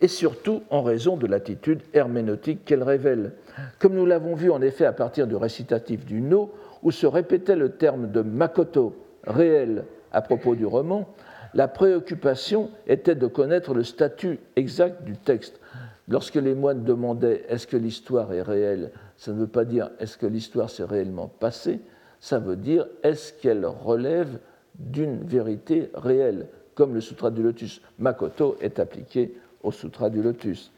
et 0.01 0.07
surtout 0.07 0.63
en 0.71 0.81
raison 0.81 1.15
de 1.15 1.27
l'attitude 1.27 1.81
herméneutique 1.93 2.65
qu'elle 2.65 2.81
révèle. 2.81 3.33
Comme 3.77 3.93
nous 3.93 4.07
l'avons 4.07 4.33
vu 4.33 4.49
en 4.49 4.61
effet 4.61 4.85
à 4.85 4.91
partir 4.91 5.27
du 5.27 5.35
récitatif 5.35 6.03
du 6.03 6.19
No, 6.19 6.51
où 6.81 6.89
se 6.89 7.05
répétait 7.05 7.55
le 7.55 7.69
terme 7.69 8.09
de 8.09 8.21
Makoto, 8.21 8.95
réel, 9.27 9.85
à 10.11 10.21
propos 10.21 10.55
du 10.55 10.65
roman, 10.65 11.07
la 11.53 11.67
préoccupation 11.67 12.69
était 12.87 13.15
de 13.15 13.27
connaître 13.27 13.73
le 13.73 13.83
statut 13.83 14.39
exact 14.55 15.03
du 15.03 15.15
texte. 15.15 15.59
Lorsque 16.07 16.35
les 16.35 16.53
moines 16.53 16.83
demandaient 16.83 17.45
est-ce 17.47 17.67
que 17.67 17.77
l'histoire 17.77 18.33
est 18.33 18.41
réelle, 18.41 18.91
ça 19.17 19.31
ne 19.31 19.37
veut 19.37 19.47
pas 19.47 19.65
dire 19.65 19.91
est-ce 19.99 20.17
que 20.17 20.25
l'histoire 20.25 20.69
s'est 20.69 20.83
réellement 20.83 21.27
passée, 21.27 21.79
ça 22.19 22.39
veut 22.39 22.55
dire 22.55 22.87
est-ce 23.03 23.33
qu'elle 23.33 23.65
relève 23.65 24.39
d'une 24.75 25.23
vérité 25.23 25.89
réelle, 25.93 26.47
comme 26.75 26.93
le 26.93 27.01
Sutra 27.01 27.29
du 27.29 27.43
Lotus. 27.43 27.81
Makoto 27.99 28.57
est 28.59 28.79
appliqué 28.79 29.35
au 29.61 29.71
Sutra 29.71 30.09
du 30.09 30.21
Lotus. 30.21 30.71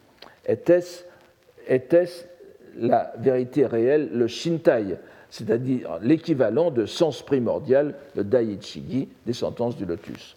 Était-ce 0.45 1.05
était 1.67 2.09
la 2.77 3.13
vérité 3.17 3.65
réelle, 3.65 4.09
le 4.13 4.27
Shintai, 4.27 4.97
c'est-à-dire 5.29 5.97
l'équivalent 6.01 6.71
de 6.71 6.85
sens 6.85 7.23
primordial, 7.23 7.95
le 8.15 8.23
Daiichigi, 8.23 9.09
des 9.25 9.33
sentences 9.33 9.75
du 9.75 9.85
Lotus? 9.85 10.35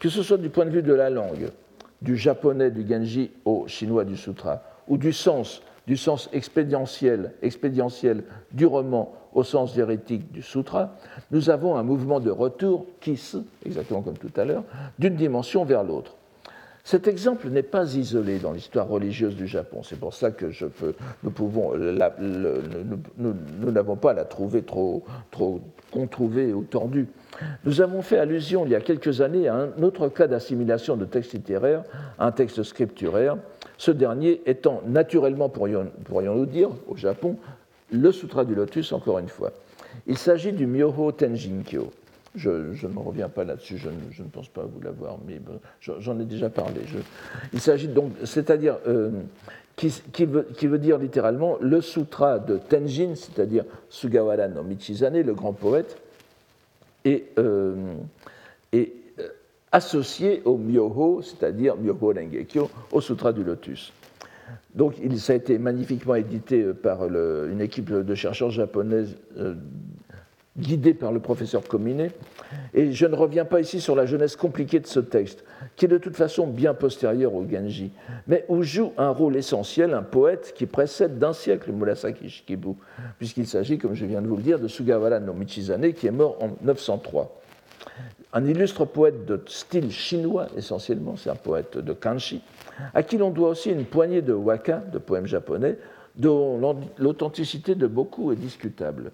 Que 0.00 0.08
ce 0.08 0.22
soit 0.22 0.38
du 0.38 0.48
point 0.48 0.64
de 0.64 0.70
vue 0.70 0.82
de 0.82 0.94
la 0.94 1.10
langue, 1.10 1.50
du 2.02 2.16
japonais 2.16 2.70
du 2.70 2.88
Genji 2.88 3.30
au 3.44 3.68
chinois 3.68 4.04
du 4.04 4.16
sutra, 4.16 4.62
ou 4.88 4.96
du 4.96 5.12
sens, 5.12 5.62
du 5.86 5.96
sens 5.96 6.28
expédientiel, 6.32 7.34
expédientiel 7.42 8.24
du 8.50 8.66
roman 8.66 9.14
au 9.34 9.44
sens 9.44 9.76
hérétique 9.76 10.32
du 10.32 10.42
sutra, 10.42 10.96
nous 11.30 11.50
avons 11.50 11.76
un 11.76 11.82
mouvement 11.82 12.18
de 12.18 12.30
retour, 12.30 12.86
kis, 13.00 13.36
exactement 13.64 14.02
comme 14.02 14.18
tout 14.18 14.32
à 14.36 14.44
l'heure, 14.44 14.64
d'une 14.98 15.14
dimension 15.14 15.64
vers 15.64 15.84
l'autre. 15.84 16.16
Cet 16.82 17.06
exemple 17.06 17.48
n'est 17.50 17.62
pas 17.62 17.94
isolé 17.94 18.38
dans 18.38 18.52
l'histoire 18.52 18.88
religieuse 18.88 19.36
du 19.36 19.46
Japon. 19.46 19.82
C'est 19.82 19.98
pour 19.98 20.14
ça 20.14 20.30
que 20.30 20.46
nous 23.18 23.70
n'avons 23.70 23.96
pas 23.96 24.10
à 24.12 24.14
la 24.14 24.24
trouver 24.24 24.62
trop, 24.62 25.04
trop 25.30 25.60
controuvée 25.90 26.52
ou 26.52 26.62
tordue. 26.62 27.06
Nous 27.64 27.80
avons 27.80 28.02
fait 28.02 28.18
allusion 28.18 28.64
il 28.66 28.72
y 28.72 28.74
a 28.74 28.80
quelques 28.80 29.20
années 29.20 29.48
à 29.48 29.54
un 29.54 29.82
autre 29.82 30.08
cas 30.08 30.26
d'assimilation 30.26 30.96
de 30.96 31.04
texte 31.04 31.32
littéraire 31.32 31.84
un 32.18 32.32
texte 32.32 32.62
scripturaire, 32.62 33.36
ce 33.78 33.90
dernier 33.90 34.42
étant 34.46 34.82
naturellement, 34.86 35.48
pourrions-nous 35.48 36.46
dire, 36.46 36.68
au 36.86 36.96
Japon, 36.96 37.36
le 37.90 38.12
Sutra 38.12 38.44
du 38.44 38.54
Lotus, 38.54 38.92
encore 38.92 39.18
une 39.18 39.28
fois. 39.28 39.52
Il 40.06 40.18
s'agit 40.18 40.52
du 40.52 40.66
Myoho 40.66 41.12
Tenjinkyo. 41.12 41.90
Je, 42.36 42.50
ne 42.50 42.98
reviens 42.98 43.28
pas 43.28 43.42
là-dessus, 43.42 43.76
je, 43.76 43.88
ne 44.22 44.28
pense 44.28 44.48
pas 44.48 44.62
vous 44.62 44.80
l'avoir, 44.80 45.18
mais 45.26 45.40
j'en 45.80 46.20
ai 46.20 46.24
déjà 46.24 46.48
parlé. 46.48 46.82
il 47.52 47.60
s'agit 47.60 47.88
donc, 47.88 48.12
c'est-à-dire, 48.24 48.76
euh, 48.86 49.10
qui, 50.12 50.66
veut, 50.66 50.78
dire 50.78 50.98
littéralement 50.98 51.56
le 51.60 51.80
sutra 51.80 52.38
de 52.38 52.58
Tenjin, 52.58 53.14
c'est-à-dire 53.14 53.64
Sugawara 53.88 54.48
no 54.48 54.62
Michizane, 54.62 55.22
le 55.22 55.32
grand 55.32 55.54
poète, 55.54 55.96
et, 57.04 57.26
euh, 57.38 57.94
euh, 58.74 58.84
associé 59.72 60.42
au 60.44 60.58
Myoho, 60.58 61.22
c'est-à-dire 61.22 61.76
Myoho 61.76 62.12
Rengekyo, 62.12 62.70
au 62.92 63.00
sutra 63.00 63.32
du 63.32 63.42
lotus. 63.42 63.92
Donc, 64.74 64.96
il, 65.02 65.18
ça 65.18 65.32
a 65.32 65.36
été 65.36 65.58
magnifiquement 65.58 66.14
édité 66.14 66.62
par 66.74 67.06
une 67.06 67.60
équipe 67.60 67.90
de 67.90 68.14
chercheurs 68.14 68.50
japonaises 68.50 69.16
guidé 70.58 70.92
par 70.92 71.12
le 71.12 71.20
professeur 71.20 71.66
Cominet. 71.66 72.10
Et 72.74 72.92
je 72.92 73.06
ne 73.06 73.14
reviens 73.14 73.44
pas 73.44 73.60
ici 73.60 73.80
sur 73.80 73.94
la 73.94 74.06
jeunesse 74.06 74.36
compliquée 74.36 74.80
de 74.80 74.86
ce 74.86 75.00
texte, 75.00 75.44
qui 75.76 75.84
est 75.84 75.88
de 75.88 75.98
toute 75.98 76.16
façon 76.16 76.46
bien 76.46 76.74
postérieur 76.74 77.34
au 77.34 77.46
Genji, 77.48 77.92
mais 78.26 78.44
où 78.48 78.62
joue 78.62 78.92
un 78.98 79.10
rôle 79.10 79.36
essentiel 79.36 79.94
un 79.94 80.02
poète 80.02 80.52
qui 80.56 80.66
précède 80.66 81.18
d'un 81.18 81.32
siècle 81.32 81.72
Murasaki 81.72 82.28
Shikibu, 82.28 82.70
puisqu'il 83.18 83.46
s'agit, 83.46 83.78
comme 83.78 83.94
je 83.94 84.06
viens 84.06 84.22
de 84.22 84.26
vous 84.26 84.36
le 84.36 84.42
dire, 84.42 84.58
de 84.58 84.68
Sugawara 84.68 85.20
no 85.20 85.32
Michizane, 85.32 85.92
qui 85.92 86.06
est 86.06 86.12
mort 86.12 86.36
en 86.42 86.50
903. 86.62 87.40
Un 88.32 88.46
illustre 88.46 88.84
poète 88.84 89.24
de 89.24 89.40
style 89.46 89.90
chinois, 89.90 90.46
essentiellement, 90.56 91.16
c'est 91.16 91.30
un 91.30 91.36
poète 91.36 91.78
de 91.78 91.92
kanshi, 91.92 92.42
à 92.94 93.02
qui 93.02 93.18
l'on 93.18 93.30
doit 93.30 93.50
aussi 93.50 93.70
une 93.70 93.84
poignée 93.84 94.22
de 94.22 94.32
waka, 94.32 94.82
de 94.92 94.98
poèmes 94.98 95.26
japonais, 95.26 95.78
dont 96.16 96.76
l'authenticité 96.98 97.74
de 97.74 97.86
beaucoup 97.86 98.32
est 98.32 98.36
discutable 98.36 99.12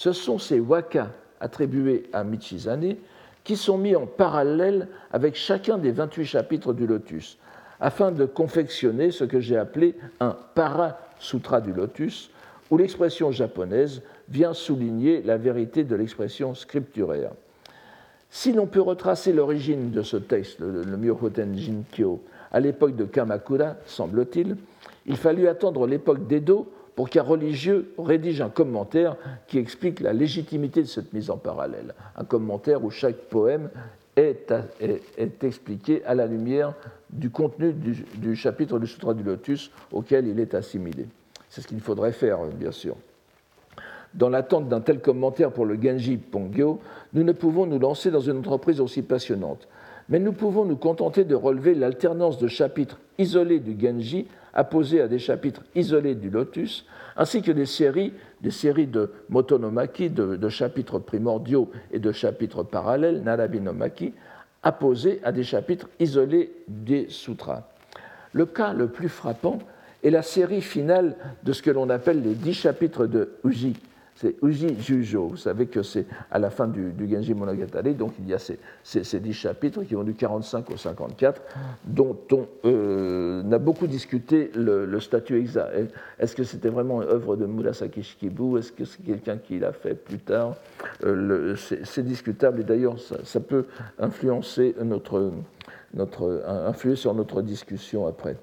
ce 0.00 0.12
sont 0.12 0.38
ces 0.38 0.60
waka 0.60 1.10
attribués 1.40 2.04
à 2.12 2.24
Michizane 2.24 2.96
qui 3.44 3.56
sont 3.56 3.78
mis 3.78 3.96
en 3.96 4.06
parallèle 4.06 4.88
avec 5.12 5.34
chacun 5.34 5.78
des 5.78 5.92
28 5.92 6.24
chapitres 6.24 6.72
du 6.72 6.86
lotus, 6.86 7.38
afin 7.80 8.12
de 8.12 8.26
confectionner 8.26 9.10
ce 9.10 9.24
que 9.24 9.40
j'ai 9.40 9.56
appelé 9.56 9.94
un 10.20 10.36
para-sutra 10.54 11.60
du 11.60 11.72
lotus, 11.72 12.30
où 12.70 12.76
l'expression 12.76 13.32
japonaise 13.32 14.02
vient 14.28 14.52
souligner 14.52 15.22
la 15.22 15.38
vérité 15.38 15.84
de 15.84 15.96
l'expression 15.96 16.54
scripturaire. 16.54 17.32
Si 18.28 18.52
l'on 18.52 18.66
peut 18.66 18.80
retracer 18.80 19.32
l'origine 19.32 19.90
de 19.90 20.02
ce 20.02 20.16
texte, 20.16 20.60
le, 20.60 20.84
le 20.84 20.96
Myohoten 20.96 21.56
Jinkyo, 21.56 22.22
à 22.52 22.60
l'époque 22.60 22.94
de 22.94 23.04
Kamakura, 23.04 23.76
semble-t-il, 23.86 24.56
il 25.06 25.16
fallut 25.16 25.48
attendre 25.48 25.86
l'époque 25.86 26.26
d'Edo 26.26 26.70
pour 27.00 27.08
qu'un 27.08 27.22
religieux 27.22 27.94
rédige 27.96 28.42
un 28.42 28.50
commentaire 28.50 29.16
qui 29.46 29.56
explique 29.56 30.00
la 30.00 30.12
légitimité 30.12 30.82
de 30.82 30.86
cette 30.86 31.14
mise 31.14 31.30
en 31.30 31.38
parallèle. 31.38 31.94
Un 32.14 32.26
commentaire 32.26 32.84
où 32.84 32.90
chaque 32.90 33.16
poème 33.16 33.70
est, 34.16 34.52
expliqué 35.40 36.04
à 36.04 36.14
la 36.14 36.26
lumière 36.26 36.74
du 37.08 37.30
contenu 37.30 37.72
du, 37.72 38.36
chapitre 38.36 38.78
du 38.78 38.86
Sutra 38.86 39.14
du 39.14 39.22
Lotus 39.22 39.70
auquel 39.90 40.26
il 40.26 40.38
est 40.40 40.52
assimilé. 40.52 41.06
C'est 41.48 41.62
ce 41.62 41.68
qu'il 41.68 41.80
faudrait 41.80 42.12
faire, 42.12 42.40
bien 42.54 42.70
sûr. 42.70 42.96
Dans 44.12 44.28
l'attente 44.28 44.68
d'un 44.68 44.82
tel 44.82 45.00
commentaire 45.00 45.52
pour 45.52 45.64
le 45.64 45.80
Genji 45.80 46.18
Pongyo, 46.18 46.80
nous 47.14 47.24
ne 47.24 47.32
pouvons 47.32 47.64
nous 47.64 47.78
lancer 47.78 48.10
dans 48.10 48.20
une 48.20 48.40
entreprise 48.40 48.78
aussi 48.78 49.00
passionnante. 49.00 49.68
Mais 50.10 50.18
nous 50.18 50.32
pouvons 50.32 50.66
nous 50.66 50.76
contenter 50.76 51.24
de 51.24 51.34
relever 51.34 51.74
l'alternance 51.74 52.36
de 52.36 52.46
chapitres 52.46 53.00
isolés 53.16 53.60
du 53.60 53.74
Genji 53.80 54.26
apposés 54.54 55.00
à 55.00 55.08
des 55.08 55.18
chapitres 55.18 55.62
isolés 55.74 56.14
du 56.14 56.30
Lotus, 56.30 56.86
ainsi 57.16 57.42
que 57.42 57.52
des 57.52 57.66
séries, 57.66 58.12
de 58.40 59.12
motonomaki, 59.28 60.10
de, 60.10 60.48
chapitres 60.48 60.98
primordiaux 60.98 61.70
et 61.92 61.98
de 61.98 62.12
chapitres 62.12 62.62
parallèles, 62.62 63.22
narabinomaki, 63.22 64.14
apposés 64.62 65.20
à 65.24 65.32
des 65.32 65.44
chapitres 65.44 65.88
isolés 65.98 66.52
des 66.68 67.08
sutras. 67.08 67.68
Le 68.32 68.46
cas 68.46 68.72
le 68.72 68.88
plus 68.88 69.08
frappant 69.08 69.58
est 70.02 70.10
la 70.10 70.22
série 70.22 70.62
finale 70.62 71.16
de 71.42 71.52
ce 71.52 71.62
que 71.62 71.70
l'on 71.70 71.90
appelle 71.90 72.22
les 72.22 72.34
dix 72.34 72.54
chapitres 72.54 73.06
de 73.06 73.32
Uji, 73.44 73.76
c'est 74.20 74.36
Uji 74.42 74.76
Jujo. 74.78 75.28
Vous 75.28 75.36
savez 75.38 75.66
que 75.66 75.82
c'est 75.82 76.04
à 76.30 76.38
la 76.38 76.50
fin 76.50 76.68
du, 76.68 76.92
Genji 77.10 77.32
Monogatari, 77.32 77.94
donc 77.94 78.12
il 78.18 78.28
y 78.28 78.34
a 78.34 78.38
ces, 78.38 78.58
ces, 78.82 79.18
10 79.18 79.32
chapitres 79.32 79.82
qui 79.82 79.94
vont 79.94 80.02
du 80.02 80.12
45 80.12 80.70
au 80.70 80.76
54, 80.76 81.40
dont 81.84 82.18
on 82.32 82.46
euh, 82.66 83.50
a 83.50 83.58
beaucoup 83.58 83.86
discuté 83.86 84.50
le, 84.54 85.00
statut 85.00 85.38
exact. 85.38 85.94
Est-ce 86.18 86.36
que 86.36 86.44
c'était 86.44 86.68
vraiment 86.68 87.00
une 87.02 87.08
œuvre 87.08 87.36
de 87.36 87.46
Murasaki 87.46 88.02
Shikibu? 88.02 88.58
Est-ce 88.58 88.72
que 88.72 88.84
c'est 88.84 89.02
quelqu'un 89.02 89.38
qui 89.38 89.58
l'a 89.58 89.72
fait 89.72 89.94
plus 89.94 90.18
tard? 90.18 90.54
Euh, 91.04 91.56
C'est 91.56 92.04
discutable 92.04 92.60
et 92.60 92.64
d'ailleurs 92.64 92.96
ça, 92.98 93.40
peut 93.40 93.64
influencer 93.98 94.74
notre, 94.84 95.32
notre, 95.94 96.44
influer 96.46 96.96
sur 96.96 97.14
notre 97.14 97.40
discussion 97.40 98.06
après. 98.06 98.36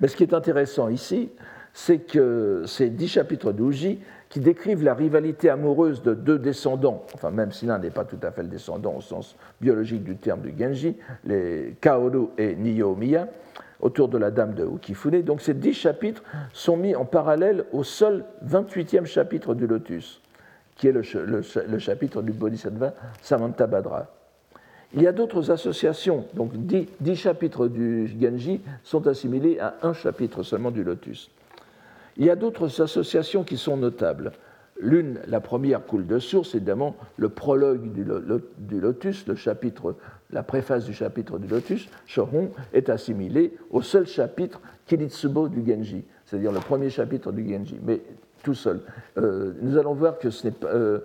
Mais 0.00 0.08
ce 0.08 0.16
qui 0.16 0.24
est 0.24 0.34
intéressant 0.34 0.88
ici, 0.88 1.30
c'est 1.72 1.98
que 1.98 2.64
ces 2.66 2.90
dix 2.90 3.08
chapitres 3.08 3.52
d'Uji 3.52 4.00
qui 4.28 4.40
décrivent 4.40 4.84
la 4.84 4.94
rivalité 4.94 5.48
amoureuse 5.48 6.02
de 6.02 6.14
deux 6.14 6.38
descendants, 6.38 7.04
enfin 7.14 7.30
même 7.30 7.52
si 7.52 7.66
l'un 7.66 7.78
n'est 7.78 7.90
pas 7.90 8.04
tout 8.04 8.18
à 8.22 8.30
fait 8.30 8.42
le 8.42 8.48
descendant 8.48 8.94
au 8.96 9.00
sens 9.00 9.36
biologique 9.60 10.04
du 10.04 10.16
terme 10.16 10.42
du 10.42 10.54
Genji, 10.58 10.96
les 11.24 11.76
Kaoru 11.80 12.28
et 12.36 12.54
Niyomiya, 12.54 13.28
autour 13.80 14.08
de 14.08 14.18
la 14.18 14.30
dame 14.30 14.54
de 14.54 14.64
Ukifune. 14.64 15.22
Donc 15.22 15.40
ces 15.40 15.54
dix 15.54 15.74
chapitres 15.74 16.22
sont 16.52 16.76
mis 16.76 16.94
en 16.94 17.04
parallèle 17.04 17.64
au 17.72 17.84
seul 17.84 18.24
28e 18.46 19.06
chapitre 19.06 19.54
du 19.54 19.66
Lotus, 19.66 20.20
qui 20.76 20.88
est 20.88 20.92
le, 20.92 21.78
chapitre 21.78 22.22
du 22.22 22.32
Bodhisattva 22.32 22.94
Samantabhadra. 23.22 24.06
Il 24.94 25.02
y 25.02 25.06
a 25.06 25.12
d'autres 25.12 25.50
associations, 25.50 26.24
donc 26.32 26.52
dix, 26.54 26.88
dix, 27.00 27.14
chapitres 27.14 27.68
du 27.68 28.10
Genji 28.20 28.62
sont 28.82 29.06
assimilés 29.06 29.58
à 29.58 29.74
un 29.82 29.92
chapitre 29.92 30.42
seulement 30.42 30.70
du 30.70 30.82
Lotus. 30.82 31.30
Il 32.18 32.26
y 32.26 32.30
a 32.30 32.36
d'autres 32.36 32.82
associations 32.82 33.44
qui 33.44 33.56
sont 33.56 33.76
notables. 33.76 34.32
L'une, 34.80 35.20
la 35.26 35.40
première 35.40 35.84
coule 35.84 36.06
de 36.06 36.18
source, 36.18 36.54
évidemment, 36.54 36.96
le 37.16 37.28
prologue 37.28 37.92
du, 37.92 38.04
lotus, 38.80 39.26
le 39.26 39.34
chapitre, 39.34 39.96
la 40.30 40.42
préface 40.42 40.84
du 40.84 40.92
chapitre 40.92 41.38
du 41.38 41.48
lotus, 41.48 41.88
Shohon, 42.06 42.50
est 42.72 42.88
assimilé 42.88 43.56
au 43.70 43.82
seul 43.82 44.06
chapitre 44.06 44.60
Kiritsubo 44.86 45.48
du 45.48 45.64
Genji, 45.66 46.04
c'est-à-dire 46.24 46.52
le 46.52 46.60
premier 46.60 46.90
chapitre 46.90 47.32
du 47.32 47.48
Genji, 47.48 47.78
mais 47.82 48.02
tout 48.42 48.54
seul. 48.54 48.80
Euh, 49.16 49.52
nous 49.60 49.76
allons 49.76 49.94
voir 49.94 50.18
que 50.18 50.30
ce 50.30 50.46
n'est 50.46 50.52
pas, 50.52 50.68
euh, 50.68 51.00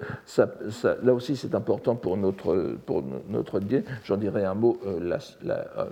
là 1.01 1.13
aussi 1.13 1.35
c'est 1.35 1.55
important 1.55 1.95
pour 1.95 2.15
notre, 2.15 2.75
pour 2.85 3.03
notre 3.27 3.59
J'en 4.03 4.17
dirai 4.17 4.45
un 4.45 4.53
mot, 4.53 4.77
euh, 4.85 4.99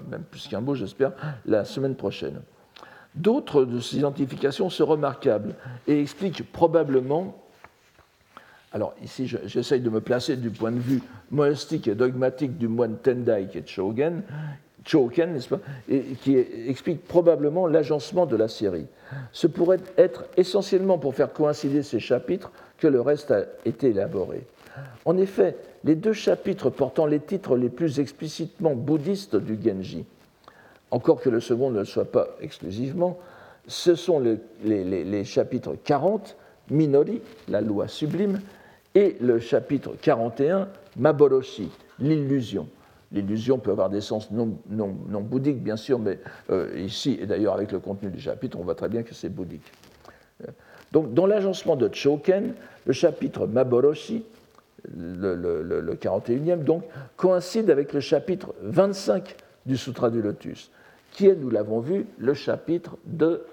même 0.10 0.24
plus 0.30 0.48
qu'un 0.48 0.62
mot, 0.62 0.76
j'espère, 0.76 1.14
la 1.46 1.66
semaine 1.66 1.96
prochaine. 1.96 2.42
D'autres 3.15 3.65
de 3.65 3.80
ces 3.80 3.97
identifications 3.97 4.69
sont 4.69 4.86
remarquables 4.86 5.56
et 5.88 6.00
expliquent 6.00 6.50
probablement, 6.52 7.36
alors 8.71 8.93
ici 9.04 9.28
j'essaye 9.45 9.82
de 9.82 9.89
me 9.89 10.00
placer 10.00 10.38
du 10.38 10.50
point 10.50 10.71
de 10.71 10.80
vue 10.80 11.02
monastique 11.30 11.88
et 11.88 11.95
dogmatique 11.95 12.58
du 12.58 12.67
moine 12.67 12.97
Tendai 12.97 13.47
est 13.54 13.67
Chogen, 13.67 14.24
Choken, 14.86 15.34
n'est-ce 15.34 15.50
pas, 15.50 15.60
et 15.89 16.02
qui 16.21 16.38
explique 16.38 17.06
probablement 17.06 17.67
l'agencement 17.67 18.26
de 18.26 18.36
la 18.36 18.47
série. 18.47 18.88
Ce 19.32 19.45
pourrait 19.45 19.80
être 19.97 20.26
essentiellement 20.38 20.97
pour 20.97 21.13
faire 21.13 21.34
coïncider 21.34 21.84
ces 21.84 22.00
chapitres 22.00 22.52
que 22.78 22.88
le 22.88 23.02
reste 23.02 23.32
a 23.32 23.43
été 23.65 23.89
élaboré. 23.89 24.43
En 25.06 25.17
effet, 25.17 25.58
les 25.84 25.95
deux 25.95 26.13
chapitres 26.13 26.69
portant 26.69 27.06
les 27.06 27.19
titres 27.19 27.58
les 27.58 27.69
plus 27.69 28.00
explicitement 28.00 28.74
bouddhistes 28.74 29.36
du 29.36 29.60
Genji, 29.62 30.06
encore 30.92 31.22
que 31.22 31.30
le 31.30 31.40
second 31.40 31.72
ne 31.72 31.80
le 31.80 31.86
soit 31.86 32.12
pas 32.12 32.28
exclusivement, 32.42 33.18
ce 33.68 33.96
sont 33.96 34.22
les, 34.64 35.24
chapitres 35.24 35.76
40, 35.84 36.36
Minori, 36.70 37.22
la 37.48 37.62
loi 37.62 37.88
sublime, 37.88 38.42
et 38.94 39.16
le 39.22 39.40
chapitre 39.40 39.96
41, 40.02 40.68
Maboroshi, 40.98 41.70
l'illusion. 42.00 42.68
L'illusion 43.14 43.58
peut 43.58 43.72
avoir 43.72 43.90
des 43.90 44.02
sens 44.02 44.30
non, 44.32 44.58
bouddhiques, 45.22 45.62
bien 45.62 45.78
sûr, 45.78 46.00
mais 46.00 46.20
euh, 46.50 46.70
ici, 46.78 47.18
et 47.22 47.26
d'ailleurs 47.26 47.54
avec 47.54 47.72
le 47.72 47.80
contenu 47.80 48.10
du 48.10 48.20
chapitre, 48.20 48.58
on 48.60 48.64
voit 48.64 48.76
très 48.76 48.90
bien 48.90 49.04
que 49.04 49.14
c'est 49.14 49.30
bouddhique. 49.30 49.72
Donc, 50.92 51.14
dans 51.14 51.26
l'agencement 51.26 51.76
de 51.76 51.94
Choken, 51.94 52.54
le 52.86 52.94
chapitre 52.94 53.48
Maboroshi, 53.48 54.26
le, 54.98 55.36
le 55.36 55.96
41e, 55.96 56.64
donc, 56.64 56.84
coïncide 57.16 57.70
avec 57.70 57.94
le 57.94 58.00
chapitre 58.00 58.54
25 58.62 59.36
du 59.66 59.78
Sutra 59.78 60.10
du 60.10 60.22
Lotus 60.22 60.72
qui 61.12 61.28
est, 61.28 61.36
nous 61.36 61.50
l'avons 61.50 61.80
vu, 61.80 62.06
le 62.17 62.34
chapitre 62.34 62.97
de, 63.06 63.43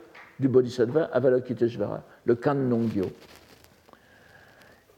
du 0.40 0.48
Bodhisattva 0.48 1.04
Avalokiteshvara, 1.12 2.02
le 2.24 2.34
Kannongyo, 2.34 3.06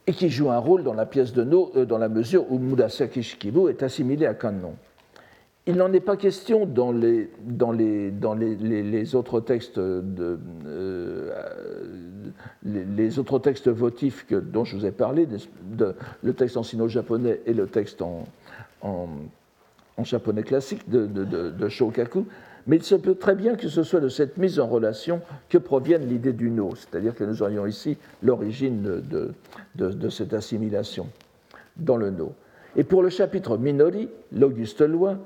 et 0.06 0.12
qui 0.12 0.28
joue 0.28 0.50
un 0.50 0.58
rôle 0.58 0.82
dans 0.82 0.94
la 0.94 1.06
pièce 1.06 1.32
de 1.32 1.44
No 1.44 1.72
euh, 1.76 1.84
dans 1.84 1.98
la 1.98 2.08
mesure 2.08 2.50
où 2.50 2.58
Murasaki 2.58 3.22
Shikibu 3.22 3.68
est 3.68 3.82
assimilé 3.82 4.26
à 4.26 4.34
Kannon. 4.34 4.74
Il 5.66 5.76
n'en 5.76 5.92
est 5.92 6.00
pas 6.00 6.16
question 6.16 6.66
dans 6.66 6.90
les, 6.90 7.30
dans 7.42 7.70
les, 7.70 8.10
dans 8.10 8.34
les, 8.34 8.56
les, 8.56 9.14
autres 9.14 9.40
textes 9.40 9.78
de, 9.78 10.38
euh, 10.66 11.30
les, 12.64 13.18
autres 13.18 13.38
textes 13.38 13.68
votifs 13.68 14.26
que, 14.26 14.36
dont 14.36 14.64
je 14.64 14.76
vous 14.76 14.86
ai 14.86 14.90
parlé, 14.90 15.28
le 16.22 16.32
texte 16.32 16.56
en 16.56 16.62
sino-japonais 16.62 17.42
et 17.44 17.52
le 17.52 17.66
texte 17.66 18.00
en, 18.00 18.24
en, 18.80 19.08
en 19.98 20.04
japonais 20.04 20.42
classique 20.42 20.88
de, 20.88 21.06
de, 21.06 21.68
Shokaku, 21.68 22.26
mais 22.70 22.76
il 22.76 22.84
se 22.84 22.94
peut 22.94 23.16
très 23.16 23.34
bien 23.34 23.56
que 23.56 23.66
ce 23.68 23.82
soit 23.82 23.98
de 23.98 24.08
cette 24.08 24.36
mise 24.36 24.60
en 24.60 24.68
relation 24.68 25.22
que 25.48 25.58
provienne 25.58 26.06
l'idée 26.08 26.32
du 26.32 26.50
no, 26.50 26.70
c'est-à-dire 26.76 27.16
que 27.16 27.24
nous 27.24 27.42
aurions 27.42 27.66
ici 27.66 27.98
l'origine 28.22 29.02
de, 29.74 30.08
cette 30.08 30.32
assimilation 30.34 31.08
dans 31.76 31.96
le 31.96 32.10
no. 32.10 32.32
Et 32.76 32.84
pour 32.84 33.02
le 33.02 33.08
chapitre 33.08 33.56
Minori, 33.56 34.08
l'Auguste 34.30 34.82
Loi, 34.82 35.18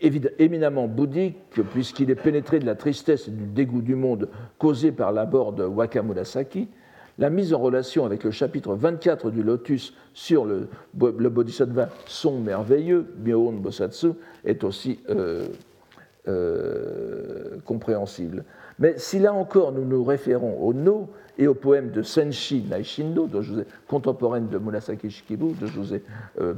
éminemment 0.00 0.88
bouddhique, 0.88 1.60
puisqu'il 1.74 2.10
est 2.10 2.14
pénétré 2.14 2.58
de 2.58 2.64
la 2.64 2.74
tristesse 2.74 3.28
et 3.28 3.32
du 3.32 3.44
dégoût 3.44 3.82
du 3.82 3.94
monde 3.94 4.30
causé 4.56 4.92
par 4.92 5.12
la 5.12 5.26
mort 5.26 5.52
de 5.52 5.64
Wakamurasaki, 5.64 6.68
la 7.18 7.28
mise 7.28 7.52
en 7.52 7.58
relation 7.58 8.06
avec 8.06 8.24
le 8.24 8.30
chapitre 8.30 8.74
24 8.74 9.30
du 9.30 9.42
Lotus 9.42 9.92
sur 10.14 10.46
le, 10.46 10.70
Bodhisattva 10.94 11.90
son 12.06 12.40
merveilleux, 12.40 13.08
Myoon 13.22 13.52
Bosatsu, 13.52 14.12
est 14.42 14.64
aussi 14.64 15.00
euh, 15.10 15.48
euh, 16.28 17.58
compréhensible. 17.64 18.44
Mais 18.78 18.94
si 18.98 19.18
là 19.18 19.32
encore 19.32 19.72
nous 19.72 19.84
nous 19.84 20.04
référons 20.04 20.58
au 20.60 20.74
No 20.74 21.08
et 21.38 21.46
au 21.46 21.54
poème 21.54 21.90
de 21.90 22.02
Senshi 22.02 22.64
Naishindo, 22.68 23.28
contemporaine 23.86 24.48
de 24.48 24.58
Murasaki 24.58 25.10
Shikibu, 25.10 25.52
dont 25.60 25.66
je 25.66 25.78
vous 25.78 25.94
ai 25.94 26.02
euh, 26.40 26.54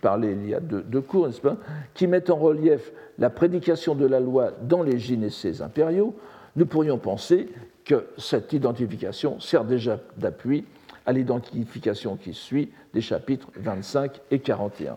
parlé 0.00 0.32
il 0.32 0.48
y 0.48 0.54
a 0.54 0.60
deux, 0.60 1.00
cours, 1.00 1.26
n'est-ce 1.26 1.40
pas, 1.40 1.56
qui 1.94 2.06
met 2.06 2.30
en 2.30 2.36
relief 2.36 2.92
la 3.18 3.30
prédication 3.30 3.94
de 3.94 4.06
la 4.06 4.20
loi 4.20 4.52
dans 4.62 4.82
les 4.82 4.98
gynécées 4.98 5.62
impériaux, 5.62 6.14
nous 6.56 6.66
pourrions 6.66 6.98
penser 6.98 7.48
que 7.84 8.06
cette 8.16 8.52
identification 8.52 9.40
sert 9.40 9.64
déjà 9.64 10.00
d'appui 10.16 10.64
à 11.06 11.12
l'identification 11.12 12.16
qui 12.16 12.32
suit 12.32 12.70
des 12.94 13.00
chapitres 13.00 13.48
25 13.56 14.20
et 14.30 14.38
41 14.38 14.96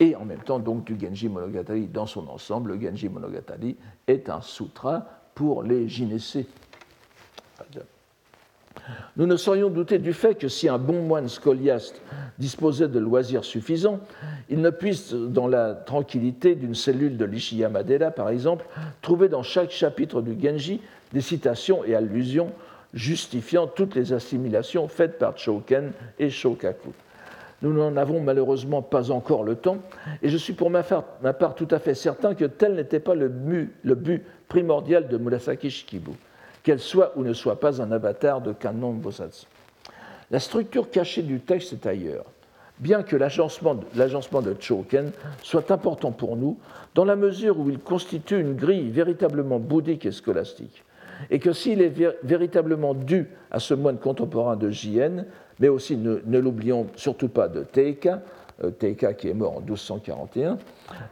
et 0.00 0.14
en 0.16 0.24
même 0.24 0.42
temps 0.42 0.58
donc 0.58 0.84
du 0.84 0.98
Genji 0.98 1.28
Monogatari 1.28 1.86
dans 1.86 2.06
son 2.06 2.28
ensemble. 2.28 2.72
Le 2.74 2.80
Genji 2.80 3.08
Monogatari 3.08 3.76
est 4.06 4.28
un 4.28 4.40
sutra 4.40 5.06
pour 5.34 5.62
les 5.62 5.88
gynécées. 5.88 6.46
Nous 9.16 9.26
ne 9.26 9.36
saurions 9.36 9.70
douter 9.70 9.98
du 9.98 10.12
fait 10.12 10.36
que 10.36 10.48
si 10.48 10.68
un 10.68 10.78
bon 10.78 11.02
moine 11.02 11.28
scoliaste 11.28 12.00
disposait 12.38 12.88
de 12.88 12.98
loisirs 12.98 13.44
suffisants, 13.44 14.00
il 14.48 14.60
ne 14.60 14.70
puisse, 14.70 15.12
dans 15.12 15.48
la 15.48 15.74
tranquillité 15.74 16.54
d'une 16.54 16.74
cellule 16.74 17.16
de 17.16 17.24
l'Ishiyamadera 17.24 18.10
par 18.10 18.28
exemple, 18.28 18.66
trouver 19.02 19.28
dans 19.28 19.42
chaque 19.42 19.70
chapitre 19.70 20.20
du 20.20 20.36
Genji 20.40 20.80
des 21.12 21.20
citations 21.20 21.84
et 21.84 21.94
allusions 21.94 22.52
justifiant 22.94 23.66
toutes 23.66 23.94
les 23.94 24.12
assimilations 24.12 24.88
faites 24.88 25.18
par 25.18 25.36
Choken 25.36 25.92
et 26.18 26.30
Shokaku. 26.30 26.92
Nous 27.66 27.72
n'en 27.72 27.96
avons 27.96 28.20
malheureusement 28.20 28.80
pas 28.80 29.10
encore 29.10 29.42
le 29.42 29.56
temps, 29.56 29.78
et 30.22 30.28
je 30.28 30.36
suis 30.36 30.52
pour 30.52 30.70
ma 30.70 30.84
part, 30.84 31.54
tout 31.56 31.66
à 31.72 31.80
fait 31.80 31.94
certain 31.94 32.36
que 32.36 32.44
tel 32.44 32.76
n'était 32.76 33.00
pas 33.00 33.16
le 33.16 33.26
but, 33.28 34.22
primordial 34.46 35.08
de 35.08 35.18
Murasaki 35.18 35.68
Shikibu, 35.68 36.12
qu'elle 36.62 36.78
soit 36.78 37.12
ou 37.16 37.24
ne 37.24 37.32
soit 37.32 37.58
pas 37.58 37.82
un 37.82 37.90
avatar 37.90 38.40
de 38.40 38.52
Kannon 38.52 38.92
Bosatsu. 38.92 39.46
La 40.30 40.38
structure 40.38 40.90
cachée 40.90 41.22
du 41.22 41.40
texte 41.40 41.72
est 41.72 41.86
ailleurs, 41.86 42.26
bien 42.78 43.02
que 43.02 43.16
l'agencement 43.16 43.74
de 43.74 44.56
Choken 44.60 45.10
soit 45.42 45.68
important 45.72 46.12
pour 46.12 46.36
nous, 46.36 46.60
dans 46.94 47.04
la 47.04 47.16
mesure 47.16 47.58
où 47.58 47.68
il 47.68 47.80
constitue 47.80 48.38
une 48.40 48.54
grille 48.54 48.90
véritablement 48.90 49.58
bouddhique 49.58 50.06
et 50.06 50.12
scolastique, 50.12 50.84
et 51.30 51.40
que 51.40 51.52
s'il 51.52 51.82
est 51.82 51.92
véritablement 52.22 52.94
dû 52.94 53.26
à 53.50 53.58
ce 53.58 53.74
moine 53.74 53.98
contemporain 53.98 54.54
de 54.54 54.70
Jien, 54.70 55.24
mais 55.60 55.68
aussi, 55.68 55.96
ne, 55.96 56.38
l'oublions 56.38 56.86
surtout 56.96 57.28
pas, 57.28 57.48
de 57.48 57.62
Teika, 57.62 58.22
euh, 58.62 58.70
Teika 58.70 59.14
qui 59.14 59.28
est 59.28 59.34
mort 59.34 59.56
en 59.56 59.60
1241, 59.60 60.58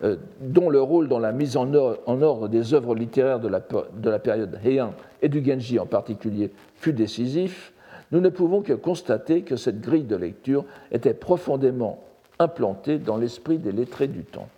euh, 0.02 0.16
dont 0.40 0.70
le 0.70 0.80
rôle 0.80 1.08
dans 1.08 1.18
la 1.18 1.32
mise 1.32 1.56
en 1.56 1.72
ordre, 1.74 2.48
des 2.48 2.74
œuvres 2.74 2.94
littéraires 2.94 3.40
de 3.40 3.48
la, 3.48 3.60
de 3.60 4.10
la, 4.10 4.18
période 4.18 4.58
Heian 4.64 4.92
et 5.22 5.28
du 5.28 5.44
Genji 5.44 5.78
en 5.78 5.86
particulier 5.86 6.50
fut 6.76 6.92
décisif. 6.92 7.72
nous 8.12 8.20
ne 8.20 8.28
pouvons 8.28 8.62
que 8.62 8.72
constater 8.72 9.42
que 9.42 9.56
cette 9.56 9.80
grille 9.80 10.04
de 10.04 10.16
lecture 10.16 10.64
était 10.92 11.14
profondément 11.14 12.00
implantée 12.38 12.98
dans 12.98 13.16
l'esprit 13.16 13.58
des 13.58 13.72
lettrés 13.72 14.08
du 14.08 14.24
temps. 14.24 14.48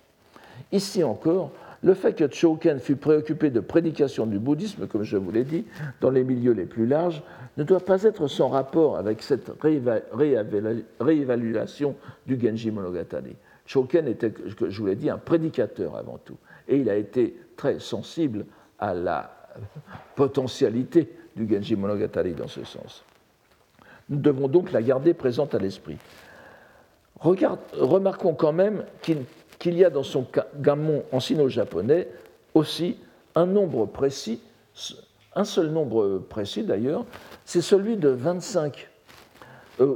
Ici 0.73 1.05
encore, 1.05 1.51
le 1.83 1.95
fait 1.95 2.15
que 2.15 2.31
Choken 2.31 2.81
fut 2.81 2.97
préoccupé 2.97 3.51
de 3.51 3.61
prédication 3.61 4.27
du 4.27 4.39
bouddhisme, 4.39 4.87
comme 4.87 5.03
je 5.03 5.17
vous 5.17 5.31
l'ai 5.31 5.45
dit, 5.45 5.65
dans 6.01 6.11
les 6.11 6.25
milieux 6.25 6.53
les 6.53 6.67
plus 6.67 6.87
larges, 6.87 7.23
ne 7.57 7.65
doit 7.65 7.81
pas 7.81 8.03
être 8.03 8.29
sans 8.29 8.49
rapport 8.49 8.97
avec 8.97 9.23
cette 9.23 9.51
réévaluation 11.01 11.95
du 12.27 12.41
Genji 12.41 12.71
Monogatari. 12.71 13.37
Choken 13.67 14.09
était, 14.09 14.33
je 14.69 14.81
vous 14.81 14.87
l'ai 14.87 14.97
dit, 14.97 15.11
un 15.11 15.19
prédicateur 15.19 15.97
avant 15.97 16.19
tout, 16.25 16.37
et 16.69 16.77
il 16.79 16.89
a 16.89 16.97
été 16.97 17.37
très 17.57 17.79
sensible 17.79 18.47
à 18.79 18.95
la 18.95 19.31
potentialité 20.15 21.11
du 21.35 21.49
Genji 21.49 21.77
Monogatari 21.77 22.33
dans 22.33 22.49
ce 22.49 22.65
sens. 22.65 23.05
Nous 24.09 24.19
devons 24.19 24.49
donc 24.49 24.71
la 24.73 24.83
garder 24.83 25.15
présente 25.15 25.55
à 25.55 25.59
l'esprit. 25.59 25.97
Remarquons 27.21 28.35
quand 28.35 28.53
même 28.53 28.85
qu'il 29.03 29.19
y 29.65 29.85
a 29.85 29.91
dans 29.91 30.03
son 30.03 30.27
gammon 30.61 31.03
en 31.13 31.21
sino-japonais 31.21 32.09
aussi 32.55 32.99
un 33.35 33.47
nombre 33.47 33.87
précis, 33.87 34.41
un 35.35 35.45
seul 35.45 35.69
nombre 35.69 36.19
précis 36.19 36.63
d'ailleurs, 36.63 37.05
c'est 37.45 37.61
celui 37.61 37.97
de 37.97 38.09
25, 38.09 38.89
euh, 39.81 39.95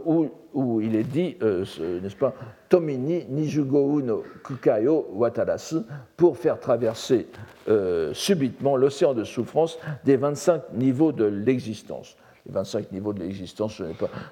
où, 0.53 0.81
il 0.81 0.95
est 0.95 1.05
dit, 1.05 1.37
euh, 1.43 1.65
n'est-ce 2.03 2.17
pas, 2.17 2.35
Tomini 2.69 3.25
Nijugo 3.29 4.03
no 4.03 4.25
Kukayo 4.45 5.09
Watarasu, 5.13 5.79
pour 6.17 6.37
faire 6.37 6.61
traverser 6.61 7.29
euh, 7.69 8.13
subitement 8.13 8.77
l'océan 8.77 9.15
de 9.15 9.25
souffrance 9.25 9.79
des 10.05 10.17
25 10.17 10.75
niveaux 10.75 11.13
de 11.13 11.25
l'existence. 11.25 12.17
Les 12.47 12.53
25 12.53 12.93
niveaux 12.93 13.13
de 13.13 13.21
l'existence. 13.21 13.83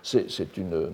C'est 0.02 0.56
une. 0.56 0.90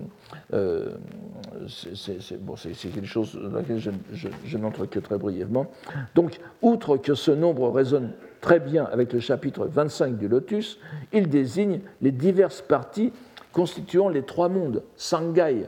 c'est 1.67 2.41
bon, 2.41 2.55
quelque 2.55 3.05
chose 3.05 3.33
dans 3.35 3.59
lequel 3.59 3.79
je, 3.79 4.27
je 4.45 4.57
n'entre 4.57 4.85
que 4.85 4.99
très 4.99 5.17
brièvement. 5.17 5.67
Donc, 6.13 6.39
outre 6.61 6.97
que 6.97 7.13
ce 7.15 7.31
nombre 7.31 7.69
résonne 7.69 8.11
très 8.41 8.59
bien 8.59 8.85
avec 8.85 9.11
le 9.13 9.19
chapitre 9.19 9.65
25 9.65 10.17
du 10.17 10.27
Lotus, 10.27 10.77
il 11.13 11.29
désigne 11.29 11.79
les 12.01 12.11
diverses 12.11 12.61
parties 12.61 13.11
constituant 13.51 14.09
les 14.09 14.23
trois 14.23 14.49
mondes, 14.49 14.83
Sangai, 14.97 15.67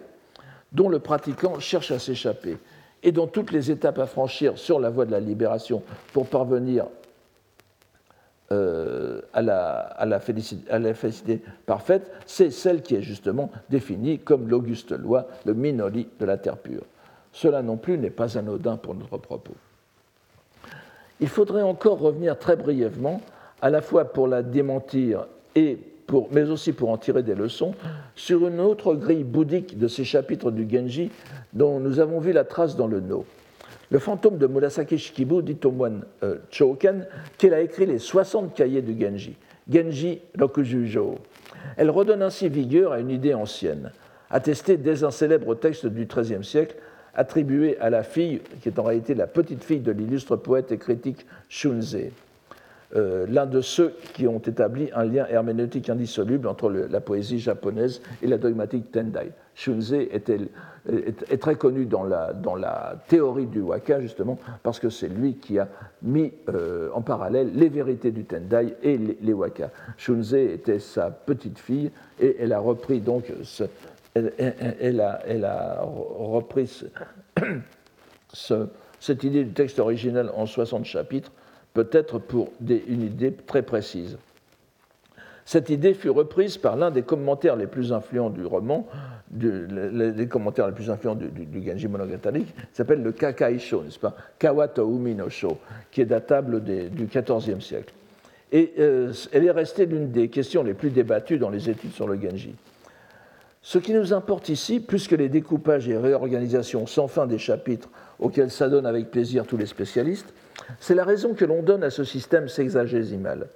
dont 0.74 0.90
le 0.90 1.00
pratiquant 1.00 1.60
cherche 1.60 1.92
à 1.92 2.00
s'échapper, 2.00 2.58
et 3.02 3.12
dont 3.12 3.28
toutes 3.28 3.52
les 3.52 3.72
étapes 3.72 3.98
à 3.98 4.06
franchir 4.06 4.58
sur 4.58 4.80
la 4.80 4.90
voie 4.90 5.06
de 5.06 5.12
la 5.12 5.22
libération 5.22 5.82
pour 6.12 6.28
parvenir 6.28 6.86
euh, 8.52 9.22
à, 9.34 9.42
la, 9.42 10.20
félicité, 10.20 11.42
parfaite, 11.66 12.12
c'est 12.26 12.50
celle 12.50 12.82
qui 12.82 12.96
est 12.96 13.02
justement 13.02 13.52
définie 13.70 14.20
comme 14.20 14.48
l'auguste 14.48 14.92
loi, 14.92 15.28
le 15.46 15.54
minori 15.54 16.08
de 16.20 16.26
la 16.26 16.38
terre 16.38 16.58
pure. 16.58 16.84
Cela 17.34 17.62
non 17.62 17.78
plus 17.78 17.98
n'est 17.98 18.10
pas 18.10 18.38
anodin 18.38 18.78
pour 18.78 18.96
notre 18.96 19.18
propos. 19.18 19.54
Il 21.20 21.28
faudrait 21.28 21.62
encore 21.62 22.00
revenir 22.00 22.38
très 22.40 22.56
brièvement, 22.56 23.22
à 23.62 23.70
la 23.70 23.82
fois 23.82 24.06
pour 24.06 24.28
la 24.28 24.44
démentir 24.44 25.28
et 25.56 25.80
mais 26.32 26.50
aussi 26.50 26.72
pour 26.72 26.90
en 26.90 26.98
tirer 26.98 27.24
des 27.24 27.36
leçons, 27.36 27.74
sur 28.16 28.48
une 28.48 28.60
autre 28.60 28.94
grille 28.96 29.24
bouddhique 29.24 29.78
de 29.78 29.88
ces 29.88 30.04
chapitres 30.04 30.52
du 30.52 30.68
Genji 30.70 31.12
dont 31.54 31.80
nous 31.80 32.00
avons 32.00 32.20
vu 32.20 32.32
la 32.32 32.44
trace 32.44 32.76
dans 32.76 32.88
le 32.88 33.02
No. 33.02 33.26
Le 33.90 34.00
fantôme 34.00 34.38
de 34.38 34.48
Murasaki 34.48 34.98
Shikibu 34.98 35.42
dit 35.42 35.58
au 35.64 35.72
moine 35.72 36.04
euh, 36.24 36.38
qu'il 37.38 37.54
a 37.54 37.62
écrit 37.62 37.86
les 37.86 38.00
60 38.00 38.54
cahiers 38.54 38.82
du 38.82 39.00
Genji, 39.00 39.38
Genji 39.72 40.22
Rokujujo. 40.38 41.16
Elle 41.78 41.90
redonne 41.90 42.22
ainsi 42.22 42.50
vigueur 42.50 42.92
à 42.92 43.00
une 43.00 43.10
idée 43.10 43.34
ancienne, 43.34 43.92
attestée 44.30 44.76
dès 44.76 45.04
un 45.06 45.12
célèbre 45.12 45.56
texte 45.56 45.86
du 45.86 46.06
XIIIe 46.06 46.44
siècle 46.44 46.76
attribué 47.16 47.78
à 47.80 47.90
la 47.90 48.04
fille, 48.04 48.42
qui 48.62 48.70
est 48.70 48.78
en 48.78 48.84
réalité 48.84 49.16
la 49.16 49.26
petite 49.26 49.64
fille 49.64 49.80
de 49.80 49.92
l'illustre 49.92 50.36
poète 50.36 50.72
et 50.72 50.78
critique 50.78 51.26
Shunze, 51.50 51.98
euh, 52.96 53.26
l'un 53.30 53.46
de 53.46 53.60
ceux 53.60 53.96
qui 54.14 54.28
ont 54.28 54.40
établi 54.40 54.90
un 54.94 55.04
lien 55.04 55.26
herméneutique 55.28 55.90
indissoluble 55.90 56.48
entre 56.48 56.70
la 56.70 57.02
poésie 57.02 57.40
japonaise 57.40 58.02
et 58.22 58.28
la 58.28 58.38
dogmatique 58.38 58.92
Tendai. 58.92 59.32
Shunze 59.56 59.94
est, 59.94 61.42
très 61.42 61.56
connu 61.56 61.86
dans 61.86 62.04
la, 62.04 62.96
théorie 63.08 63.48
du 63.48 63.60
waka, 63.60 64.00
justement, 64.00 64.38
parce 64.64 64.80
que 64.80 64.90
c'est 64.90 65.10
lui 65.10 65.34
qui 65.36 65.60
a 65.60 65.68
mis 66.04 66.32
euh, 66.48 66.90
en 66.94 67.02
parallèle 67.02 67.52
les 67.56 67.68
vérités 67.68 68.12
du 68.12 68.24
Tendai 68.24 68.76
et 68.84 68.98
les, 68.98 69.34
waka. 69.34 69.72
Shunze 69.98 70.36
était 70.36 70.80
sa 70.80 71.10
petite 71.10 71.60
fille 71.60 71.92
et 72.20 72.38
elle 72.40 72.54
a 72.54 72.60
repris 72.60 73.02
donc 73.02 73.26
ce, 73.44 73.64
elle, 74.18 75.02
a, 75.46 75.82
repris 75.84 76.84
cette 79.00 79.24
idée 79.24 79.44
du 79.44 79.54
texte 79.54 79.80
original 79.80 80.32
en 80.36 80.46
60 80.46 80.86
chapitres, 80.86 81.32
peut-être 81.78 82.18
pour 82.18 82.50
une 82.68 83.04
idée 83.04 83.32
très 83.32 83.62
précise. 83.62 84.18
Cette 85.46 85.70
idée 85.70 85.94
fut 85.94 86.10
reprise 86.10 86.58
par 86.58 86.76
l'un 86.76 86.90
des 86.90 87.04
commentaires 87.04 87.56
les 87.56 87.68
plus 87.68 87.94
influents 87.94 88.32
du 88.32 88.44
roman, 88.48 88.88
les, 89.40 90.28
commentaires 90.28 90.66
les 90.66 90.74
plus 90.74 90.90
influents 90.90 91.14
du, 91.14 91.30
Genji 91.64 91.88
Monogatari, 91.88 92.46
qui 92.46 92.52
s'appelle 92.74 93.04
le 93.04 93.12
Kakaisho, 93.12 93.84
n'est-ce 93.84 94.00
pas? 94.00 94.16
Kawato 94.40 94.90
Umi 94.90 95.14
no 95.14 95.30
Sho, 95.30 95.60
qui 95.92 96.02
est 96.02 96.06
datable 96.06 96.64
du 96.64 97.06
XIVe 97.06 97.62
siècle. 97.62 97.94
Et 98.52 98.74
euh, 98.80 99.14
elle 99.32 99.46
est 99.46 99.52
restée 99.52 99.86
l'une 99.86 100.10
des 100.10 100.30
questions 100.30 100.64
les 100.64 100.74
plus 100.74 100.90
débattues 100.90 101.38
dans 101.38 101.52
les 101.52 101.70
études 101.70 101.94
sur 101.94 102.08
le 102.08 102.20
Genji. 102.20 102.56
Ce 103.62 103.78
qui 103.78 103.94
nous 103.94 104.14
importe 104.14 104.50
ici, 104.50 104.80
plus 104.80 105.08
que 105.08 105.16
les 105.16 105.30
découpages 105.30 105.88
et 105.88 105.98
réorganisations 105.98 106.88
sans 106.88 107.08
fin 107.08 107.28
des 107.28 107.38
chapitres 107.38 107.90
auxquels 108.20 108.50
s'adonnent 108.50 108.88
avec 108.88 109.12
plaisir 109.12 109.46
tous 109.46 109.58
les 109.58 109.68
spécialistes, 109.68 110.34
c'est 110.80 110.96
la 110.96 111.04
raison 111.04 111.34
que 111.34 111.46
l'on 111.46 111.62
donne 111.62 111.84
à 111.84 111.90
ce 111.90 112.04
système 112.04 112.48
sexagésimal. 112.48 113.48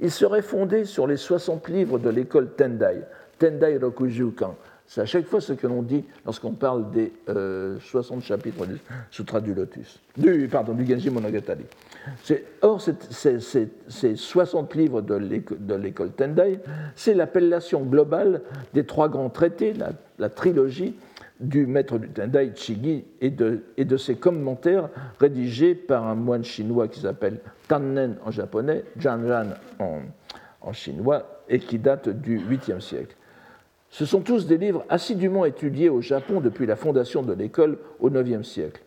Il 0.00 0.10
serait 0.10 0.42
fondé 0.42 0.84
sur 0.84 1.06
les 1.06 1.16
60 1.16 1.68
livres 1.68 1.98
de 1.98 2.10
l'école 2.10 2.50
Tendai, 2.56 3.02
Tendai 3.38 3.78
Rokujukan, 3.78 4.56
c'est 4.86 5.00
à 5.00 5.06
chaque 5.06 5.26
fois 5.26 5.40
ce 5.40 5.52
que 5.54 5.66
l'on 5.66 5.82
dit 5.82 6.04
lorsqu'on 6.24 6.52
parle 6.52 6.90
des 6.90 7.12
60 7.26 8.18
euh, 8.18 8.20
chapitres 8.20 8.66
du 8.66 8.76
Sutra 9.10 9.40
du 9.40 9.54
Lotus, 9.54 9.98
du, 10.16 10.48
Genji 10.86 11.10
Monogatari. 11.10 11.64
Or, 12.60 12.80
ces 12.80 14.16
60 14.16 14.74
livres 14.74 15.00
de 15.00 15.74
l'école 15.74 16.10
Tendai, 16.10 16.60
c'est 16.94 17.14
l'appellation 17.14 17.82
globale 17.82 18.42
des 18.74 18.84
trois 18.84 19.08
grands 19.08 19.30
traités, 19.30 19.74
la, 20.18 20.28
trilogie 20.28 20.94
du 21.48 21.66
maître 21.66 21.98
du 21.98 22.08
Tendai, 22.08 22.52
Chigi, 22.54 23.04
et 23.20 23.30
de, 23.30 23.64
et 23.76 23.84
de 23.84 23.96
ses 23.96 24.16
commentaires 24.16 24.88
rédigés 25.20 25.74
par 25.74 26.06
un 26.06 26.14
moine 26.14 26.44
chinois 26.44 26.88
qui 26.88 27.00
s'appelle 27.00 27.40
Tannen 27.68 28.16
en 28.24 28.30
japonais, 28.30 28.84
Janran 28.98 29.50
en, 29.78 30.00
en 30.60 30.72
chinois, 30.72 31.42
et 31.48 31.58
qui 31.58 31.78
date 31.78 32.08
du 32.08 32.38
8e 32.38 32.80
siècle. 32.80 33.16
Ce 33.90 34.06
sont 34.06 34.20
tous 34.20 34.46
des 34.46 34.58
livres 34.58 34.84
assidûment 34.88 35.44
étudiés 35.44 35.88
au 35.88 36.00
Japon 36.00 36.40
depuis 36.40 36.66
la 36.66 36.74
fondation 36.74 37.22
de 37.22 37.32
l'école 37.32 37.78
au 38.00 38.10
IXe 38.10 38.46
siècle. 38.46 38.82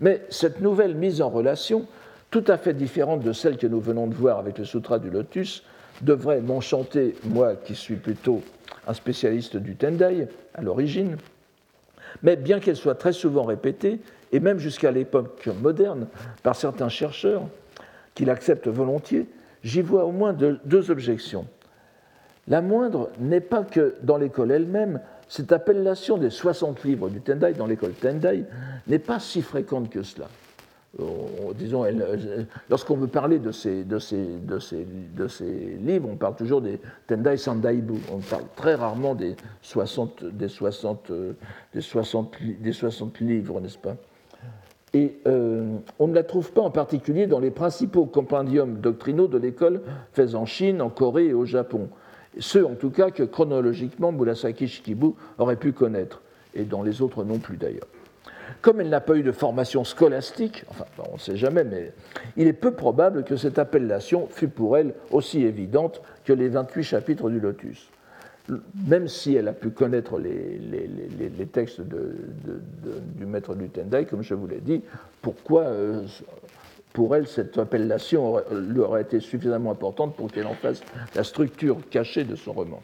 Mais 0.00 0.22
cette 0.28 0.60
nouvelle 0.60 0.94
mise 0.94 1.22
en 1.22 1.28
relation, 1.28 1.86
tout 2.30 2.44
à 2.48 2.56
fait 2.56 2.74
différente 2.74 3.22
de 3.22 3.32
celle 3.32 3.58
que 3.58 3.66
nous 3.66 3.80
venons 3.80 4.06
de 4.06 4.14
voir 4.14 4.38
avec 4.38 4.58
le 4.58 4.64
Sutra 4.64 4.98
du 4.98 5.10
Lotus, 5.10 5.62
devrait 6.02 6.40
m'enchanter, 6.40 7.14
moi 7.24 7.54
qui 7.54 7.74
suis 7.74 7.96
plutôt 7.96 8.42
un 8.86 8.94
spécialiste 8.94 9.56
du 9.56 9.76
Tendai 9.76 10.26
à 10.54 10.62
l'origine, 10.62 11.16
mais 12.22 12.36
bien 12.36 12.60
qu'elle 12.60 12.76
soit 12.76 12.94
très 12.94 13.12
souvent 13.12 13.44
répétée, 13.44 14.00
et 14.32 14.40
même 14.40 14.58
jusqu'à 14.58 14.90
l'époque 14.90 15.48
moderne, 15.60 16.06
par 16.42 16.56
certains 16.56 16.88
chercheurs, 16.88 17.42
qui 18.14 18.24
l'acceptent 18.24 18.68
volontiers, 18.68 19.26
j'y 19.62 19.82
vois 19.82 20.04
au 20.04 20.12
moins 20.12 20.32
deux 20.32 20.90
objections. 20.90 21.46
La 22.48 22.62
moindre 22.62 23.10
n'est 23.18 23.40
pas 23.40 23.62
que 23.62 23.94
dans 24.02 24.16
l'école 24.16 24.50
elle-même, 24.50 25.00
cette 25.28 25.52
appellation 25.52 26.18
des 26.18 26.30
60 26.30 26.82
livres 26.84 27.08
du 27.08 27.20
Tendai 27.20 27.52
dans 27.52 27.66
l'école 27.66 27.92
Tendai 27.92 28.44
n'est 28.88 28.98
pas 28.98 29.20
si 29.20 29.42
fréquente 29.42 29.88
que 29.88 30.02
cela. 30.02 30.26
Euh, 30.98 31.04
euh, 31.62 32.44
lorsqu'on 32.68 32.96
veut 32.96 33.06
parler 33.06 33.38
de 33.38 33.52
ces, 33.52 33.84
livres, 35.80 36.08
on 36.10 36.16
parle 36.16 36.34
toujours 36.36 36.60
des 36.60 36.80
Tendai 37.06 37.36
Sandaibu. 37.36 37.94
On 38.12 38.18
parle 38.18 38.44
très 38.56 38.74
rarement 38.74 39.14
des 39.14 39.36
60, 39.62 40.24
des 40.24 40.48
60, 40.48 41.10
euh, 41.10 41.32
des 41.74 41.80
60, 41.80 42.34
des 42.60 42.72
60 42.72 43.20
livres, 43.20 43.60
n'est-ce 43.60 43.78
pas? 43.78 43.96
Et 44.92 45.20
on 45.24 46.08
ne 46.08 46.14
la 46.14 46.24
trouve 46.24 46.50
pas 46.50 46.62
en 46.62 46.72
particulier 46.72 47.28
dans 47.28 47.38
les 47.38 47.52
principaux 47.52 48.06
compendiums 48.06 48.80
doctrinaux 48.80 49.28
de 49.28 49.38
l'école 49.38 49.82
faits 50.12 50.34
en 50.34 50.46
Chine, 50.46 50.82
en 50.82 50.90
Corée 50.90 51.26
et 51.26 51.32
au 51.32 51.44
Japon 51.44 51.90
ceux 52.38 52.66
en 52.66 52.74
tout 52.74 52.90
cas 52.90 53.10
que 53.10 53.22
chronologiquement 53.22 54.12
Murasaki 54.12 54.68
Shikibu 54.68 55.12
aurait 55.38 55.56
pu 55.56 55.72
connaître, 55.72 56.22
et 56.54 56.64
dont 56.64 56.82
les 56.82 57.02
autres 57.02 57.24
non 57.24 57.38
plus 57.38 57.56
d'ailleurs. 57.56 57.86
Comme 58.62 58.80
elle 58.80 58.90
n'a 58.90 59.00
pas 59.00 59.16
eu 59.16 59.22
de 59.22 59.32
formation 59.32 59.84
scolastique, 59.84 60.64
enfin 60.68 60.84
on 61.10 61.14
ne 61.14 61.18
sait 61.18 61.36
jamais, 61.36 61.64
mais 61.64 61.92
il 62.36 62.46
est 62.46 62.52
peu 62.52 62.72
probable 62.72 63.24
que 63.24 63.36
cette 63.36 63.58
appellation 63.58 64.26
fût 64.26 64.48
pour 64.48 64.76
elle 64.76 64.94
aussi 65.10 65.42
évidente 65.42 66.02
que 66.24 66.32
les 66.32 66.48
28 66.48 66.82
chapitres 66.82 67.30
du 67.30 67.40
Lotus. 67.40 67.88
même 68.86 69.08
si 69.08 69.34
elle 69.34 69.48
a 69.48 69.52
pu 69.52 69.70
connaître 69.70 70.18
les, 70.18 71.46
textes 71.52 71.80
du 71.80 73.26
maître 73.26 73.54
du 73.54 73.68
Tendai, 73.68 74.04
comme 74.04 74.22
je 74.22 74.34
vous 74.34 74.46
l'ai 74.46 74.60
dit, 74.60 74.82
pourquoi 75.22 75.62
euh, 75.62 76.02
pour 76.92 77.16
elle 77.16 77.26
cette 77.26 77.56
appellation 77.56 78.42
lui 78.52 78.80
aurait 78.80 79.02
été 79.02 79.20
suffisamment 79.20 79.70
importante 79.70 80.16
pour 80.16 80.30
qu'elle 80.30 80.46
en 80.46 80.54
fasse 80.54 80.82
la 81.14 81.24
structure 81.24 81.78
cachée 81.88 82.24
de 82.24 82.36
son 82.36 82.52
roman? 82.52 82.82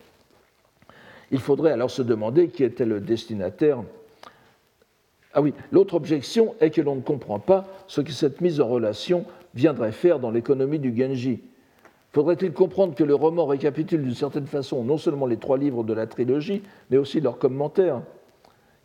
Il 1.30 1.40
faudrait 1.40 1.72
alors 1.72 1.90
se 1.90 2.02
demander 2.02 2.48
qui 2.48 2.64
était 2.64 2.86
le 2.86 3.00
destinataire. 3.00 3.82
Ah 5.38 5.42
oui, 5.42 5.52
l'autre 5.70 5.94
objection 5.94 6.54
est 6.60 6.70
que 6.70 6.80
l'on 6.80 6.96
ne 6.96 7.02
comprend 7.02 7.38
pas 7.38 7.66
ce 7.88 8.00
que 8.00 8.10
cette 8.10 8.40
mise 8.40 8.58
en 8.58 8.68
relation 8.68 9.26
viendrait 9.54 9.92
faire 9.92 10.18
dans 10.18 10.30
l'économie 10.30 10.78
du 10.78 10.96
Genji 10.96 11.40
Faudrait-il 12.14 12.54
comprendre 12.54 12.94
que 12.94 13.04
le 13.04 13.14
roman 13.14 13.44
récapitule 13.44 14.02
d'une 14.02 14.14
certaine 14.14 14.46
façon 14.46 14.82
non 14.82 14.96
seulement 14.96 15.26
les 15.26 15.36
trois 15.36 15.58
livres 15.58 15.84
de 15.84 15.92
la 15.92 16.06
trilogie, 16.06 16.62
mais 16.88 16.96
aussi 16.96 17.20
leurs 17.20 17.36
commentaires? 17.36 18.00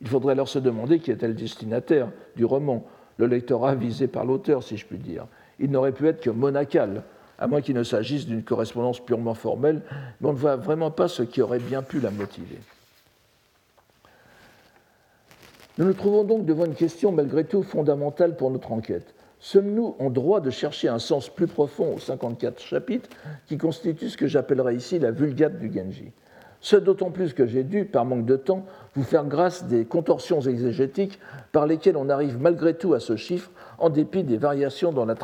Il 0.02 0.10
faudrait 0.10 0.34
alors 0.34 0.50
se 0.50 0.60
demander 0.60 1.00
qui 1.00 1.12
était 1.12 1.30
le 1.30 1.36
destinataire 1.36 2.10
du 2.36 2.44
roman, 2.44 2.86
le 3.16 3.28
lectorat 3.28 3.76
visé 3.76 4.08
par 4.08 4.26
l'auteur, 4.26 4.62
si 4.62 4.76
je 4.76 4.86
puis 4.86 4.98
dire. 4.98 5.28
Il 5.58 5.72
n'aurait 5.72 5.94
pu 5.94 6.06
être 6.10 6.20
que 6.20 6.30
monacal, 6.30 7.04
à 7.40 7.48
moins 7.48 7.62
qu'il 7.62 7.76
ne 7.76 7.84
s'agisse 7.84 8.26
d'une 8.26 8.44
correspondance 8.44 9.00
purement 9.00 9.36
formelle, 9.36 9.84
mais 10.20 10.28
on 10.28 10.34
ne 10.34 10.38
voit 10.38 10.58
vraiment 10.58 10.92
pas 10.92 11.08
ce 11.08 11.24
qui 11.24 11.42
aurait 11.42 11.60
bien 11.60 11.82
pu 11.82 12.02
la 12.02 12.12
motiver. 12.12 12.58
Nous 15.78 15.86
nous 15.86 15.94
trouvons 15.94 16.24
donc 16.24 16.46
devant 16.46 16.66
une 16.66 16.76
question 16.76 17.12
malgré 17.12 17.46
tout 17.46 17.64
fondamentale 17.64 18.36
pour 18.36 18.52
notre 18.52 18.72
enquête. 18.72 19.14
Sommes-nous 19.40 19.96
en 20.00 20.10
droit 20.10 20.40
de 20.40 20.50
chercher 20.50 20.88
un 20.88 21.00
sens 21.00 21.30
plus 21.30 21.48
profond 21.48 21.96
aux 21.96 22.00
54 22.00 22.60
chapitres 22.60 23.10
qui 23.48 23.58
constituent 23.58 24.10
ce 24.10 24.18
que 24.18 24.28
j'appellerais 24.28 24.76
ici 24.76 25.00
la 25.00 25.12
vulgate 25.12 25.58
du 25.58 25.74
Genji? 25.74 26.12
Ce 26.60 26.76
d'autant 26.76 27.10
plus 27.10 27.34
que 27.34 27.48
j'ai 27.48 27.64
dû, 27.64 27.86
par 27.86 28.06
manque 28.06 28.26
de 28.26 28.36
temps, 28.36 28.66
vous 28.94 29.04
faire 29.04 29.26
grâce 29.26 29.64
des 29.64 29.84
contorsions 29.84 30.42
exégétiques 30.42 31.20
par 31.52 31.66
lesquelles 31.66 31.98
on 31.98 32.08
arrive 32.08 32.40
malgré 32.40 32.76
tout 32.76 32.94
à 32.94 33.00
ce 33.00 33.16
chiffre 33.16 33.50
en 33.80 33.90
dépit 33.90 34.24
des 34.24 34.38
variations 34.38 34.92
dans 34.92 35.06
la, 35.06 35.16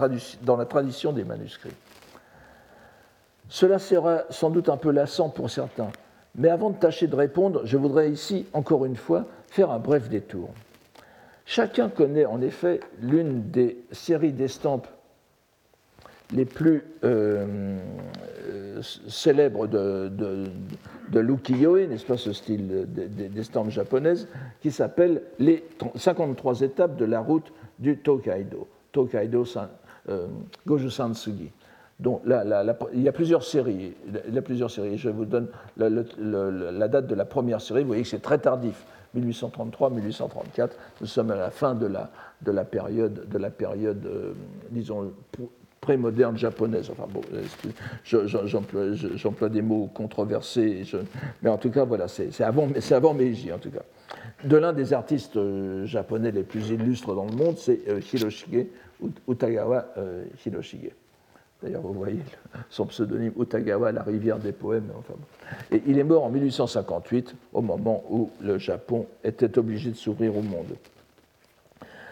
dans 0.42 0.58
la 0.58 0.66
tradition 0.66 1.14
des 1.14 1.24
manuscrits. 1.24 1.76
Cela 3.50 3.78
sera 3.78 4.24
sans 4.32 4.50
doute 4.50 4.68
un 4.68 4.78
peu 4.78 4.90
lassant 4.90 5.30
pour 5.30 5.52
certains, 5.52 5.92
mais 6.36 6.50
avant 6.50 6.72
de 6.72 6.78
tâcher 6.78 7.06
de 7.06 7.16
répondre, 7.16 7.62
je 7.66 7.78
voudrais 7.78 8.10
ici, 8.10 8.48
encore 8.54 8.86
une 8.86 8.96
fois, 8.96 9.26
faire 9.48 9.72
un 9.72 9.80
bref 9.80 10.10
détour. 10.10 10.50
Chacun 11.46 11.90
connaît 11.90 12.26
en 12.26 12.42
effet 12.42 12.82
l'une 13.02 13.50
des 13.50 13.78
séries 13.92 14.34
d'estampes 14.34 14.88
les 16.34 16.46
plus 16.46 16.84
euh, 17.04 17.80
euh, 18.50 18.82
célèbres 19.08 19.68
de, 19.68 20.12
de, 21.12 21.20
l'ukiyo-e, 21.20 21.86
n'est-ce 21.88 22.06
pas, 22.06 22.18
ce 22.18 22.34
style 22.34 22.86
d'estampes 23.34 23.70
japonaises, 23.70 24.28
qui 24.62 24.72
s'appelle 24.72 25.22
les 25.40 25.64
53 25.96 26.62
étapes 26.62 26.98
de 26.98 27.06
la 27.06 27.22
route 27.22 27.52
du 27.80 27.98
Tokaido, 27.98 28.68
Tokaido 28.92 29.46
euh, 30.10 30.28
Goju 30.66 30.90
Sansugi. 30.90 31.52
Donc, 32.00 32.22
il 32.94 33.02
y 33.02 33.08
a 33.08 33.12
plusieurs 33.12 33.44
séries. 33.44 33.96
Il 34.28 34.36
y 34.36 34.38
a 34.38 34.42
plusieurs 34.44 34.70
séries. 34.70 34.98
Je 34.98 35.10
vous 35.10 35.26
donne 35.26 35.48
la 35.78 36.88
date 36.88 37.08
de 37.08 37.16
la 37.16 37.26
première 37.26 37.60
série. 37.60 37.82
Vous 37.82 37.88
voyez 37.88 38.04
que 38.04 38.10
c'est 38.10 38.22
très 38.22 38.38
tardif. 38.38 38.86
1833-1834. 39.18 40.70
Nous 41.02 41.08
sommes 41.08 41.32
à 41.32 41.36
la 41.36 41.52
fin 41.52 41.76
de 41.76 41.86
la, 41.86 42.12
de 42.42 42.52
la 42.52 42.66
période, 42.66 43.28
de 43.30 43.38
la 43.38 43.50
période 43.50 44.06
euh, 44.06 44.34
disons, 44.72 45.12
pré-moderne 45.82 46.38
japonaise. 46.38 46.90
Enfin 46.92 47.08
bon, 47.12 47.22
j'emploie 48.04 49.50
des 49.50 49.62
mots 49.62 49.90
controversés, 49.94 50.84
mais 51.42 51.50
en 51.50 51.58
tout 51.58 51.70
cas, 51.70 51.86
voilà, 51.86 52.08
c'est 52.08 52.42
avant, 52.42 52.68
avant 52.92 53.14
Meiji, 53.14 53.52
en 53.52 53.60
tout 53.60 53.72
cas. 53.72 53.84
De 54.44 54.58
l'un 54.58 54.74
des 54.74 54.94
artistes 54.94 55.38
euh, 55.38 55.86
japonais 55.86 56.32
les 56.32 56.44
plus 56.44 56.70
illustres 56.70 57.14
dans 57.16 57.26
le 57.26 57.32
monde, 57.32 57.58
c'est 57.58 57.82
euh, 57.90 58.00
Hiroshige, 58.14 58.68
Utagawa 59.28 59.88
Hiroshige. 60.46 60.92
D'ailleurs, 61.62 61.82
vous 61.82 61.94
voyez 61.94 62.20
son 62.70 62.86
pseudonyme 62.86 63.34
Utagawa, 63.40 63.92
la 63.92 64.04
rivière 64.04 64.38
des 64.38 64.52
poèmes. 64.52 64.92
Et 65.72 65.82
il 65.88 65.98
est 65.98 66.04
mort 66.04 66.24
en 66.24 66.30
1858, 66.30 67.36
au 67.54 67.62
moment 67.62 68.04
où 68.10 68.30
le 68.42 68.60
Japon 68.60 69.08
était 69.24 69.58
obligé 69.58 69.90
de 69.90 69.96
s'ouvrir 69.96 70.38
au 70.38 70.42
monde. 70.42 70.76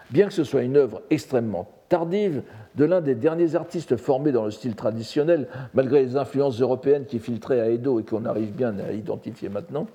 Bien 0.10 0.28
que 0.28 0.34
ce 0.34 0.44
soit 0.44 0.64
une 0.64 0.78
œuvre 0.78 1.02
extrêmement 1.10 1.68
tardive, 1.90 2.42
de 2.76 2.86
l'un 2.86 3.02
des 3.02 3.16
derniers 3.16 3.56
artistes 3.56 3.96
formés 3.96 4.32
dans 4.32 4.46
le 4.46 4.52
style 4.52 4.76
traditionnel, 4.76 5.48
malgré 5.74 6.04
les 6.04 6.18
influences 6.18 6.60
européennes 6.60 7.06
qui 7.06 7.20
filtraient 7.20 7.62
à 7.62 7.70
Edo 7.70 8.00
et 8.00 8.04
qu'on 8.04 8.26
arrive 8.26 8.52
bien 8.52 8.78
à 8.80 8.92
identifier 8.92 9.50
maintenant, 9.50 9.88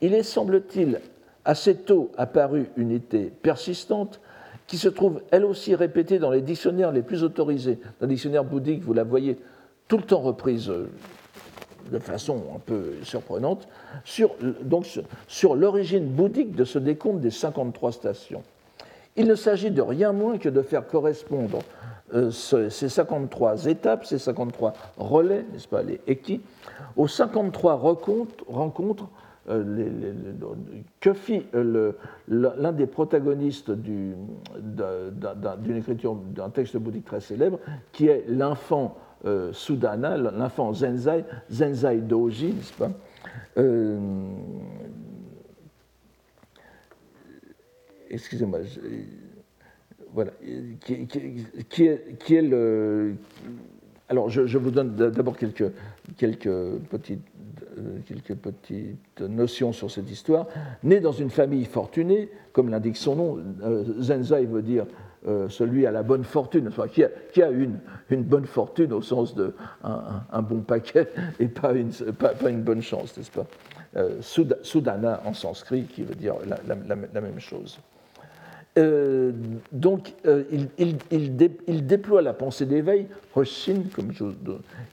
il 0.00 0.14
est, 0.14 0.22
semble-t-il, 0.22 1.00
assez 1.44 1.76
tôt 1.76 2.10
apparu 2.16 2.66
une 2.76 2.90
unité 2.90 3.32
persistante 3.42 4.20
qui 4.68 4.78
se 4.78 4.88
trouve 4.88 5.22
elle 5.32 5.44
aussi 5.44 5.74
répétée 5.74 6.20
dans 6.20 6.30
les 6.30 6.42
dictionnaires 6.42 6.92
les 6.92 7.02
plus 7.02 7.24
autorisés. 7.24 7.80
Dans 8.00 8.06
le 8.06 8.08
dictionnaire 8.08 8.44
bouddhique, 8.44 8.84
vous 8.84 8.92
la 8.92 9.02
voyez 9.02 9.38
tout 9.88 9.96
le 9.96 10.04
temps 10.04 10.20
reprise 10.20 10.68
euh, 10.68 10.88
de 11.90 11.98
façon 11.98 12.36
un 12.54 12.58
peu 12.58 12.92
surprenante, 13.02 13.66
sur, 14.04 14.34
donc, 14.62 14.86
sur 15.26 15.56
l'origine 15.56 16.06
bouddhique 16.06 16.54
de 16.54 16.64
ce 16.64 16.78
décompte 16.78 17.20
des 17.20 17.30
53 17.30 17.92
stations. 17.92 18.42
Il 19.16 19.26
ne 19.26 19.34
s'agit 19.34 19.70
de 19.70 19.80
rien 19.80 20.12
moins 20.12 20.36
que 20.36 20.50
de 20.50 20.60
faire 20.60 20.86
correspondre 20.86 21.60
euh, 22.14 22.30
ces 22.30 22.88
53 22.88 23.66
étapes, 23.66 24.04
ces 24.04 24.18
53 24.18 24.74
relais, 24.98 25.46
n'est-ce 25.50 25.66
pas, 25.66 25.82
les 25.82 26.00
eki, 26.06 26.42
aux 26.96 27.08
53 27.08 27.74
rencontres 27.74 29.08
euh, 29.48 29.94
que 31.00 31.12
fit 31.12 31.46
euh, 31.54 31.92
l'un 32.28 32.72
des 32.72 32.86
protagonistes 32.86 33.70
d'une 33.70 34.16
écriture 35.76 36.14
d'un 36.14 36.50
texte 36.50 36.76
bouddhique 36.76 37.06
très 37.06 37.20
célèbre, 37.20 37.58
qui 37.92 38.08
est 38.08 38.24
l'enfant 38.28 38.96
euh, 39.24 39.52
Sudana, 39.52 40.16
l'enfant 40.16 40.72
Zenzai, 40.72 41.24
Zenzai 41.50 41.98
Doji, 41.98 42.52
n'est-ce 42.52 42.72
pas 42.74 42.90
Excusez-moi, 48.10 48.60
voilà, 50.12 50.32
qui, 50.80 51.86
est, 51.86 52.42
le. 52.42 53.14
Alors, 54.08 54.30
je, 54.30 54.46
je 54.46 54.56
vous 54.56 54.70
donne 54.70 54.94
d'abord 54.94 55.36
quelques, 55.36 55.70
quelques 56.16 56.48
petites 56.90 57.20
euh, 57.20 57.37
quelques 58.06 58.34
petites 58.34 59.20
notions 59.20 59.72
sur 59.72 59.90
cette 59.90 60.10
histoire. 60.10 60.46
Né 60.82 61.00
dans 61.00 61.12
une 61.12 61.30
famille 61.30 61.64
fortunée, 61.64 62.28
comme 62.52 62.70
l'indique 62.70 62.96
son 62.96 63.16
nom, 63.16 63.38
euh, 63.62 63.84
Zenzai 64.00 64.44
veut 64.46 64.62
dire 64.62 64.86
euh, 65.26 65.48
celui 65.48 65.86
à 65.86 65.90
la 65.90 66.02
bonne 66.02 66.24
fortune, 66.24 66.70
qui 66.92 67.04
a, 67.04 67.08
qui 67.32 67.42
a 67.42 67.50
une, 67.50 67.78
bonne 68.10 68.46
fortune 68.46 68.92
au 68.92 69.02
sens 69.02 69.34
de 69.34 69.54
un, 69.82 70.42
bon 70.42 70.60
paquet 70.60 71.08
et 71.40 71.48
pas 71.48 71.72
une, 71.72 72.62
bonne 72.62 72.82
chance, 72.82 73.16
n'est-ce 73.16 73.30
pas? 73.30 73.46
Sudana 74.62 75.22
en 75.24 75.34
sanskrit, 75.34 75.84
qui 75.84 76.02
veut 76.02 76.14
dire 76.14 76.34
la, 76.46 77.20
même 77.20 77.40
chose. 77.40 77.80
donc, 79.72 80.14
il, 80.50 81.86
déploie 81.86 82.22
la 82.22 82.32
pensée 82.32 82.66
d'éveil, 82.66 83.06
Hoshin, 83.34 83.84
comme 83.94 84.12
je, 84.12 84.24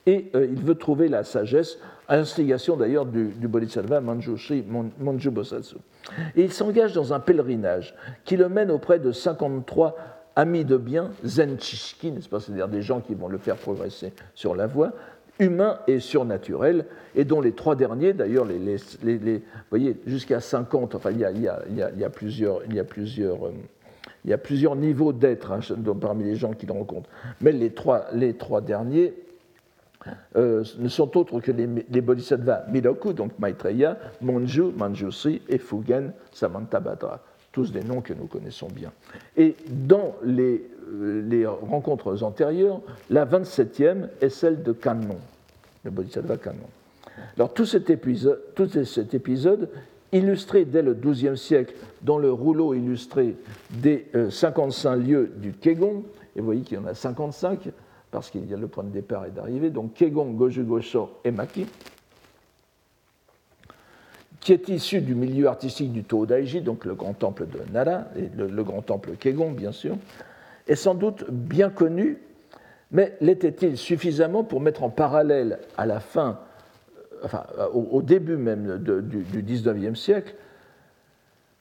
et 0.08 0.32
il 0.34 0.62
veut 0.62 0.76
trouver 0.76 1.08
la 1.08 1.24
sagesse 1.24 1.78
à 2.08 2.18
l'instigation 2.18 2.78
d'ailleurs 2.78 3.06
du, 3.06 3.48
Bodhisattva 3.48 4.02
Manjushri 4.02 4.64
Manju 5.00 5.32
Bosatsu. 5.32 5.78
Et 6.36 6.44
il 6.44 6.54
s'engage 6.54 6.94
dans 6.94 7.14
un 7.14 7.20
pèlerinage 7.20 7.96
qui 8.24 8.38
le 8.38 8.50
mène 8.50 8.72
auprès 8.72 9.00
de 9.00 9.12
53 9.12 9.96
amis 10.36 10.66
de 10.66 10.78
bien, 10.78 11.12
Zenchishki, 11.24 12.12
n'est-ce 12.12 12.28
c'est-à-dire 12.30 12.68
des 12.68 12.82
gens 12.82 13.00
qui 13.00 13.16
vont 13.16 13.30
le 13.30 13.38
faire 13.38 13.56
progresser 13.56 14.12
sur 14.34 14.54
la 14.54 14.68
voie, 14.68 14.92
humains 15.40 15.80
et 15.88 16.00
surnaturels, 16.00 16.86
et 17.16 17.26
dont 17.26 17.42
les 17.42 17.54
trois 17.54 17.76
derniers, 17.76 18.14
d'ailleurs, 18.14 18.46
les, 18.46 18.78
voyez, 19.70 19.98
jusqu'à 20.06 20.42
50, 20.42 20.96
enfin, 20.96 21.12
il 21.12 21.20
y 21.20 21.26
a, 22.04 22.10
plusieurs, 22.10 22.62
niveaux 24.76 25.14
d'être 25.14 25.52
hein, 25.52 25.60
parmi 26.00 26.26
les 26.26 26.36
gens 26.36 26.52
qui 26.52 26.66
le 26.66 26.74
rencontrent. 26.74 27.10
Mais 27.42 27.54
les 27.54 27.72
trois 27.72 28.62
derniers 28.62 29.14
euh, 30.36 30.64
ne 30.78 30.88
sont 30.88 31.18
autres 31.18 31.40
que 31.40 31.52
les, 31.52 32.02
bodhisattvas 32.02 32.66
Miloku, 32.70 33.14
donc 33.14 33.38
Maitreya, 33.40 33.98
Monju, 34.22 34.72
Manjushri 34.76 35.42
et 35.50 35.58
Fugen, 35.58 36.14
Samantabhadra, 36.32 37.22
tous 37.52 37.72
des 37.72 37.84
noms 37.84 38.02
que 38.02 38.14
nous 38.14 38.28
connaissons 38.28 38.68
bien. 38.68 38.92
Et 39.38 39.56
dans 39.70 40.16
les, 40.24 40.70
euh, 40.92 41.50
rencontres 41.70 42.24
antérieures, 42.24 42.82
la 43.10 43.26
27e 43.26 44.10
est 44.22 44.30
celle 44.30 44.64
de 44.64 44.72
Kannon, 44.72 45.18
le 45.84 45.92
bodhisattva 45.92 46.38
Kannon. 46.38 46.70
Alors 47.38 47.54
tout 47.54 47.66
cet 47.66 47.90
épisode, 47.90 48.42
tout 48.56 48.70
cet 48.84 49.14
épisode 49.14 49.70
illustré 50.12 50.66
dès 50.66 50.82
le 50.82 50.94
XIIe 50.94 51.38
siècle 51.38 51.74
dans 52.02 52.18
le 52.18 52.32
rouleau 52.32 52.74
illustré 52.74 53.36
des 53.72 54.08
55 54.30 54.92
euh, 54.92 54.96
lieux 54.96 55.32
du 55.38 55.54
Kegon, 55.54 56.04
et 56.36 56.40
vous 56.40 56.46
voyez 56.46 56.62
qu'il 56.62 56.78
y 56.78 56.82
en 56.82 56.86
a 56.86 56.94
55, 56.94 57.70
parce 58.16 58.30
qu'il 58.30 58.50
y 58.50 58.54
a 58.54 58.58
le 58.58 58.68
point 58.68 58.86
de 58.86 58.92
départ 58.92 59.26
et 59.26 59.30
d'arrivée, 59.30 59.70
donc 59.70 59.94
Kegon, 59.94 60.32
Goju 60.32 60.66
et 61.26 61.32
Maki. 61.32 61.66
qui 64.40 64.54
est 64.54 64.70
issu 64.70 65.02
du 65.02 65.16
milieu 65.16 65.48
artistique 65.48 65.92
du 65.92 66.06
Todaiji, 66.06 66.62
donc 66.62 66.86
le 66.86 66.94
grand 66.94 67.12
temple 67.12 67.46
de 67.46 67.60
Nara, 67.74 68.06
et 68.16 68.30
le, 68.38 68.64
grand 68.64 68.82
temple 68.82 69.18
Kegon, 69.20 69.52
bien 69.52 69.74
sûr, 69.74 69.98
est 70.66 70.76
sans 70.76 70.96
doute 70.96 71.26
bien 71.30 71.70
connu, 71.70 72.20
mais 72.92 73.18
l'était-il 73.20 73.76
suffisamment 73.76 74.46
pour 74.46 74.62
mettre 74.62 74.84
en 74.84 74.90
parallèle 74.90 75.60
à 75.76 75.86
la 75.86 76.00
fin, 76.00 76.40
enfin, 77.22 77.44
au, 77.74 78.02
début 78.02 78.38
même 78.38 78.78
du, 78.78 79.24
du 79.42 79.44
19e 79.44 79.96
siècle, 79.96 80.36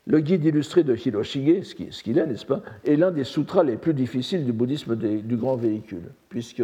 le 0.06 0.20
guide 0.20 0.44
illustré 0.44 0.84
de 0.84 0.94
Hiroshige, 0.94 1.64
ce 1.64 2.02
qu'il 2.02 2.18
est, 2.18 2.26
n'est-ce 2.26 2.46
pas, 2.46 2.62
est 2.84 2.96
l'un 2.96 3.10
des 3.10 3.24
sutras 3.24 3.62
les 3.62 3.76
plus 3.76 3.94
difficiles 3.94 4.44
du 4.44 4.52
bouddhisme 4.52 4.96
du 4.96 5.36
grand 5.36 5.56
véhicule, 5.56 6.12
puisque 6.28 6.62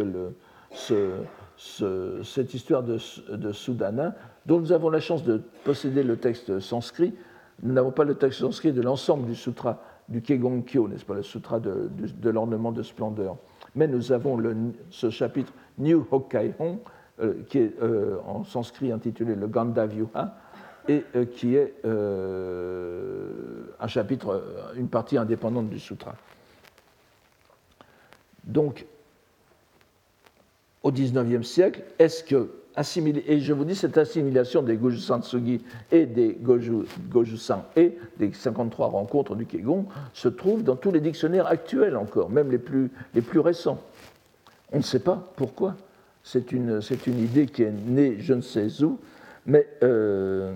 cette 1.57 2.53
histoire 2.53 2.83
de, 2.83 2.97
de, 3.35 4.11
dont 4.45 4.59
nous 4.59 4.71
avons 4.71 4.89
la 4.89 4.99
chance 4.99 5.23
de 5.23 5.41
posséder 5.63 6.03
le 6.03 6.17
texte 6.17 6.59
sanskrit, 6.59 7.13
nous 7.63 7.73
n'avons 7.73 7.91
pas 7.91 8.03
le 8.03 8.15
texte 8.15 8.39
sanskrit 8.39 8.73
de 8.73 8.81
l'ensemble 8.81 9.27
du 9.27 9.35
sutra 9.35 9.81
du 10.09 10.21
Kegongkyo, 10.21 10.87
n'est-ce 10.87 11.05
pas, 11.05 11.15
le 11.15 11.23
sutra 11.23 11.59
de, 11.59 11.89
l'ornement 12.29 12.71
de 12.71 12.83
splendeur. 12.83 13.37
Mais 13.75 13.87
nous 13.87 14.11
avons 14.11 14.37
ce 14.89 15.09
chapitre 15.09 15.53
New 15.77 16.05
Hokkaihon, 16.11 16.79
euh, 17.21 17.43
qui 17.47 17.59
est 17.59 17.73
euh, 17.81 18.17
en 18.25 18.43
sanskrit 18.43 18.91
intitulé 18.91 19.35
le 19.35 19.47
Gandavyuha, 19.47 20.35
et 20.87 21.03
euh, 21.15 21.25
qui 21.25 21.55
est 21.55 21.73
un 23.79 23.87
chapitre, 23.87 24.43
une 24.75 24.87
partie 24.87 25.17
indépendante 25.17 25.69
du 25.69 25.79
sutra. 25.79 26.15
Donc, 28.43 28.85
au 30.83 30.91
XIXe 30.91 31.47
siècle, 31.47 31.83
est-ce 31.99 32.23
que 32.23 32.49
et 33.27 33.39
je 33.41 33.51
vous 33.51 33.65
dis 33.65 33.75
cette 33.75 33.97
assimilation 33.97 34.61
des 34.61 34.77
Goju 34.77 34.97
Santsugi 34.97 35.61
et 35.91 36.05
des 36.05 36.37
Goju, 36.39 36.85
Goju-san 37.09 37.63
et 37.75 37.97
des 38.17 38.31
53 38.31 38.87
rencontres 38.87 39.35
du 39.35 39.45
Kegon 39.45 39.87
se 40.13 40.29
trouve 40.29 40.63
dans 40.63 40.77
tous 40.77 40.91
les 40.91 41.01
dictionnaires 41.01 41.47
actuels 41.47 41.97
encore, 41.97 42.29
même 42.29 42.49
les 42.49 42.57
plus, 42.57 42.89
les 43.13 43.21
plus 43.21 43.39
récents. 43.39 43.81
On 44.71 44.77
ne 44.77 44.83
sait 44.83 44.99
pas 44.99 45.31
pourquoi. 45.35 45.75
C'est 46.23 46.53
une, 46.53 46.79
une 47.07 47.19
idée 47.19 47.47
qui 47.47 47.63
est 47.63 47.71
née 47.71 48.17
je 48.19 48.33
ne 48.33 48.41
sais 48.41 48.81
où, 48.83 48.99
mais 49.45 49.67
euh, 49.83 50.53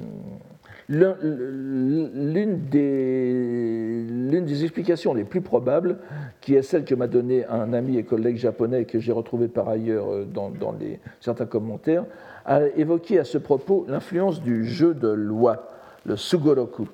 L'une 0.88 2.60
des, 2.70 4.64
explications 4.64 5.16
les 5.16 5.24
plus 5.24 5.42
probables, 5.42 5.98
qui 6.42 6.54
est 6.54 6.62
celle 6.62 6.86
que 6.86 6.94
m'a 6.94 7.08
donnée 7.08 7.44
un 7.48 7.74
ami 7.74 7.98
et 7.98 8.04
collègue 8.04 8.38
japonais 8.38 8.86
que 8.86 9.00
j'ai 9.00 9.12
retrouvé 9.12 9.48
par 9.48 9.68
ailleurs 9.68 10.12
euh, 10.12 10.26
dans, 10.26 10.54
certains 11.22 11.48
commentaires, 11.48 12.06
a 12.46 12.68
évoqué 12.78 13.18
à 13.18 13.24
ce 13.24 13.40
propos 13.40 13.88
l'influence 13.90 14.44
du 14.44 14.64
jeu 14.66 14.94
de 14.94 15.08
loi, 15.08 15.72
le 16.06 16.16
sugoroku, 16.18 16.88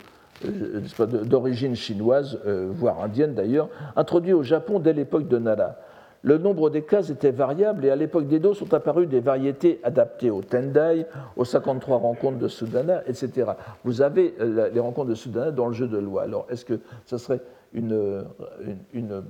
euh, 0.46 0.80
d'origine 1.26 1.76
chinoise, 1.76 2.40
voire 2.46 3.04
indienne 3.04 3.34
d'ailleurs, 3.34 3.68
introduit 3.98 4.32
au 4.32 4.44
Japon 4.44 4.80
dès 4.80 4.94
l'époque 4.94 5.28
de 5.28 5.38
Nara. 5.38 5.76
Le 6.24 6.38
nombre 6.38 6.70
des 6.70 6.84
cases 6.84 7.10
était 7.10 7.32
variable 7.32 7.86
et 7.86 7.90
à 7.90 7.96
l'époque 7.96 8.28
d'Edo 8.28 8.54
sont 8.54 8.74
apparues 8.74 9.08
des 9.08 9.20
variétés 9.20 9.80
adaptées 9.84 10.30
au 10.30 10.42
Tendai, 10.42 11.06
aux 11.36 11.46
53 11.46 11.98
rencontres 11.98 12.38
de 12.38 12.48
Sudana, 12.48 13.02
etc. 13.08 13.52
Vous 13.84 14.02
avez 14.02 14.36
euh, 14.40 14.70
les 14.70 14.80
rencontres 14.80 15.10
de 15.10 15.16
Sudana 15.16 15.52
dans 15.52 15.68
le 15.68 15.74
jeu 15.74 15.88
de 15.88 15.98
loi. 15.98 16.24
Alors, 16.24 16.46
est-ce 16.50 16.66
que 16.66 16.80
ce 17.06 17.18
serait 17.18 17.42
une, 17.74 18.24
une 18.94 19.24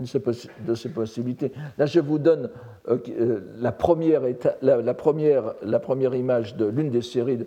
de 0.00 0.74
ces 0.74 0.88
possibilités. 0.88 1.52
Là, 1.78 1.86
je 1.86 2.00
vous 2.00 2.18
donne 2.18 2.50
euh, 2.88 2.98
euh, 3.08 3.40
la, 3.58 3.72
première 3.72 4.22
la, 4.62 4.94
première, 4.94 5.54
la 5.62 5.78
première 5.78 6.14
image 6.14 6.56
de 6.56 6.66
l'une 6.66 6.90
des 6.90 7.02
séries. 7.02 7.46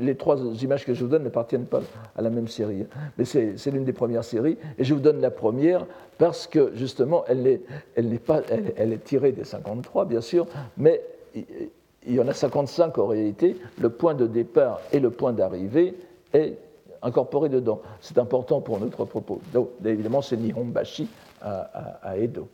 les 0.00 0.14
trois 0.16 0.38
images 0.62 0.84
que 0.84 0.94
je 0.94 1.02
vous 1.04 1.10
donne 1.10 1.24
n'appartiennent 1.24 1.66
pas 1.66 1.82
à 2.16 2.22
la 2.22 2.30
même 2.30 2.48
série, 2.48 2.86
mais 3.18 3.24
c'est 3.24 3.70
l'une 3.70 3.84
des 3.84 3.92
premières 3.92 4.24
séries. 4.24 4.58
Et 4.78 4.84
je 4.84 4.94
vous 4.94 5.00
donne 5.00 5.20
la 5.20 5.30
première 5.30 5.86
parce 6.18 6.46
que, 6.46 6.72
justement, 6.74 7.24
elle 7.26 7.46
est, 7.46 8.18
pas, 8.18 8.42
elle, 8.76 8.92
est 8.92 9.04
tirée 9.04 9.32
des 9.32 9.44
53, 9.44 10.04
bien 10.04 10.20
sûr, 10.20 10.46
mais 10.76 11.02
il 11.34 12.14
y 12.14 12.20
en 12.20 12.28
a 12.28 12.34
55 12.34 12.98
en 12.98 13.06
réalité. 13.06 13.56
Le 13.80 13.90
point 13.90 14.14
de 14.14 14.26
départ 14.26 14.80
et 14.92 15.00
le 15.00 15.10
point 15.10 15.32
d'arrivée 15.32 15.94
est 16.32 16.56
incorporé 17.02 17.48
dedans. 17.48 17.82
C'est 18.00 18.18
important 18.18 18.60
pour 18.60 18.78
notre 18.80 19.04
propos. 19.04 19.40
Donc, 19.52 19.70
évidemment, 19.84 20.22
c'est 20.22 20.36
Nihonbashi 20.36 21.08
à, 21.40 22.16
Edo. 22.16 22.48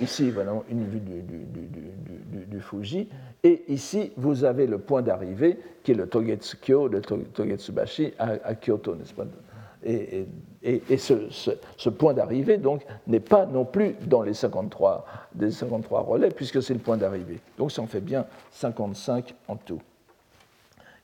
Ici, 0.00 0.30
voilà 0.30 0.54
une 0.70 0.86
vue 0.86 1.00
du, 1.00 2.60
Fuji. 2.60 3.08
Et 3.44 3.64
ici, 3.68 4.12
vous 4.16 4.44
avez 4.44 4.66
le 4.66 4.78
point 4.78 5.02
d'arrivée, 5.02 5.58
qui 5.82 5.92
est 5.92 5.94
le 5.94 6.06
Togetsukyo, 6.06 6.88
le 6.88 7.00
Togetsubashi 7.00 8.14
à, 8.18 8.54
Kyoto, 8.54 8.94
n'est-ce 8.94 9.14
pas? 9.14 9.26
Et, 9.84 10.26
ce, 10.96 11.88
point 11.88 12.14
d'arrivée, 12.14 12.56
donc, 12.56 12.84
n'est 13.06 13.20
pas 13.20 13.46
non 13.46 13.64
plus 13.64 13.96
dans 14.06 14.22
les 14.22 14.34
53, 14.34 15.04
des 15.34 15.50
53 15.50 16.00
relais, 16.02 16.30
puisque 16.30 16.62
c'est 16.62 16.74
le 16.74 16.80
point 16.80 16.96
d'arrivée. 16.96 17.40
Donc, 17.58 17.72
ça 17.72 17.82
en 17.82 17.86
fait 17.86 18.00
bien 18.00 18.26
55 18.52 19.34
en 19.48 19.56
tout. 19.56 19.80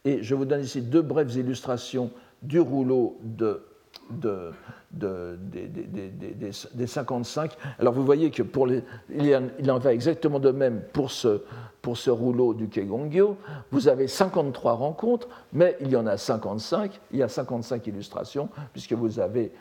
Et 0.04 0.22
je 0.22 0.34
vous 0.34 0.44
donne 0.44 0.62
ici 0.62 0.80
deux 0.80 1.02
brèves 1.02 1.36
illustrations 1.36 2.10
du 2.42 2.60
rouleau 2.60 3.18
de, 3.22 3.62
de, 4.10 4.52
des, 4.92 6.86
55. 6.86 7.56
Alors 7.78 7.92
vous 7.92 8.04
voyez 8.04 8.30
que 8.30 8.42
pour 8.42 8.68
il, 8.68 9.70
en 9.70 9.78
va 9.78 9.92
exactement 9.92 10.38
de 10.38 10.50
même 10.50 10.82
pour 10.92 11.10
ce, 11.10 11.42
pour 11.82 11.96
ce 11.96 12.10
rouleau 12.10 12.54
du 12.54 12.68
Kegongyo. 12.68 13.36
Vous 13.70 13.88
avez 13.88 14.08
53 14.08 14.72
rencontres, 14.72 15.28
mais 15.52 15.76
il 15.80 15.90
y 15.90 15.96
en 15.96 16.06
a 16.06 16.16
55. 16.16 17.00
Il 17.12 17.18
y 17.18 17.22
a 17.22 17.28
55 17.28 17.86
illustrations, 17.86 18.48
puisque 18.72 18.94
vous 18.94 19.20
avez 19.20 19.52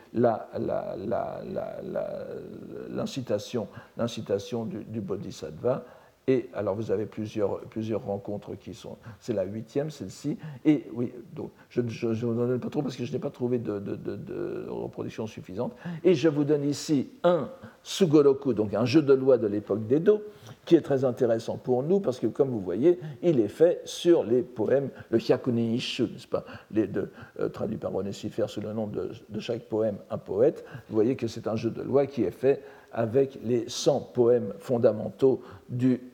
l'incitation 2.96 3.68
la, 3.96 4.66
du, 4.66 4.84
du 4.84 5.00
Bodhisattva 5.00 5.84
et 6.28 6.50
alors 6.52 6.74
vous 6.74 6.90
avez 6.90 7.06
plusieurs, 7.06 7.60
plusieurs 7.60 8.04
rencontres 8.04 8.54
qui 8.54 8.74
sont. 8.74 8.98
C'est 9.18 9.32
la 9.32 9.44
huitième, 9.44 9.90
celle-ci. 9.90 10.36
Et 10.66 10.84
oui, 10.92 11.10
donc 11.34 11.50
je 11.70 11.80
ne 11.80 12.14
vous 12.14 12.34
donne 12.34 12.60
pas 12.60 12.68
trop 12.68 12.82
parce 12.82 12.96
que 12.96 13.06
je 13.06 13.12
n'ai 13.12 13.18
pas 13.18 13.30
trouvé 13.30 13.58
de, 13.58 14.66
reproduction 14.68 15.26
suffisante. 15.26 15.74
Et 16.04 16.14
je 16.14 16.28
vous 16.28 16.44
donne 16.44 16.64
ici 16.64 17.08
un 17.24 17.50
Sugoroku, 17.82 18.52
donc 18.52 18.74
un 18.74 18.84
jeu 18.84 19.00
de 19.00 19.14
loi 19.14 19.38
de 19.38 19.46
l'époque 19.46 19.86
d'Edo, 19.86 20.22
qui 20.66 20.74
est 20.74 20.82
très 20.82 21.06
intéressant 21.06 21.56
pour 21.56 21.82
nous 21.82 21.98
parce 21.98 22.20
que, 22.20 22.26
comme 22.26 22.50
vous 22.50 22.60
voyez, 22.60 23.00
il 23.22 23.40
est 23.40 23.48
fait 23.48 23.80
sur 23.86 24.22
les 24.22 24.42
poèmes, 24.42 24.90
le 25.08 25.18
Hyakuni 25.18 25.76
Ishu, 25.76 26.02
n'est-ce 26.02 26.28
pas, 26.28 26.44
les 26.70 26.86
deux, 26.86 27.10
euh, 27.40 27.48
traduit 27.48 27.78
par 27.78 27.92
René 27.92 28.12
Siffer 28.12 28.44
sous 28.48 28.60
le 28.60 28.74
nom 28.74 28.86
de, 28.86 29.12
de 29.30 29.40
chaque 29.40 29.62
poème 29.62 29.96
un 30.10 30.18
poète. 30.18 30.66
Vous 30.90 30.94
voyez 30.94 31.16
que 31.16 31.26
c'est 31.26 31.46
un 31.46 31.56
jeu 31.56 31.70
de 31.70 31.80
loi 31.80 32.06
qui 32.06 32.24
est 32.24 32.30
fait 32.30 32.62
avec 32.92 33.38
les 33.44 33.68
100 33.68 34.00
poèmes 34.14 34.54
fondamentaux 34.58 35.42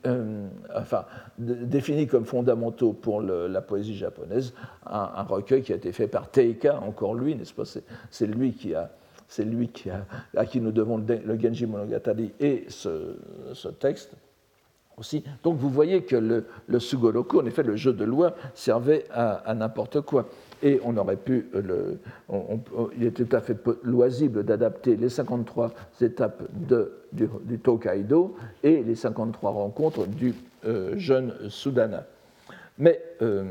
euh, 0.05 0.47
enfin, 0.75 1.05
définis 1.37 2.07
comme 2.07 2.25
fondamentaux 2.25 2.93
pour 2.93 3.21
la 3.21 3.61
poésie 3.61 3.95
japonaise, 3.95 4.53
un, 4.85 5.23
recueil 5.23 5.63
qui 5.63 5.71
a 5.71 5.75
été 5.75 5.91
fait 5.91 6.07
par 6.07 6.29
Teika, 6.29 6.79
encore 6.81 7.15
lui, 7.15 7.35
n'est-ce 7.35 7.53
pas? 7.53 7.63
C'est 8.11 8.27
lui 8.27 8.53
qui 8.53 8.75
a, 8.75 8.91
c'est 9.27 9.45
lui 9.45 9.69
qui 9.69 9.89
a, 9.89 10.05
à 10.35 10.45
qui 10.45 10.59
nous 10.59 10.71
devons 10.71 10.97
le, 10.97 11.39
Genji 11.39 11.65
Monogatari 11.65 12.33
et 12.39 12.65
ce, 12.67 13.15
texte 13.79 14.11
aussi. 14.97 15.23
Donc 15.43 15.57
vous 15.57 15.69
voyez 15.69 16.03
que 16.03 16.17
le, 16.17 16.45
le 16.67 16.79
Sugoroku, 16.79 17.39
en 17.39 17.45
effet, 17.45 17.63
le 17.63 17.77
jeu 17.77 17.93
de 17.93 18.03
loi, 18.03 18.35
servait 18.53 19.05
à 19.11 19.53
n'importe 19.55 20.01
quoi 20.01 20.27
et 20.65 20.81
on 20.83 20.97
aurait 20.97 21.15
pu, 21.15 21.45
le, 21.53 21.99
il 22.97 23.05
est 23.05 23.11
tout 23.11 23.33
à 23.35 23.39
fait 23.39 23.55
loisible 23.83 24.43
d'adapter 24.43 24.95
les 24.95 25.09
53 25.09 25.71
étapes 26.01 26.41
du, 27.13 27.59
Tokaido 27.59 28.35
et 28.63 28.81
les 28.81 28.95
53 28.95 29.51
rencontres 29.51 30.07
du 30.07 30.33
euh, 30.65 30.97
jeune 30.97 31.35
Soudana. 31.49 32.07
Mais 32.79 32.99
euh, 33.21 33.43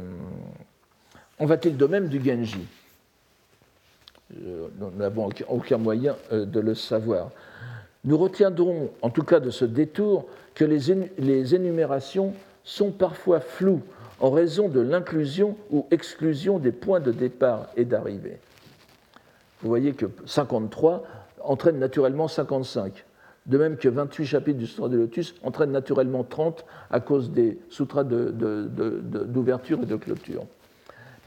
on 1.39 1.47
va-t-il 1.47 1.77
de 1.77 1.87
même 1.87 2.09
du 2.09 2.21
Genji? 2.23 2.67
Euh, 4.45 4.67
Nous 4.81 4.91
n'avons 4.99 5.29
aucun 5.49 5.79
moyen 5.79 6.17
de 6.33 6.61
le 6.61 6.75
savoir. 6.75 7.31
Nous 8.05 8.19
retiendrons, 8.19 8.91
en 9.03 9.11
tout 9.11 9.23
cas 9.23 9.39
de 9.39 9.51
ce 9.51 9.65
détour, 9.65 10.27
que 10.57 10.65
les 10.65 11.55
énumérations 11.55 12.35
sont 12.65 12.91
parfois 12.91 13.39
floues 13.39 13.83
en 14.25 14.31
raison 14.31 14.70
de 14.70 14.81
l'inclusion 14.81 15.55
ou 15.70 15.87
exclusion 15.91 16.59
des 16.59 16.72
points 16.72 17.01
de 17.01 17.12
départ 17.12 17.66
et 17.77 17.85
d'arrivée. 17.85 18.39
Vous 19.61 19.68
voyez 19.68 19.93
que 19.93 20.07
53 20.25 21.03
entraîne 21.43 21.79
naturellement 21.79 22.27
55, 22.27 23.05
de 23.45 23.59
même 23.59 23.77
que 23.77 23.87
28 23.87 24.25
chapitres 24.25 24.59
du 24.59 24.66
Sutra 24.66 24.89
de 24.89 24.97
Lotus 24.97 25.35
entraînent 25.43 25.72
naturellement 25.72 26.25
30 26.25 26.64
à 26.91 27.01
cause 27.01 27.33
des 27.33 27.59
sutras 27.68 28.03
d'ouverture 28.03 29.83
et 29.83 29.87
de 29.87 29.97
clôture. 29.97 30.47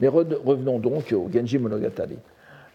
Mais 0.00 0.08
revenons 0.08 0.80
donc 0.80 1.12
au 1.12 1.30
Genji 1.32 1.60
Monogatari. 1.60 2.18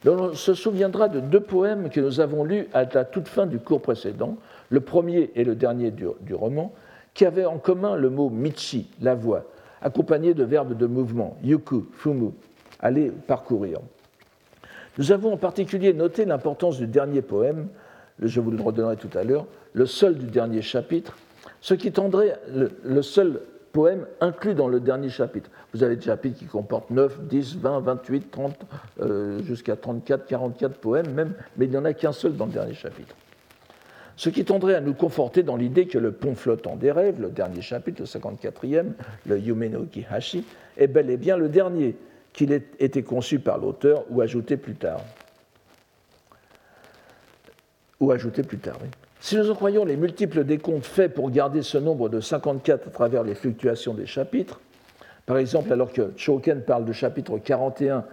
On 0.06 0.34
se 0.34 0.54
souviendra 0.54 1.10
de 1.10 1.20
deux 1.20 1.42
poèmes 1.42 1.90
que 1.90 2.00
nous 2.00 2.22
avons 2.22 2.46
lus 2.46 2.70
à 2.74 2.86
la 2.86 3.04
toute 3.04 3.28
fin 3.28 3.46
du 3.46 3.60
cours 3.60 3.82
précédent, 3.82 4.38
le 4.70 4.80
premier 4.80 5.32
et 5.36 5.44
le 5.44 5.56
dernier 5.56 5.92
du, 5.92 6.06
du 6.22 6.34
roman, 6.34 6.72
qui 7.14 7.26
avaient 7.26 7.44
en 7.44 7.58
commun 7.58 7.98
le 7.98 8.10
mot 8.10 8.30
Michi, 8.30 8.88
la 9.02 9.16
voix, 9.16 9.44
accompagnés 9.84 10.34
de 10.34 10.44
verbes 10.44 10.76
de 10.76 10.88
mouvement, 10.88 11.38
yuku, 11.44 11.86
fumu, 11.92 12.32
aller, 12.80 13.12
parcourir. 13.28 13.80
Nous 14.98 15.12
avons 15.12 15.34
en 15.34 15.38
particulier 15.38 15.94
noté 15.94 16.26
l'importance 16.26 16.78
du 16.78 16.88
dernier 16.88 17.22
poème, 17.22 17.68
je 18.20 18.40
vous 18.40 18.52
le 18.52 18.62
redonnerai 18.62 18.96
tout 18.96 19.16
à 19.16 19.24
l'heure, 19.24 19.46
le 19.74 19.86
seul 19.86 20.18
du 20.18 20.28
dernier 20.28 20.62
chapitre, 20.62 21.18
ce 21.62 21.74
qui 21.74 21.92
tendrait 21.92 22.40
le, 22.84 23.02
seul 23.02 23.42
poème 23.72 24.06
inclus 24.22 24.54
dans 24.54 24.68
le 24.68 24.80
dernier 24.80 25.10
chapitre. 25.10 25.50
Vous 25.74 25.84
avez 25.84 25.96
des 25.96 26.04
chapitres 26.04 26.38
qui 26.38 26.46
comportent 26.46 26.92
9, 26.92 27.22
10, 27.22 27.58
20, 27.58 27.80
28, 27.80 28.32
30, 28.32 28.56
jusqu'à 29.44 29.76
34, 29.76 30.26
44 30.28 30.76
poèmes 30.76 31.12
même, 31.12 31.34
mais 31.58 31.66
il 31.66 31.72
n'y 31.72 31.78
en 31.78 31.86
a 31.86 31.94
qu'un 31.94 32.12
seul 32.12 32.36
dans 32.38 32.46
le 32.46 32.52
dernier 32.52 32.76
chapitre. 32.76 33.16
Ce 34.16 34.30
qui 34.30 34.46
tendrait 34.46 34.76
à 34.76 34.82
nous 34.82 34.94
conforter 34.94 35.44
dans 35.44 35.56
l'idée 35.56 35.88
que 35.88 35.98
le 35.98 36.12
pont 36.12 36.36
flottant 36.36 36.76
des 36.76 36.92
rêves, 36.92 37.20
le 37.20 37.30
dernier 37.30 37.62
chapitre, 37.62 38.02
le 38.02 38.08
54e, 38.08 38.92
le 39.26 39.40
Yumeno 39.40 39.86
Kihashi, 39.86 40.46
est 40.78 40.88
bel 40.88 41.10
et 41.10 41.18
bien 41.18 41.38
le 41.38 41.50
dernier, 41.50 41.96
qu'il 42.32 42.52
ait 42.52 42.64
été 42.80 43.04
conçu 43.04 43.40
par 43.40 43.58
l'auteur 43.58 44.04
ou 44.10 44.22
ajouté 44.22 44.58
plus 44.58 44.76
tard. 44.76 45.02
Ou 48.00 48.12
ajouté 48.12 48.44
plus 48.44 48.58
tard, 48.58 48.78
oui. 48.82 48.90
Si 49.20 49.38
nous 49.38 49.50
en 49.50 49.56
croyons 49.56 49.86
les 49.86 49.96
multiples 49.96 50.44
décomptes 50.44 50.86
faits 50.86 51.14
pour 51.14 51.32
garder 51.32 51.62
ce 51.62 51.78
nombre 51.78 52.10
de 52.10 52.20
54 52.20 52.88
à 52.90 52.92
travers 52.92 53.24
les 53.24 53.36
fluctuations 53.36 53.94
des 53.94 54.06
chapitres, 54.06 54.60
par 55.26 55.38
exemple, 55.38 55.72
alors 55.72 55.94
que 55.94 56.12
Choken 56.18 56.62
parle 56.62 56.84
de 56.84 56.92
chapitre 56.92 57.38
41, 57.38 58.04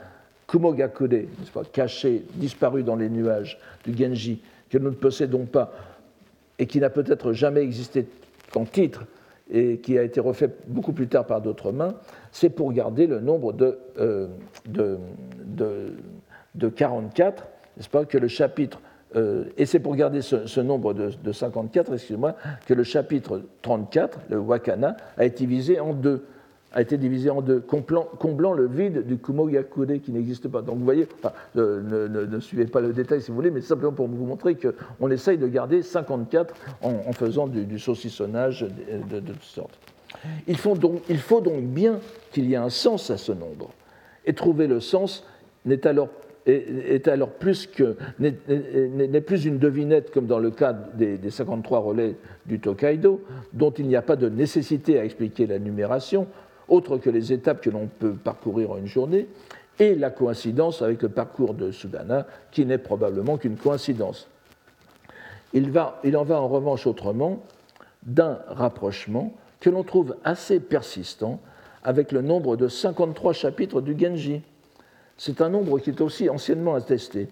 Kumogakude, 0.47 1.27
pas, 1.53 1.65
caché, 1.65 2.25
disparu 2.35 2.85
dans 2.85 2.95
les 2.95 3.09
nuages 3.09 3.59
du 3.85 3.97
Genji, 3.97 4.41
que 4.71 4.79
nous 4.79 4.91
ne 4.91 4.95
possédons 4.95 5.47
pas 5.47 5.73
et 6.61 6.67
qui 6.67 6.79
n'a 6.79 6.91
peut-être 6.91 7.33
jamais 7.33 7.63
existé 7.63 8.07
qu'en 8.53 8.65
titre 8.65 9.07
et 9.51 9.79
qui 9.79 9.99
a 9.99 10.03
été 10.03 10.21
refait 10.21 10.51
beaucoup 10.69 10.93
plus 10.93 11.09
tard 11.09 11.27
par 11.27 11.41
d'autres 11.41 11.73
mains, 11.73 11.95
c'est 12.31 12.51
pour 12.51 12.73
garder 12.73 13.09
le 13.09 13.19
nombre 13.19 13.53
de, 13.53 13.79
euh, 13.99 14.29
de, 14.69 14.99
de, 16.55 16.69
44, 16.69 17.49
n'est-ce 17.77 17.89
pas, 17.89 18.05
que 18.05 18.19
le 18.19 18.29
chapitre 18.29 18.81
euh, 19.17 19.47
et 19.57 19.67
c'est 19.67 19.81
pour 19.81 19.97
garder 19.97 20.23
ce, 20.23 20.61
nombre 20.61 20.95
de, 20.95 21.33
54, 21.33 21.95
excusez-moi, 21.95 22.37
que 22.67 22.75
le 22.75 22.85
chapitre 22.85 23.43
34, 23.63 24.21
le 24.29 24.39
Wakana, 24.39 24.97
a 25.17 25.25
été 25.25 25.47
divisé 25.47 25.81
en 25.81 25.95
deux, 25.95 26.27
a 26.73 26.81
été 26.81 26.97
divisé 26.97 27.31
en 27.31 27.43
deux, 27.43 27.61
comblant, 27.61 28.53
le 28.53 28.67
vide 28.67 29.07
du 29.07 29.19
Kumoyakude 29.19 30.01
qui 30.03 30.13
n'existe 30.13 30.49
pas. 30.49 30.63
Donc 30.63 30.79
vous 30.79 30.85
voyez, 30.85 31.09
euh, 31.57 32.27
ne, 32.27 32.41
suivez 32.41 32.67
pas 32.67 32.81
le 32.81 32.93
détail 32.93 33.21
si 33.21 33.31
vous 33.31 33.37
voulez, 33.37 33.51
mais 33.51 33.61
simplement 33.61 33.93
pour 33.93 34.07
vous 34.07 34.25
montrer 34.25 34.57
qu'on 34.57 35.11
essaye 35.11 35.39
de 35.39 35.49
garder 35.49 35.83
54 35.83 36.55
en, 36.83 37.13
faisant 37.13 37.49
du, 37.49 37.79
saucissonnage 37.79 38.67
de, 39.11 39.21
toutes 39.21 39.43
sortes. 39.43 39.79
Il 40.47 40.57
faut, 40.57 40.77
donc, 40.77 41.03
il 41.09 41.19
faut 41.19 41.41
donc 41.41 41.63
bien 41.63 41.99
qu'il 42.31 42.49
y 42.49 42.55
ait 42.55 42.57
un 42.57 42.71
sens 42.71 43.11
à 43.11 43.17
ce 43.17 43.33
nombre. 43.33 43.71
Et 44.25 44.35
trouver 44.35 44.67
le 44.67 44.81
sens 44.81 45.25
n'est 45.65 45.87
alors 45.87 46.09
est, 46.47 47.09
alors 47.09 47.31
plus 47.31 47.67
que 47.67 47.97
n'est 48.19 49.21
plus 49.21 49.45
une 49.45 49.59
devinette 49.59 50.11
comme 50.11 50.27
dans 50.27 50.39
le 50.39 50.51
cas 50.51 50.73
des, 50.73 51.19
53 51.29 51.79
relais 51.81 52.17
du 52.47 52.61
Tokaido, 52.61 53.23
dont 53.53 53.71
il 53.71 53.87
n'y 53.87 53.97
a 53.97 54.03
pas 54.03 54.17
de 54.17 54.29
nécessité 54.29 54.99
à 54.99 55.05
expliquer 55.05 55.47
la 55.47 55.59
numération, 55.59 56.27
autre 56.71 56.97
que 56.97 57.11
les 57.11 57.33
étapes 57.33 57.61
que 57.61 57.71
l'on 57.71 57.87
peut 57.87 58.15
parcourir 58.15 58.71
en 58.71 58.79
une 58.79 58.87
journée, 58.87 59.29
et 59.79 59.95
la 59.95 60.11
coïncidence 60.11 60.83
avec 60.83 61.03
le 61.03 61.09
parcours 61.09 61.55
de 61.55 61.71
Sudana, 61.71 62.27
qui 62.51 62.65
n'est 62.67 62.79
probablement 62.79 63.39
qu'une 63.39 63.57
coïncidence. 63.57 64.29
Il, 65.53 65.67
en 65.79 66.25
va 66.25 66.41
en 66.41 66.49
revanche 66.49 66.87
autrement 66.87 67.43
d'un 68.03 68.39
rapprochement 68.47 69.35
que 69.59 69.69
l'on 69.69 69.83
trouve 69.83 70.17
assez 70.25 70.61
persistant 70.61 71.41
avec 71.83 72.13
le 72.13 72.23
nombre 72.23 72.57
de 72.57 72.69
53 72.69 73.33
chapitres 73.33 73.81
du 73.81 73.99
Genji 73.99 74.43
c'est 75.21 75.43
un 75.43 75.51
nombre 75.51 75.79
qui 75.81 75.91
est 75.91 76.01
aussi 76.01 76.31
anciennement 76.31 76.75
attesté. 76.75 77.29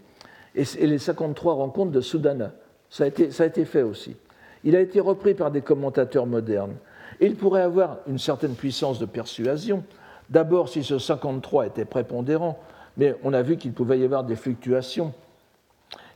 Et, 0.55 0.64
les 0.86 0.99
53 0.99 1.55
rencontres 1.55 1.91
de 1.91 2.03
Sudana, 2.03 2.53
ça 2.91 3.07
ça 3.30 3.45
a 3.45 3.47
été 3.47 3.64
fait 3.64 3.80
aussi. 3.80 4.14
Il 4.62 4.76
a 4.76 4.80
été 4.80 5.01
repris 5.01 5.32
par 5.32 5.51
des 5.51 5.62
commentateurs 5.62 6.26
modernes. 6.26 6.74
Il 7.21 7.37
pourrait 7.37 7.62
avoir 7.62 7.99
une 8.07 8.19
certaine 8.19 8.55
puissance 8.55 8.99
de 8.99 9.07
persuasion. 9.07 9.85
D'abord, 10.31 10.69
si 10.69 10.85
ce 10.85 10.99
53 10.99 11.66
était 11.66 11.85
prépondérant, 11.85 12.59
mais 12.97 13.14
on 13.25 13.33
a 13.33 13.43
vu 13.43 13.57
qu'il 13.57 13.73
pouvait 13.73 13.99
y 13.99 14.05
avoir 14.05 14.25
des 14.25 14.37
fluctuations. 14.37 15.12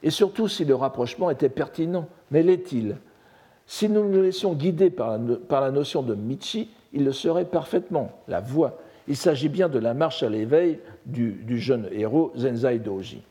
Et 0.03 0.11
surtout 0.11 0.49
si 0.49 0.65
le 0.65 0.75
rapprochement 0.75 1.31
était 1.31 1.49
pertinent. 1.49 2.07
Mais 2.31 2.43
l'est-il? 2.43 2.97
Si 3.67 3.89
nous 3.89 4.09
nous 4.09 4.23
laissions 4.23 4.53
guider 4.55 4.91
par 4.91 5.19
la 5.61 5.71
notion 5.71 6.03
de 6.03 6.15
Michi, 6.15 6.69
il 6.93 7.05
le 7.05 7.13
serait 7.13 7.45
parfaitement, 7.45 8.11
la 8.29 8.41
voix. 8.41 8.79
Il 9.09 9.17
s'agit 9.17 9.49
bien 9.49 9.69
de 9.69 9.79
la 9.79 9.95
marche 9.95 10.23
à 10.23 10.29
l'éveil 10.29 10.79
du, 11.07 11.59
jeune 11.59 11.89
héros 11.91 12.33
Zenzai 12.37 12.79
Doji. 12.79 13.23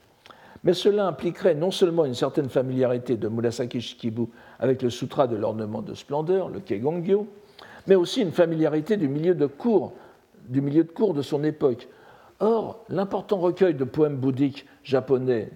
Mais 0.64 0.74
cela 0.74 1.08
impliquerait 1.08 1.56
non 1.56 1.72
seulement 1.72 2.06
une 2.06 2.14
certaine 2.14 2.50
familiarité 2.50 3.18
de 3.18 3.28
Murasaki 3.28 3.82
Shikibu 3.82 4.28
avec 4.60 4.82
le 4.82 4.90
sutra 4.90 5.28
de 5.28 5.36
l'ornement 5.36 5.82
de 5.82 5.94
splendeur, 5.94 6.50
le 6.50 6.60
Kegongyo, 6.60 7.28
mais 7.88 7.96
aussi 7.96 8.22
une 8.22 8.32
familiarité 8.32 8.98
du 8.98 9.08
milieu 9.08 9.36
de 9.36 9.46
cours, 9.46 9.94
du 10.48 10.62
milieu 10.62 10.84
de 10.84 10.92
cours 10.92 11.14
de 11.14 11.22
son 11.22 11.44
époque, 11.44 11.88
Or, 12.44 12.84
l'important 12.90 13.38
recueil 13.38 13.76
de 13.76 13.84
poèmes 13.84 14.18
bouddhiques 14.18 14.66
japonais, 14.84 15.52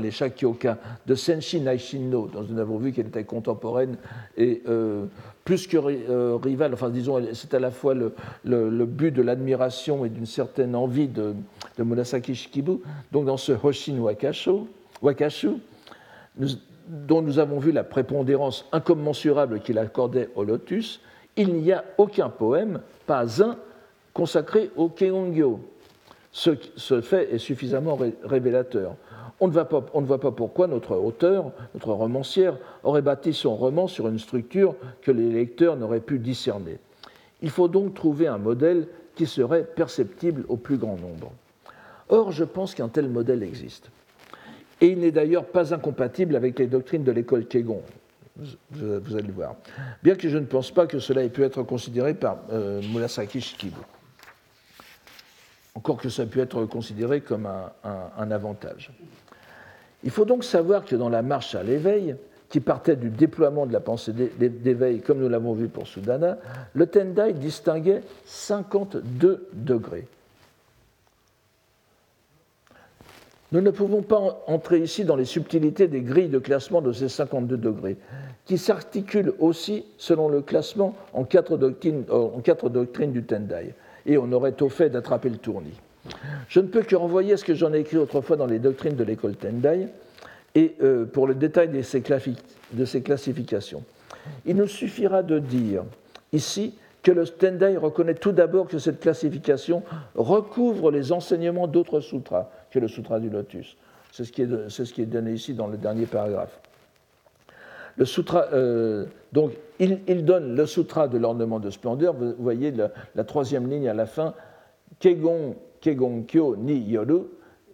les 0.00 0.10
Shakyoka, 0.12 0.78
de 1.04 1.16
Senshi 1.16 1.60
Naishino, 1.60 2.28
dont 2.28 2.44
nous 2.48 2.60
avons 2.60 2.78
vu 2.78 2.92
qu'elle 2.92 3.08
était 3.08 3.24
contemporaine 3.24 3.96
et 4.36 4.62
euh, 4.68 5.06
plus 5.44 5.66
que 5.66 5.76
euh, 5.76 6.38
rivale, 6.40 6.74
enfin 6.74 6.90
disons, 6.90 7.20
c'est 7.32 7.54
à 7.54 7.58
la 7.58 7.72
fois 7.72 7.94
le, 7.94 8.84
but 8.86 9.10
de 9.10 9.20
l'admiration 9.20 10.04
et 10.04 10.10
d'une 10.10 10.26
certaine 10.26 10.76
envie 10.76 11.08
de, 11.08 11.34
de 11.76 11.82
Murasaki 11.82 12.36
Shikibu, 12.36 12.78
donc 13.10 13.24
dans 13.24 13.36
ce 13.36 13.50
Hoshin 13.60 13.98
Wakashu, 13.98 15.48
dont 16.86 17.20
nous 17.20 17.40
avons 17.40 17.58
vu 17.58 17.72
la 17.72 17.82
prépondérance 17.82 18.64
incommensurable 18.70 19.58
qu'il 19.58 19.76
accordait 19.76 20.28
au 20.36 20.44
lotus, 20.44 21.00
il 21.36 21.54
n'y 21.54 21.72
a 21.72 21.84
aucun 21.98 22.28
poème, 22.28 22.80
pas 23.06 23.42
un, 23.42 23.56
consacré 24.12 24.70
au 24.76 24.88
Keongyo 24.88 25.60
ce, 26.32 27.00
fait 27.00 27.32
est 27.34 27.38
suffisamment 27.38 27.98
révélateur. 28.24 28.96
On 29.40 29.48
ne, 29.48 29.52
pas, 29.52 29.84
on 29.92 30.00
ne, 30.00 30.06
voit 30.06 30.20
pas 30.20 30.30
pourquoi 30.30 30.66
notre 30.66 30.96
auteur, 30.96 31.50
notre 31.74 31.92
romancière, 31.92 32.56
aurait 32.84 33.02
bâti 33.02 33.34
son 33.34 33.56
roman 33.56 33.86
sur 33.86 34.08
une 34.08 34.18
structure 34.18 34.74
que 35.02 35.10
les 35.10 35.30
lecteurs 35.30 35.76
n'auraient 35.76 36.00
pu 36.00 36.18
discerner. 36.18 36.78
Il 37.42 37.50
faut 37.50 37.68
donc 37.68 37.94
trouver 37.94 38.28
un 38.28 38.38
modèle 38.38 38.86
qui 39.14 39.26
serait 39.26 39.64
perceptible 39.64 40.44
au 40.48 40.56
plus 40.56 40.76
grand 40.76 40.96
nombre. 40.96 41.32
Or, 42.08 42.30
je 42.30 42.44
pense 42.44 42.74
qu'un 42.74 42.88
tel 42.88 43.08
modèle 43.08 43.42
existe. 43.42 43.90
Et 44.80 44.86
il 44.86 45.00
n'est 45.00 45.10
d'ailleurs 45.10 45.44
pas 45.44 45.74
incompatible 45.74 46.36
avec 46.36 46.58
les 46.58 46.66
doctrines 46.66 47.04
de 47.04 47.12
l'école 47.12 47.46
Kegon. 47.46 47.82
Vous, 48.36 49.16
allez 49.16 49.30
voir. 49.30 49.56
Bien 50.02 50.14
que 50.14 50.28
je 50.28 50.38
ne 50.38 50.46
pense 50.46 50.70
pas 50.70 50.86
que 50.86 50.98
cela 50.98 51.22
ait 51.22 51.28
pu 51.28 51.44
être 51.44 51.62
considéré 51.62 52.14
par 52.14 52.38
euh, 52.50 52.80
Murasaki 52.92 53.40
encore 55.74 55.96
que 55.96 56.08
ça 56.08 56.26
pu 56.26 56.40
être 56.40 56.64
considéré 56.66 57.20
comme 57.20 57.46
un, 57.46 58.30
avantage. 58.30 58.90
Il 60.04 60.10
faut 60.10 60.24
donc 60.24 60.44
savoir 60.44 60.84
que 60.84 60.96
dans 60.96 61.08
la 61.08 61.22
marche 61.22 61.54
à 61.54 61.62
l'éveil, 61.62 62.16
qui 62.48 62.60
partait 62.60 62.96
du 62.96 63.08
déploiement 63.08 63.64
de 63.64 63.72
la 63.72 63.80
pensée 63.80 64.12
d'éveil, 64.12 65.00
comme 65.00 65.20
nous 65.20 65.28
l'avons 65.28 65.54
vu 65.54 65.68
pour 65.68 65.86
Sudana, 65.86 66.36
le 66.74 66.86
Tendai 66.86 67.32
distinguait 67.32 68.02
52 68.26 69.48
degrés. 69.54 70.06
Nous 73.52 73.60
ne 73.60 73.70
pouvons 73.70 74.02
pas 74.02 74.42
entrer 74.46 74.80
ici 74.80 75.04
dans 75.04 75.16
les 75.16 75.24
subtilités 75.24 75.86
des 75.86 76.00
grilles 76.00 76.28
de 76.28 76.38
classement 76.38 76.80
de 76.80 76.92
ces 76.92 77.08
52 77.08 77.56
degrés, 77.56 77.96
qui 78.46 78.58
s'articulent 78.58 79.34
aussi, 79.38 79.84
selon 79.98 80.28
le 80.28 80.40
classement, 80.40 80.94
en 81.12 81.24
quatre 81.24 81.56
doctrines, 81.56 82.04
en 82.10 82.40
quatre 82.40 82.68
doctrines 82.70 83.12
du 83.12 83.22
Tendai 83.22 83.74
et 84.06 84.18
on 84.18 84.32
aurait 84.32 84.60
au 84.62 84.68
fait 84.68 84.90
d'attraper 84.90 85.28
le 85.28 85.36
tournis. 85.36 85.78
Je 86.48 86.60
ne 86.60 86.66
peux 86.66 86.82
que 86.82 86.96
renvoyer 86.96 87.36
ce 87.36 87.44
que 87.44 87.54
j'en 87.54 87.72
ai 87.72 87.80
écrit 87.80 87.96
autrefois 87.96 88.36
dans 88.36 88.46
les 88.46 88.58
doctrines 88.58 88.96
de 88.96 89.04
l'école 89.04 89.36
Tendai, 89.36 89.88
et 90.54 90.74
euh, 90.82 91.06
pour 91.06 91.26
le 91.26 91.34
détail 91.34 91.68
de 91.68 91.80
ces 91.82 93.02
classifications. 93.02 93.82
Il 94.44 94.56
nous 94.56 94.66
suffira 94.66 95.22
de 95.22 95.38
dire 95.38 95.84
ici 96.32 96.74
que 97.02 97.10
le 97.10 97.26
Tendai 97.26 97.76
reconnaît 97.76 98.14
tout 98.14 98.32
d'abord 98.32 98.68
que 98.68 98.78
cette 98.78 99.00
classification 99.00 99.82
recouvre 100.14 100.90
les 100.90 101.10
enseignements 101.12 101.66
d'autres 101.66 102.00
sutras 102.00 102.50
que 102.72 102.78
le 102.78 102.88
sutra 102.88 103.20
du 103.20 103.30
lotus. 103.30 103.76
C'est 104.10 104.24
ce, 104.24 104.32
qui 104.32 104.42
est 105.02 105.06
donné 105.06 105.32
ici 105.32 105.54
dans 105.54 105.68
le 105.68 105.76
dernier 105.76 106.06
paragraphe. 106.06 106.58
Le 107.96 108.04
sutra, 108.04 108.46
euh, 108.52 109.06
donc, 109.32 109.52
il, 109.78 110.24
donne 110.24 110.56
le 110.56 110.66
sutra 110.66 111.08
de 111.08 111.18
l'ornement 111.18 111.60
de 111.60 111.70
splendeur. 111.70 112.14
Vous 112.14 112.34
voyez 112.38 112.72
la, 113.14 113.24
troisième 113.24 113.68
ligne 113.68 113.88
à 113.88 113.94
la 113.94 114.06
fin. 114.06 114.34
Kegon, 114.98 115.56
Kegon 115.80 116.22
Kyo 116.22 116.56
ni 116.56 116.78
yoru, 116.78 117.24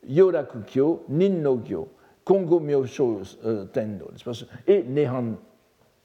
Yoraku 0.08 0.58
Kyo, 0.66 1.04
Nin 1.08 1.40
no 1.42 1.58
Kyo, 1.58 1.88
Kongo 2.24 2.60
Myosho 2.60 3.20
euh, 3.44 3.64
Tendo. 3.66 4.10
Et 4.66 4.82
Nehan 4.82 5.34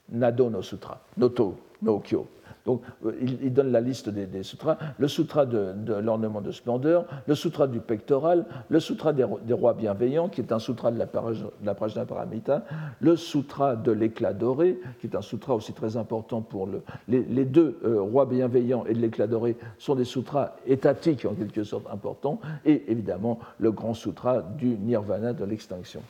Nado 0.10 0.50
no 0.50 0.62
Sutra, 0.62 1.02
Noto 1.18 1.58
no 1.82 2.00
Kyo. 2.00 2.28
Donc, 2.66 2.82
euh, 3.06 3.12
il, 3.22 3.54
donne 3.54 3.72
la 3.72 3.82
liste 3.82 4.10
des, 4.10 4.44
sutras. 4.44 4.78
Le 4.98 5.08
sutra 5.08 5.46
de, 5.46 5.94
l'ornement 5.96 6.40
de 6.40 6.52
splendeur, 6.52 7.06
le 7.28 7.36
sutra 7.36 7.68
du 7.68 7.80
pectoral, 7.80 8.46
le 8.70 8.80
sutra 8.80 9.12
des, 9.12 9.24
rois 9.54 9.74
bienveillants, 9.74 10.30
qui 10.30 10.40
est 10.40 10.52
un 10.52 10.60
sutra 10.60 10.92
de 10.92 10.98
la, 10.98 11.06
Prajna 11.06 12.06
Paramita, 12.06 12.64
le 13.02 13.18
sutra 13.18 13.76
de 13.76 13.92
l'éclat 13.92 14.34
doré, 14.34 14.80
qui 15.02 15.08
est 15.08 15.16
un 15.16 15.22
sutra 15.22 15.56
aussi 15.56 15.74
très 15.74 15.98
important 15.98 16.42
pour 16.42 16.68
le. 16.68 16.82
Les, 17.10 17.46
deux 17.46 17.80
euh, 17.84 18.02
rois 18.02 18.26
bienveillants 18.26 18.86
et 18.86 18.94
de 18.94 19.00
l'éclat 19.00 19.28
doré 19.28 19.58
sont 19.78 19.96
des 19.96 20.06
sutras 20.06 20.56
étatiques, 20.66 21.26
en 21.26 21.34
quelque 21.34 21.64
sorte 21.64 21.86
importants, 21.92 22.40
et 22.66 22.84
évidemment 22.88 23.40
le 23.60 23.72
grand 23.72 23.94
sutra 23.94 24.42
du 24.42 24.78
nirvana 24.78 25.34
de 25.34 25.44
l'extinction. 25.44 26.02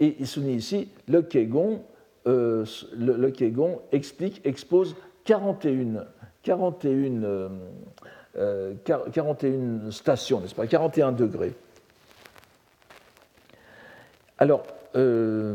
Et 0.00 0.16
il 0.18 0.26
souligne 0.26 0.56
ici 0.56 0.88
le 1.08 1.22
Kegon, 1.22 1.82
euh, 2.26 2.64
le, 2.96 3.30
Kegon 3.30 3.80
explique, 3.92 4.40
expose 4.44 4.96
41, 5.24 6.06
41, 6.42 7.50
41 9.12 9.90
stations, 9.90 10.40
n'est-ce 10.40 10.54
pas 10.54 10.66
41 10.66 11.12
degrés. 11.12 11.54
Alors, 14.38 14.62
euh, 14.96 15.54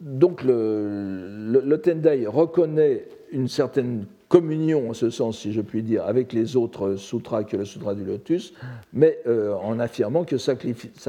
donc 0.00 0.42
le, 0.44 1.60
le, 1.64 1.80
Tendai 1.80 2.26
reconnaît 2.26 3.08
une 3.32 3.48
certaine 3.48 4.04
communion, 4.28 4.90
en 4.90 4.94
ce 4.94 5.10
sens, 5.10 5.38
si 5.38 5.52
je 5.52 5.60
puis 5.60 5.82
dire, 5.82 6.04
avec 6.04 6.32
les 6.32 6.56
autres 6.56 6.96
sutras 6.96 7.44
que 7.44 7.56
le 7.56 7.64
sutra 7.64 7.94
du 7.94 8.04
lotus, 8.04 8.52
mais 8.92 9.18
euh, 9.26 9.54
en 9.54 9.78
affirmant 9.80 10.24
que 10.24 10.36
sa, 10.36 10.54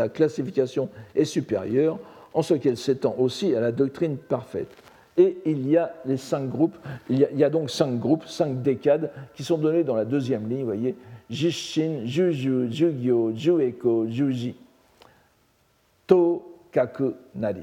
classification 0.09 0.89
est 1.15 1.25
supérieure 1.25 1.99
en 2.33 2.41
ce 2.41 2.53
qu'elle 2.53 2.77
s'étend 2.77 3.15
aussi 3.17 3.53
à 3.55 3.59
la 3.59 3.71
doctrine 3.71 4.17
parfaite. 4.17 4.69
Et 5.17 5.37
il 5.45 5.67
y 5.69 5.75
a 5.75 5.93
les 6.05 6.15
cinq 6.15 6.49
groupes, 6.49 6.77
il 7.09 7.19
y 7.19 7.43
a, 7.43 7.49
donc 7.49 7.69
cinq 7.69 7.99
groupes, 7.99 8.25
cinq 8.25 8.61
décades 8.61 9.11
qui 9.35 9.43
sont 9.43 9.57
donnés 9.57 9.83
dans 9.83 9.95
la 9.95 10.05
deuxième 10.05 10.47
ligne, 10.47 10.59
vous 10.59 10.65
voyez, 10.65 10.95
Jishin, 11.29 12.05
Juju, 12.05 12.71
Jugyo, 12.71 13.33
Jueko, 13.35 14.07
Juji, 14.07 14.55
To, 16.07 16.57
Kaku, 16.71 17.13
Nari. 17.35 17.61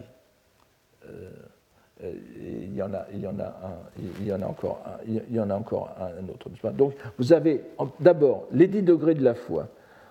Euh, 1.05 1.09
euh, 1.09 1.47
il 2.03 2.75
y 2.75 2.83
en 2.83 2.93
a, 2.93 3.07
il 3.13 3.21
y 3.21 3.27
en 3.27 3.39
a, 3.39 3.45
un, 3.45 4.01
il 4.21 4.27
y 4.27 4.33
en 4.33 4.43
a 4.43 4.47
encore, 4.47 4.83
un, 4.87 5.03
il 5.07 5.35
y 5.35 5.41
en 5.41 5.49
a 5.51 5.55
encore 5.55 5.97
un 5.99 6.29
autre. 6.29 6.51
Donc, 6.73 6.95
vous 7.19 7.33
avez 7.33 7.63
d'abord 8.01 8.47
les 8.53 8.67
dix 8.67 8.83
degrés 8.83 9.15
de 9.15 9.25
la 9.25 9.35
foi, 9.35 9.69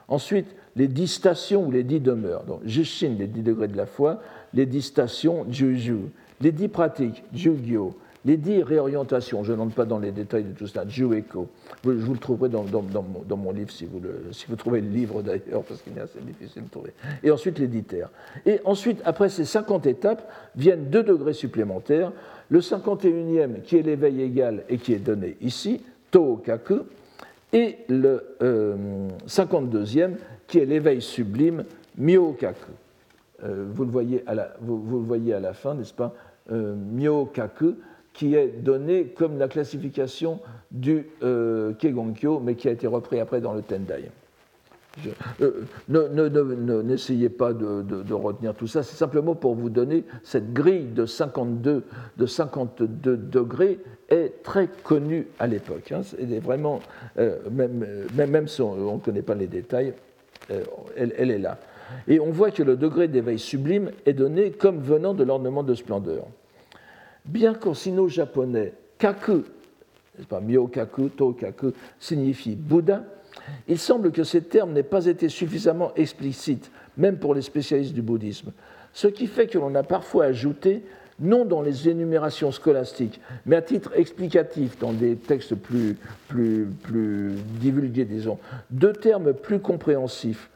ensuite 0.07 0.47
les 0.75 0.88
dix 0.88 1.07
stations 1.07 1.65
ou 1.65 1.71
les 1.71 1.83
dix 1.83 1.99
demeures. 1.99 2.43
Donc, 2.43 2.61
Jishin, 2.65 3.15
les 3.19 3.27
dix 3.27 3.43
degrés 3.43 3.67
de 3.67 3.77
la 3.77 3.86
foi, 3.86 4.19
les 4.53 4.65
dix 4.65 4.81
stations, 4.81 5.45
Juju, 5.49 6.09
les 6.41 6.51
dix 6.51 6.67
pratiques, 6.67 7.23
Jugyo, 7.33 7.95
les 8.26 8.38
dix 8.38 8.63
réorientations, 8.63 9.43
je 9.43 9.53
n'entre 9.53 9.76
pas 9.76 9.86
dans 9.86 9.99
les 9.99 10.11
détails 10.11 10.43
de 10.43 10.51
tout 10.51 10.65
cela, 10.65 10.88
Jueko, 10.88 11.47
je 11.84 11.91
vous 11.91 12.13
le 12.13 12.19
trouverai 12.19 12.49
dans, 12.49 12.65
mon, 13.38 13.51
livre 13.51 13.69
si 13.71 13.86
vous, 13.86 14.55
trouvez 14.55 14.82
le 14.82 14.89
livre 14.89 15.21
d'ailleurs, 15.21 15.63
parce 15.63 15.82
qu'il 15.82 15.95
est 15.97 16.01
assez 16.01 16.19
difficile 16.19 16.63
de 16.63 16.69
trouver. 16.69 16.93
Et 17.23 17.30
ensuite 17.30 17.59
les 17.59 17.67
dix 17.67 17.84
terres. 17.84 18.09
Et 18.45 18.59
ensuite, 18.65 18.99
après 19.05 19.30
ces 19.30 19.45
50 19.45 19.86
étapes, 19.86 20.30
viennent 20.55 20.89
deux 20.89 21.03
degrés 21.03 21.34
supplémentaires. 21.34 22.11
Le 22.49 22.59
51e, 22.59 23.61
qui 23.61 23.78
est 23.78 23.84
l'éveil 23.84 24.21
égal 24.21 24.63
et 24.69 24.78
qui 24.78 24.93
est 24.93 24.99
donné 24.99 25.38
ici, 25.41 25.82
Tokaku, 26.09 26.82
et 27.53 27.78
le 27.88 28.38
52e, 29.28 30.01
euh, 30.01 30.09
qui 30.47 30.59
est 30.59 30.65
l'éveil 30.65 31.01
sublime, 31.01 31.63
Myokaku. 31.97 32.71
Euh, 33.43 33.65
vous, 33.69 33.86
le 33.86 33.91
voyez 33.91 34.23
à 34.26 34.34
la, 34.34 34.55
vous, 34.61 34.82
vous, 34.82 34.99
le 34.99 35.05
voyez 35.05 35.34
à 35.34 35.39
la 35.39 35.53
fin, 35.53 35.76
n'est-ce 35.76 35.93
pas? 35.93 36.13
Euh, 36.51 36.76
Myokaku, 36.76 37.76
qui 38.16 38.34
est 38.36 38.47
donné 38.47 39.07
comme 39.07 39.38
la 39.38 39.47
classification 39.47 40.39
du 40.72 41.05
euh, 41.22 41.74
Kegonkyo, 41.74 42.39
mais 42.39 42.55
qui 42.55 42.68
a 42.70 42.72
été 42.72 42.88
repris 42.88 43.20
après 43.20 43.41
dans 43.41 43.53
le 43.53 43.61
Tendai. 43.61 44.05
Euh, 45.41 45.66
n'essayez 46.84 47.28
pas 47.28 47.51
de, 47.51 48.13
retenir 48.13 48.55
tout 48.55 48.68
ça, 48.68 48.82
c'est 48.82 48.95
simplement 48.95 49.36
pour 49.36 49.53
vous 49.53 49.70
donner 49.70 50.05
cette 50.24 50.53
grille 50.53 50.86
de 50.86 51.05
52, 51.05 51.84
de 52.16 52.26
52 52.26 53.18
degrés 53.18 53.80
est 54.07 54.41
très 54.43 54.70
connue 54.84 55.28
à 55.38 55.47
l'époque. 55.47 55.91
Hein, 55.91 56.01
vraiment, 56.41 56.80
euh, 57.20 57.39
même, 57.51 57.86
même, 58.16 58.47
si 58.47 58.61
on 58.61 58.95
ne 58.95 58.99
connaît 59.01 59.24
pas 59.24 59.36
les 59.36 59.47
détails, 59.47 59.93
elle, 60.95 61.13
elle, 61.18 61.32
est 61.32 61.39
là. 61.39 61.57
Et 62.07 62.22
on 62.22 62.32
voit 62.32 62.51
que 62.51 62.63
le 62.63 62.78
degré 62.78 63.09
d'éveil 63.09 63.39
sublime 63.39 63.91
est 64.05 64.13
donné 64.13 64.51
comme 64.51 64.80
venant 64.80 65.13
de 65.13 65.26
l'ornement 65.26 65.63
de 65.63 65.74
splendeur. 65.74 66.28
Bien 67.26 67.53
qu'en 67.53 67.73
sino-japonais, 67.73 68.73
kaku, 68.97 69.43
pas 70.30 70.39
myokaku, 70.39 71.09
tokaku, 71.09 71.71
signifie 71.99 72.55
Bouddha, 72.55 73.03
il 73.67 73.80
semble 73.80 74.11
que 74.11 74.23
ces 74.23 74.41
termes 74.41 74.73
n'aient 74.73 74.84
pas 74.84 75.05
été 75.05 75.30
suffisamment 75.30 75.93
explicites, 75.95 76.71
même 76.97 77.17
pour 77.17 77.34
les 77.34 77.41
spécialistes 77.41 77.93
du 77.93 78.01
bouddhisme, 78.01 78.51
ce 78.93 79.07
qui 79.07 79.28
fait 79.28 79.47
que 79.47 79.57
l'on 79.57 79.76
a 79.76 79.84
parfois 79.84 80.26
ajouté, 80.26 80.84
non 81.19 81.45
dans 81.45 81.61
les 81.61 81.89
énumérations 81.89 82.51
scolastiques, 82.51 83.19
mais 83.45 83.55
à 83.55 83.61
titre 83.61 83.91
explicatif 83.95 84.78
dans 84.80 84.93
des 84.93 85.15
textes 85.15 85.55
plus, 85.55 85.97
divulgués, 87.59 88.05
disons, 88.05 88.38
deux 88.69 88.93
termes 88.93 89.34
plus 89.34 89.59
compréhensifs, 89.59 90.49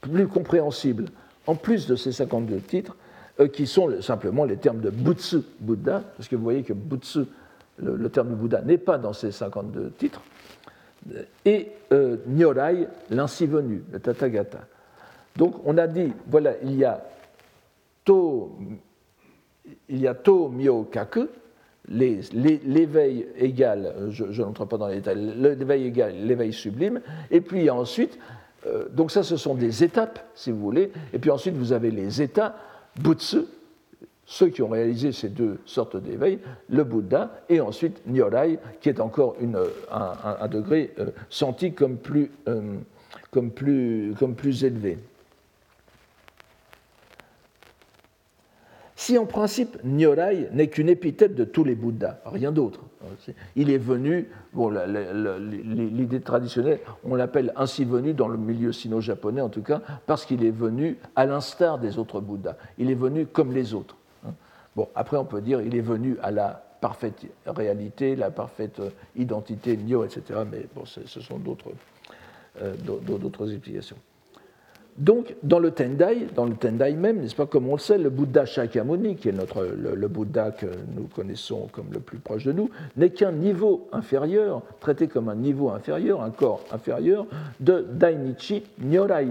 plus 0.00 0.26
compréhensibles, 0.26 1.06
en 1.46 1.54
plus 1.54 1.86
de 1.86 1.96
ces 1.96 2.12
52 2.12 2.56
titres, 2.58 2.96
qui 3.46 3.66
sont 3.66 4.02
simplement 4.02 4.44
les 4.44 4.56
termes 4.56 4.80
de 4.80 4.90
Butsu, 4.90 5.38
Bouddha, 5.60 6.02
parce 6.16 6.28
que 6.28 6.36
vous 6.36 6.42
voyez 6.42 6.62
que 6.62 6.72
Butsu, 6.72 7.20
le, 7.80 8.08
terme 8.08 8.30
de 8.30 8.34
Bouddha, 8.34 8.62
n'est 8.62 8.78
pas 8.78 8.98
dans 8.98 9.12
ces 9.12 9.30
52 9.30 9.92
titres, 9.96 10.22
et 11.44 11.68
euh, 11.92 12.16
Nyorai, 12.26 12.88
l'ainsi 13.10 13.46
venu, 13.46 13.82
le 13.92 14.00
Tathagata. 14.00 14.60
Donc 15.36 15.54
on 15.64 15.78
a 15.78 15.86
dit, 15.86 16.12
voilà, 16.26 16.54
il 16.62 16.74
y 16.74 16.84
a 16.84 17.00
To, 18.04 18.58
il 19.90 20.00
y 20.00 20.06
a 20.06 20.14
to 20.14 20.48
Myo 20.48 20.84
Kaku, 20.84 21.26
l'éveil 21.90 23.26
égal, 23.36 23.94
je, 24.08 24.42
n'entre 24.42 24.64
pas 24.64 24.78
dans 24.78 24.88
les 24.88 24.96
détails, 24.96 25.34
l'éveil 25.36 25.86
égal, 25.86 26.14
l'éveil 26.24 26.54
sublime, 26.54 27.02
et 27.30 27.42
puis 27.42 27.68
ensuite, 27.68 28.18
euh, 28.66 28.88
donc 28.90 29.10
ça 29.10 29.22
ce 29.22 29.36
sont 29.36 29.54
des 29.54 29.84
étapes, 29.84 30.20
si 30.34 30.50
vous 30.50 30.58
voulez, 30.58 30.90
et 31.12 31.18
puis 31.18 31.30
ensuite 31.30 31.54
vous 31.54 31.72
avez 31.72 31.90
les 31.90 32.22
états 32.22 32.56
Butsu, 32.98 33.38
ceux 34.26 34.48
qui 34.48 34.60
ont 34.60 34.68
réalisé 34.68 35.12
ces 35.12 35.30
deux 35.30 35.58
sortes 35.64 35.96
d'éveil, 35.96 36.38
le 36.68 36.84
Bouddha, 36.84 37.30
et 37.48 37.60
ensuite 37.60 38.02
Nyorai, 38.06 38.58
qui 38.80 38.90
est 38.90 39.00
encore 39.00 39.36
un, 39.90 40.48
degré 40.48 40.92
euh, 40.98 41.06
senti 41.30 41.72
comme 41.72 41.96
plus, 41.96 42.30
euh, 42.46 42.74
élevé. 44.62 44.98
Si 48.98 49.16
en 49.16 49.26
principe 49.26 49.78
Nyorai 49.84 50.48
n'est 50.50 50.66
qu'une 50.66 50.88
épithète 50.88 51.36
de 51.36 51.44
tous 51.44 51.62
les 51.62 51.76
Bouddhas, 51.76 52.18
rien 52.26 52.50
d'autre, 52.50 52.80
il 53.54 53.70
est 53.70 53.78
venu, 53.78 54.28
bon, 54.52 54.70
l'idée 54.70 56.20
traditionnelle, 56.20 56.80
on 57.04 57.14
l'appelle 57.14 57.52
ainsi 57.54 57.84
venu 57.84 58.12
dans 58.12 58.26
le 58.26 58.36
milieu 58.36 58.72
sino-japonais 58.72 59.40
en 59.40 59.50
tout 59.50 59.62
cas, 59.62 59.82
parce 60.06 60.26
qu'il 60.26 60.44
est 60.44 60.50
venu 60.50 60.98
à 61.14 61.26
l'instar 61.26 61.78
des 61.78 61.96
autres 61.96 62.20
Bouddhas. 62.20 62.56
Il 62.76 62.90
est 62.90 62.96
venu 62.96 63.26
comme 63.26 63.52
les 63.52 63.72
autres. 63.72 63.94
Hein. 64.26 64.32
Bon, 64.74 64.88
après 64.96 65.16
on 65.16 65.24
peut 65.24 65.42
dire 65.42 65.60
il 65.60 65.76
est 65.76 65.80
venu 65.80 66.16
à 66.20 66.32
la 66.32 66.60
parfaite 66.80 67.24
réalité, 67.46 68.16
la 68.16 68.32
parfaite 68.32 68.82
identité 69.14 69.76
Nyo, 69.76 70.04
etc. 70.04 70.40
Mais 70.50 70.66
bon, 70.74 70.84
ce 70.84 71.20
sont 71.20 71.38
d'autres 71.38 71.70
euh, 72.60 73.52
explications. 73.52 73.96
Donc, 74.98 75.36
dans 75.44 75.60
le 75.60 75.70
Tendai, 75.70 76.26
dans 76.34 76.44
le 76.44 76.54
Tendai 76.54 76.92
même, 76.94 77.20
n'est-ce 77.20 77.36
pas, 77.36 77.46
comme 77.46 77.68
on 77.68 77.74
le 77.74 77.78
sait, 77.78 77.98
le 77.98 78.10
Bouddha 78.10 78.44
Shakyamuni, 78.44 79.14
qui 79.14 79.28
est 79.28 79.32
notre, 79.32 79.64
le, 79.64 80.08
Bouddha 80.08 80.50
que 80.50 80.66
nous 80.96 81.04
connaissons 81.04 81.68
comme 81.70 81.86
le 81.92 82.00
plus 82.00 82.18
proche 82.18 82.44
de 82.44 82.50
nous, 82.50 82.68
n'est 82.96 83.10
qu'un 83.10 83.30
niveau 83.30 83.88
inférieur, 83.92 84.60
traité 84.80 85.06
comme 85.06 85.28
un 85.28 85.36
niveau 85.36 85.70
inférieur, 85.70 86.20
un 86.20 86.30
corps 86.30 86.64
inférieur 86.72 87.26
de 87.60 87.86
Dainichi 87.92 88.64
Nyorai, 88.82 89.28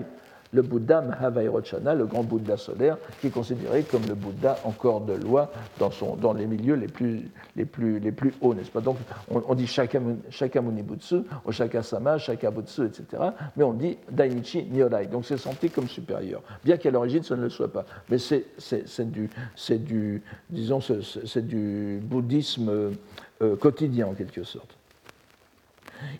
le 0.51 0.61
Bouddha 0.61 1.01
Mahavairochana, 1.01 1.95
le 1.95 2.05
grand 2.05 2.23
Bouddha 2.23 2.57
solaire, 2.57 2.97
qui 3.19 3.27
est 3.27 3.31
considéré 3.31 3.83
comme 3.83 4.05
le 4.07 4.15
Bouddha 4.15 4.57
encore 4.63 5.01
de 5.01 5.13
loi 5.13 5.51
dans, 5.79 5.91
son, 5.91 6.15
dans 6.15 6.33
les 6.33 6.45
milieux 6.45 6.75
les 6.75 6.87
plus, 6.87 7.29
les 7.55 7.65
plus, 7.65 7.99
les 7.99 8.11
plus 8.11 8.33
hauts, 8.41 8.53
n'est-ce 8.53 8.71
pas? 8.71 8.81
Donc 8.81 8.97
on, 9.29 9.55
dit 9.55 9.67
Shakyamuni, 9.67 10.83
Butsu, 10.83 11.21
Oshakasama, 11.45 12.17
Shakabutsu, 12.17 12.85
etc. 12.85 13.23
Mais 13.55 13.63
on 13.63 13.73
dit 13.73 13.97
Dainichi 14.11 14.65
Nyorai. 14.65 15.07
Donc 15.07 15.25
c'est 15.25 15.37
senti 15.37 15.69
comme 15.69 15.87
supérieur, 15.87 16.41
bien 16.63 16.77
qu'à 16.77 16.91
l'origine 16.91 17.23
ce 17.23 17.33
ne 17.33 17.43
le 17.43 17.49
soit 17.49 17.71
pas. 17.71 17.85
Mais 18.09 18.17
c'est 18.17 19.11
du, 19.11 19.29
du, 19.79 20.23
disons, 20.49 20.79
c'est 20.81 21.47
du 21.47 21.99
bouddhisme 22.03 22.93
euh, 23.41 23.55
quotidien 23.55 24.07
en 24.07 24.13
quelque 24.13 24.43
sorte. 24.43 24.76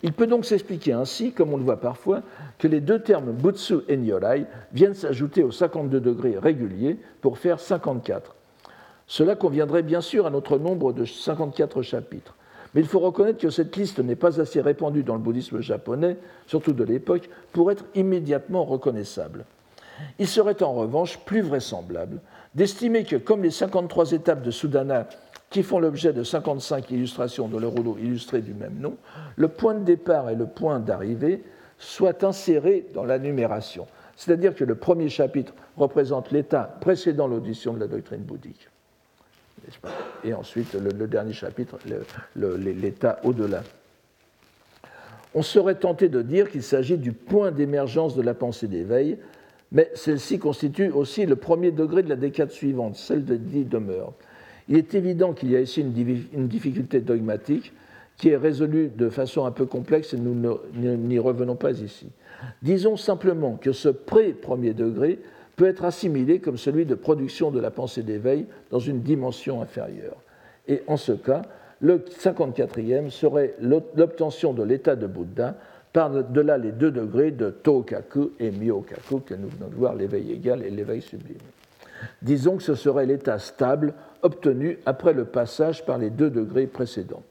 Il 0.02 0.12
peut 0.12 0.26
donc 0.26 0.44
s'expliquer 0.44 0.92
ainsi, 0.92 1.32
comme 1.32 1.52
on 1.52 1.56
le 1.56 1.64
voit 1.64 1.80
parfois, 1.80 2.22
que 2.58 2.68
les 2.68 2.80
deux 2.80 3.00
termes 3.00 3.32
Butsu 3.32 3.78
et 3.88 3.96
Nyorai 3.96 4.46
viennent 4.72 4.94
s'ajouter 4.94 5.42
aux 5.42 5.52
52 5.52 6.00
degrés 6.00 6.38
réguliers 6.38 6.98
pour 7.20 7.38
faire 7.38 7.60
54. 7.60 8.34
Cela 9.06 9.36
conviendrait 9.36 9.82
bien 9.82 10.00
sûr 10.00 10.26
à 10.26 10.30
notre 10.30 10.58
nombre 10.58 10.92
de 10.92 11.04
54 11.04 11.82
chapitres. 11.82 12.34
Mais 12.74 12.82
il 12.82 12.86
faut 12.86 12.98
reconnaître 12.98 13.38
que 13.38 13.50
cette 13.50 13.74
liste 13.76 13.98
n'est 14.00 14.16
pas 14.16 14.40
assez 14.40 14.60
répandue 14.60 15.02
dans 15.02 15.14
le 15.14 15.20
bouddhisme 15.20 15.60
japonais, 15.60 16.18
surtout 16.46 16.72
de 16.74 16.84
l'époque, 16.84 17.30
pour 17.52 17.70
être 17.72 17.84
immédiatement 17.94 18.64
reconnaissable. 18.64 19.46
Il 20.18 20.28
serait 20.28 20.62
en 20.62 20.74
revanche 20.74 21.18
plus 21.24 21.40
vraisemblable 21.40 22.20
d'estimer 22.54 23.04
que, 23.04 23.16
comme 23.16 23.42
les 23.42 23.50
53 23.50 24.12
étapes 24.12 24.42
de 24.42 24.50
Sudana 24.50 25.08
qui 25.50 25.62
font 25.62 25.78
l'objet 25.78 26.12
de 26.12 26.22
55 26.22 26.90
illustrations 26.90 27.48
de 27.48 27.58
le 27.58 27.66
rouleau 27.66 27.96
illustré 27.98 28.42
du 28.42 28.54
même 28.54 28.78
nom, 28.78 28.96
le 29.36 29.48
point 29.48 29.74
de 29.74 29.84
départ 29.84 30.28
et 30.30 30.34
le 30.34 30.46
point 30.46 30.78
d'arrivée 30.78 31.42
soient 31.78 32.24
insérés 32.24 32.86
dans 32.92 33.04
la 33.04 33.18
numération. 33.18 33.86
C'est-à-dire 34.16 34.54
que 34.54 34.64
le 34.64 34.74
premier 34.74 35.08
chapitre 35.08 35.54
représente 35.76 36.32
l'état 36.32 36.76
précédant 36.80 37.28
l'audition 37.28 37.72
de 37.72 37.80
la 37.80 37.86
doctrine 37.86 38.20
bouddhique. 38.20 38.68
Et 40.24 40.34
ensuite, 40.34 40.74
le, 40.74 41.06
dernier 41.06 41.32
chapitre, 41.32 41.78
l'état 42.34 43.20
au-delà. 43.24 43.62
On 45.34 45.42
serait 45.42 45.74
tenté 45.74 46.08
de 46.08 46.22
dire 46.22 46.50
qu'il 46.50 46.62
s'agit 46.62 46.96
du 46.96 47.12
point 47.12 47.50
d'émergence 47.50 48.16
de 48.16 48.22
la 48.22 48.34
pensée 48.34 48.66
d'éveil, 48.66 49.18
mais 49.70 49.90
celle-ci 49.94 50.38
constitue 50.38 50.90
aussi 50.90 51.26
le 51.26 51.36
premier 51.36 51.70
degré 51.70 52.02
de 52.02 52.08
la 52.08 52.16
décade 52.16 52.50
suivante, 52.50 52.96
celle 52.96 53.24
de 53.24 53.36
dit 53.36 53.64
demeure. 53.64 54.14
Il 54.68 54.76
est 54.76 54.94
évident 54.94 55.32
qu'il 55.32 55.50
y 55.50 55.56
a 55.56 55.60
ici 55.60 55.80
une 55.80 56.48
difficulté 56.48 57.00
dogmatique 57.00 57.72
qui 58.18 58.30
est 58.30 58.36
résolue 58.36 58.88
de 58.88 59.08
façon 59.08 59.46
un 59.46 59.50
peu 59.50 59.64
complexe 59.64 60.12
et 60.12 60.18
nous 60.18 60.34
n'y 60.74 61.18
revenons 61.18 61.56
pas 61.56 61.72
ici. 61.72 62.08
Disons 62.62 62.96
simplement 62.96 63.56
que 63.56 63.72
ce 63.72 63.88
pré-premier 63.88 64.74
degré 64.74 65.20
peut 65.56 65.66
être 65.66 65.84
assimilé 65.84 66.40
comme 66.40 66.56
celui 66.56 66.84
de 66.84 66.94
production 66.94 67.50
de 67.50 67.60
la 67.60 67.70
pensée 67.70 68.02
d'éveil 68.02 68.46
dans 68.70 68.78
une 68.78 69.02
dimension 69.02 69.62
inférieure. 69.62 70.16
Et 70.66 70.82
en 70.86 70.96
ce 70.96 71.12
cas, 71.12 71.42
le 71.80 71.98
54e 71.98 73.10
serait 73.10 73.54
l'obtention 73.60 74.52
de 74.52 74.64
l'état 74.64 74.96
de 74.96 75.06
Bouddha 75.06 75.56
par 75.92 76.10
de 76.10 76.40
là 76.40 76.58
les 76.58 76.72
deux 76.72 76.90
degrés 76.90 77.30
de 77.30 77.50
Tokaku 77.50 78.32
et 78.38 78.50
Myokaku 78.50 79.20
que 79.20 79.34
nous 79.34 79.48
venons 79.48 79.68
de 79.68 79.74
voir, 79.74 79.94
l'éveil 79.94 80.32
égal 80.32 80.62
et 80.62 80.70
l'éveil 80.70 81.00
sublime. 81.00 81.38
Disons 82.22 82.56
que 82.56 82.62
ce 82.62 82.74
serait 82.74 83.06
l'état 83.06 83.38
stable 83.38 83.94
obtenu 84.22 84.78
après 84.86 85.12
le 85.12 85.24
passage 85.24 85.84
par 85.84 85.98
les 85.98 86.10
deux 86.10 86.30
degrés 86.30 86.66
précédents. 86.66 87.22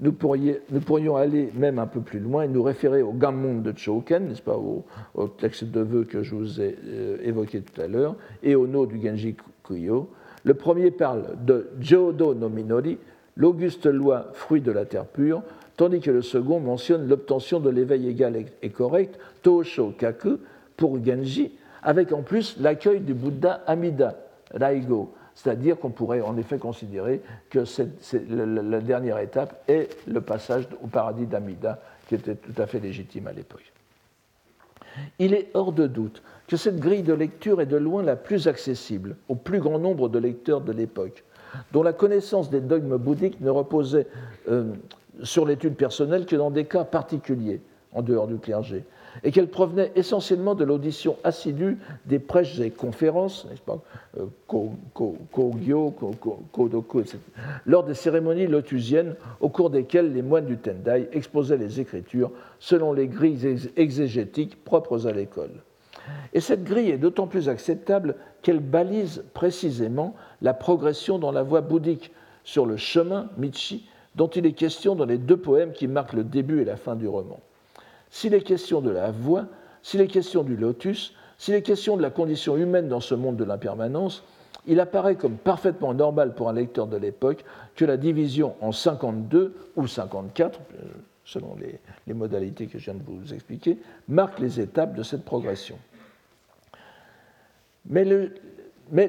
Nous, 0.00 0.12
pourrions 0.12 1.16
aller 1.16 1.52
même 1.54 1.78
un 1.78 1.86
peu 1.86 2.00
plus 2.00 2.20
loin 2.20 2.44
et 2.44 2.48
nous 2.48 2.62
référer 2.62 3.02
au 3.02 3.12
Gammon 3.12 3.60
de 3.60 3.76
Choken, 3.76 4.28
n'est-ce 4.28 4.40
pas, 4.40 4.56
au, 4.56 5.28
texte 5.28 5.64
de 5.64 5.80
vœux 5.80 6.04
que 6.04 6.22
je 6.22 6.34
vous 6.34 6.60
ai 6.60 6.78
euh, 6.86 7.18
évoqué 7.22 7.60
tout 7.60 7.78
à 7.78 7.86
l'heure, 7.86 8.16
et 8.42 8.54
au 8.54 8.66
nom 8.66 8.86
du 8.86 8.98
Genji 8.98 9.36
Kuyo. 9.62 10.08
Le 10.44 10.54
premier 10.54 10.90
parle 10.90 11.36
de 11.44 11.68
Jodo 11.80 12.34
no 12.34 12.48
Minori, 12.48 12.96
l'auguste 13.36 13.84
loi 13.84 14.28
fruit 14.32 14.62
de 14.62 14.72
la 14.72 14.86
terre 14.86 15.04
pure, 15.04 15.42
tandis 15.76 16.00
que 16.00 16.10
le 16.10 16.22
second 16.22 16.60
mentionne 16.60 17.06
l'obtention 17.06 17.60
de 17.60 17.68
l'éveil 17.68 18.08
égal 18.08 18.36
et 18.62 18.70
correct, 18.70 19.18
Tosho 19.42 19.92
Kaku, 19.98 20.38
pour 20.78 21.04
Genji, 21.04 21.52
avec 21.82 22.12
en 22.12 22.22
plus 22.22 22.56
l'accueil 22.58 23.00
du 23.00 23.12
Bouddha 23.12 23.60
Amida, 23.66 24.16
Raigo, 24.54 25.12
c'est-à-dire 25.42 25.78
qu'on 25.78 25.90
pourrait 25.90 26.20
en 26.20 26.36
effet 26.36 26.58
considérer 26.58 27.22
que 27.48 27.64
la, 28.28 28.80
dernière 28.80 29.18
étape 29.18 29.62
est 29.68 29.96
le 30.06 30.20
passage 30.20 30.68
au 30.82 30.86
paradis 30.86 31.26
d'Amida, 31.26 31.78
qui 32.08 32.16
était 32.16 32.34
tout 32.34 32.60
à 32.60 32.66
fait 32.66 32.78
légitime 32.78 33.26
à 33.26 33.32
l'époque. 33.32 33.72
Il 35.18 35.32
est 35.32 35.48
hors 35.54 35.72
de 35.72 35.86
doute 35.86 36.22
que 36.46 36.56
cette 36.56 36.78
grille 36.78 37.04
de 37.04 37.14
lecture 37.14 37.60
est 37.60 37.66
de 37.66 37.76
loin 37.76 38.02
la 38.02 38.16
plus 38.16 38.48
accessible 38.48 39.16
au 39.28 39.34
plus 39.34 39.60
grand 39.60 39.78
nombre 39.78 40.08
de 40.10 40.18
lecteurs 40.18 40.60
de 40.60 40.72
l'époque, 40.72 41.24
dont 41.72 41.82
la 41.82 41.94
connaissance 41.94 42.50
des 42.50 42.60
dogmes 42.60 42.98
bouddhiques 42.98 43.40
ne 43.40 43.50
reposait 43.50 44.08
euh, 44.48 44.74
sur 45.22 45.46
l'étude 45.46 45.74
personnelle 45.74 46.26
que 46.26 46.36
dans 46.36 46.50
des 46.50 46.66
cas 46.66 46.84
particuliers, 46.84 47.62
en 47.92 48.02
dehors 48.02 48.26
du 48.26 48.36
clergé, 48.36 48.84
et 49.22 49.30
qu'elle 49.30 49.48
provenait 49.48 49.92
essentiellement 49.96 50.54
de 50.54 50.64
l'audition 50.64 51.16
assidue 51.24 51.78
des 52.06 52.18
prêches 52.18 52.58
et 52.60 52.70
conférences, 52.70 53.46
n'est-ce 53.48 53.60
pas, 53.60 53.78
euh, 54.18 54.26
Kogyo, 55.32 55.94
Kodoku, 56.52 57.00
etc., 57.00 57.18
lors 57.66 57.84
des 57.84 57.94
cérémonies 57.94 58.46
lotusiennes 58.46 59.16
au 59.40 59.48
cours 59.48 59.70
desquelles 59.70 60.12
les 60.12 60.22
moines 60.22 60.46
du 60.46 60.56
Tendai 60.56 61.08
exposaient 61.12 61.56
les 61.56 61.80
Écritures 61.80 62.30
selon 62.58 62.92
les 62.92 63.08
grilles 63.08 63.70
exégétiques 63.76 64.64
propres 64.64 65.06
à 65.06 65.12
l'école. 65.12 65.62
Et 66.32 66.40
cette 66.40 66.64
grille 66.64 66.90
est 66.90 66.98
d'autant 66.98 67.26
plus 67.26 67.48
acceptable 67.48 68.16
qu'elle 68.42 68.60
balise 68.60 69.24
précisément 69.34 70.14
la 70.42 70.54
progression 70.54 71.18
dans 71.18 71.32
la 71.32 71.42
voie 71.42 71.60
bouddhique 71.60 72.12
sur 72.44 72.66
le 72.66 72.76
chemin 72.76 73.28
Michi 73.36 73.86
dont 74.16 74.28
il 74.28 74.46
est 74.46 74.52
question 74.52 74.94
dans 74.94 75.04
les 75.04 75.18
deux 75.18 75.36
poèmes 75.36 75.72
qui 75.72 75.86
marquent 75.86 76.14
le 76.14 76.24
début 76.24 76.60
et 76.60 76.64
la 76.64 76.76
fin 76.76 76.96
du 76.96 77.06
roman. 77.06 77.40
S'il 78.10 78.34
est 78.34 78.42
question 78.42 78.80
de 78.80 78.90
la 78.90 79.10
voie, 79.10 79.46
s'il 79.82 80.00
est 80.00 80.08
question 80.08 80.42
du 80.42 80.56
lotus, 80.56 81.14
s'il 81.38 81.54
est 81.54 81.62
question 81.62 81.96
de 81.96 82.02
la 82.02 82.10
condition 82.10 82.56
humaine 82.56 82.88
dans 82.88 83.00
ce 83.00 83.14
monde 83.14 83.36
de 83.36 83.44
l'impermanence, 83.44 84.24
il 84.66 84.78
apparaît 84.80 85.14
comme 85.14 85.36
parfaitement 85.36 85.94
normal 85.94 86.34
pour 86.34 86.48
un 86.48 86.52
lecteur 86.52 86.86
de 86.86 86.96
l'époque 86.96 87.44
que 87.76 87.84
la 87.84 87.96
division 87.96 88.54
en 88.60 88.72
52 88.72 89.54
ou 89.76 89.86
54, 89.86 90.60
euh, 90.60 90.84
selon 91.24 91.56
les, 91.56 91.80
modalités 92.12 92.66
que 92.66 92.78
je 92.78 92.84
viens 92.86 92.94
de 92.94 93.02
vous 93.06 93.32
expliquer, 93.32 93.78
marque 94.08 94.38
les 94.40 94.60
étapes 94.60 94.94
de 94.94 95.02
cette 95.02 95.24
progression. 95.24 95.78
Mais 97.86 98.04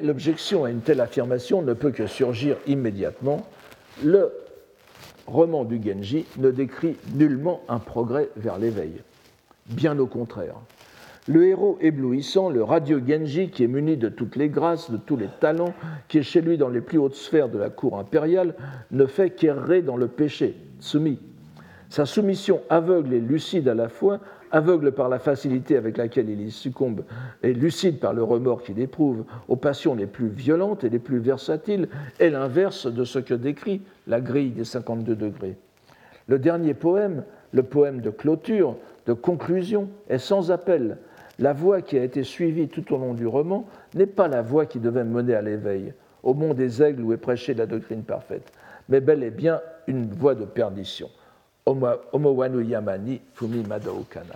l'objection 0.02 0.64
à 0.64 0.70
une 0.70 0.82
telle 0.82 1.02
affirmation 1.02 1.62
ne 1.62 1.74
peut 1.74 1.92
que 1.92 2.08
surgir 2.08 2.58
immédiatement. 2.68 3.46
Le 4.04 4.32
roman 5.32 5.64
du 5.64 5.82
Genji 5.82 6.26
ne 6.38 6.52
décrit 6.52 6.98
nullement 7.16 7.62
un 7.70 7.80
progrès 7.80 8.30
vers 8.36 8.60
l'éveil. 8.60 9.02
Bien 9.68 9.98
au 9.98 10.06
contraire. 10.06 10.56
Le 11.28 11.48
héros 11.48 11.78
éblouissant, 11.82 12.50
le 12.50 12.64
radieux 12.64 13.02
Genji, 13.08 13.50
qui 13.50 13.64
est 13.64 13.68
muni 13.68 13.96
de 13.96 14.10
toutes 14.10 14.36
les 14.36 14.50
grâces, 14.50 14.92
de 14.92 14.98
tous 14.98 15.16
les 15.16 15.30
talents, 15.40 15.74
qui 16.08 16.18
est 16.18 16.24
chez 16.24 16.42
lui 16.42 16.58
dans 16.58 16.68
les 16.68 16.82
plus 16.82 16.98
hautes 16.98 17.16
sphères 17.16 17.50
de 17.50 17.58
la 17.58 17.70
cour 17.70 17.98
impériale, 17.98 18.56
ne 18.92 19.06
fait 19.06 19.30
qu'errer 19.30 19.82
dans 19.82 19.98
le 19.98 20.08
péché, 20.08 20.56
soumis. 20.80 21.20
Sa 21.90 22.06
soumission 22.06 22.62
aveugle 22.70 23.14
et 23.14 23.20
lucide 23.20 23.68
à 23.68 23.76
la 23.76 23.88
fois 23.88 24.20
aveugle 24.52 24.92
par 24.92 25.10
la 25.10 25.20
facilité 25.20 25.78
avec 25.78 25.98
laquelle 25.98 26.30
il 26.30 26.42
y 26.42 26.52
succombe 26.52 27.04
et 27.44 27.54
lucide 27.54 28.00
par 28.00 28.14
le 28.14 28.24
remords 28.24 28.64
qu'il 28.64 28.80
éprouve 28.80 29.24
aux 29.48 29.56
passions 29.56 29.96
les 29.96 30.08
plus 30.08 30.28
violentes 30.28 30.84
et 30.84 30.90
les 30.90 31.00
plus 31.00 31.20
versatiles, 31.20 31.88
est 32.20 32.30
l'inverse 32.30 32.88
de 32.88 33.04
ce 33.04 33.20
que 33.20 33.34
décrit 33.34 33.82
la 34.08 34.22
grille 34.22 34.52
des 34.52 34.66
52 34.66 35.16
degrés. 35.16 35.56
Le 36.28 36.40
dernier 36.40 36.74
poème, 36.74 37.24
le 37.52 37.64
poème 37.64 38.02
de 38.02 38.10
clôture, 38.10 38.76
de 39.06 39.14
conclusion, 39.14 39.90
est 40.10 40.18
sans 40.18 40.52
appel. 40.52 40.98
La 41.40 41.54
voie 41.54 41.82
qui 41.82 41.98
a 41.98 42.04
été 42.04 42.24
suivie 42.24 42.68
tout 42.68 42.94
au 42.94 42.98
long 42.98 43.14
du 43.14 43.26
roman 43.26 43.66
n'est 43.96 44.06
pas 44.06 44.28
la 44.28 44.42
voie 44.42 44.66
qui 44.66 44.80
devait 44.80 45.04
mener 45.04 45.34
à 45.34 45.42
l'éveil, 45.42 45.94
au 46.24 46.34
mont 46.34 46.54
des 46.54 46.84
aigles 46.84 47.02
où 47.02 47.14
est 47.14 47.18
prêchée 47.18 47.54
la 47.54 47.66
doctrine 47.66 48.04
parfaite, 48.04 48.52
mais 48.90 49.02
bel 49.02 49.24
et 49.24 49.32
bien 49.32 49.60
une 49.88 50.08
voie 50.08 50.36
de 50.36 50.46
perdition. 50.46 51.10
Omowanu 51.66 52.62
Yamani 52.62 53.22
Fumi 53.34 53.64
Madaokana. 53.64 54.36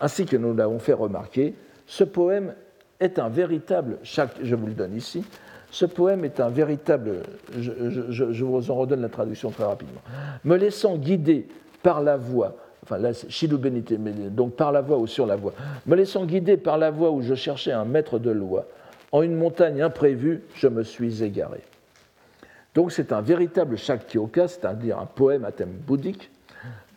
Ainsi 0.00 0.26
que 0.26 0.36
nous 0.36 0.54
l'avons 0.54 0.78
fait 0.78 0.94
remarquer, 0.94 1.54
ce 1.86 2.04
poème 2.04 2.54
est 3.00 3.18
un 3.18 3.28
véritable, 3.28 3.98
je 4.02 4.54
vous 4.54 4.66
le 4.66 4.72
donne 4.72 4.96
ici, 4.96 5.24
ce 5.70 5.86
poème 5.86 6.24
est 6.24 6.40
un 6.40 6.48
véritable, 6.48 7.22
je, 7.58 8.44
vous 8.44 8.70
en 8.70 8.74
redonne 8.74 9.00
la 9.00 9.08
traduction 9.08 9.50
très 9.50 9.64
rapidement, 9.64 10.00
me 10.44 10.56
laissant 10.56 10.96
guider 10.96 11.48
par 11.82 12.02
la 12.02 12.16
voix, 12.16 12.56
enfin 12.82 12.98
Benite, 12.98 13.92
donc 14.34 14.54
par 14.54 14.72
la 14.72 14.80
voix 14.80 14.98
ou 14.98 15.06
sur 15.06 15.26
la 15.26 15.36
voix, 15.36 15.52
me 15.86 15.96
laissant 15.96 16.24
guider 16.24 16.56
par 16.56 16.78
la 16.78 16.90
voix 16.90 17.10
où 17.10 17.22
je 17.22 17.34
cherchais 17.34 17.72
un 17.72 17.84
maître 17.84 18.18
de 18.18 18.30
loi, 18.30 18.66
en 19.12 19.22
une 19.22 19.34
montagne 19.34 19.82
imprévue, 19.82 20.42
je 20.54 20.68
me 20.68 20.82
suis 20.82 21.22
égaré. 21.22 21.62
Donc 22.74 22.92
c'est 22.92 23.12
un 23.12 23.20
véritable 23.20 23.76
Shaktyoka, 23.76 24.48
c'est-à-dire 24.48 24.98
un 24.98 25.06
poème 25.06 25.44
à 25.44 25.52
thème 25.52 25.72
bouddhique, 25.86 26.30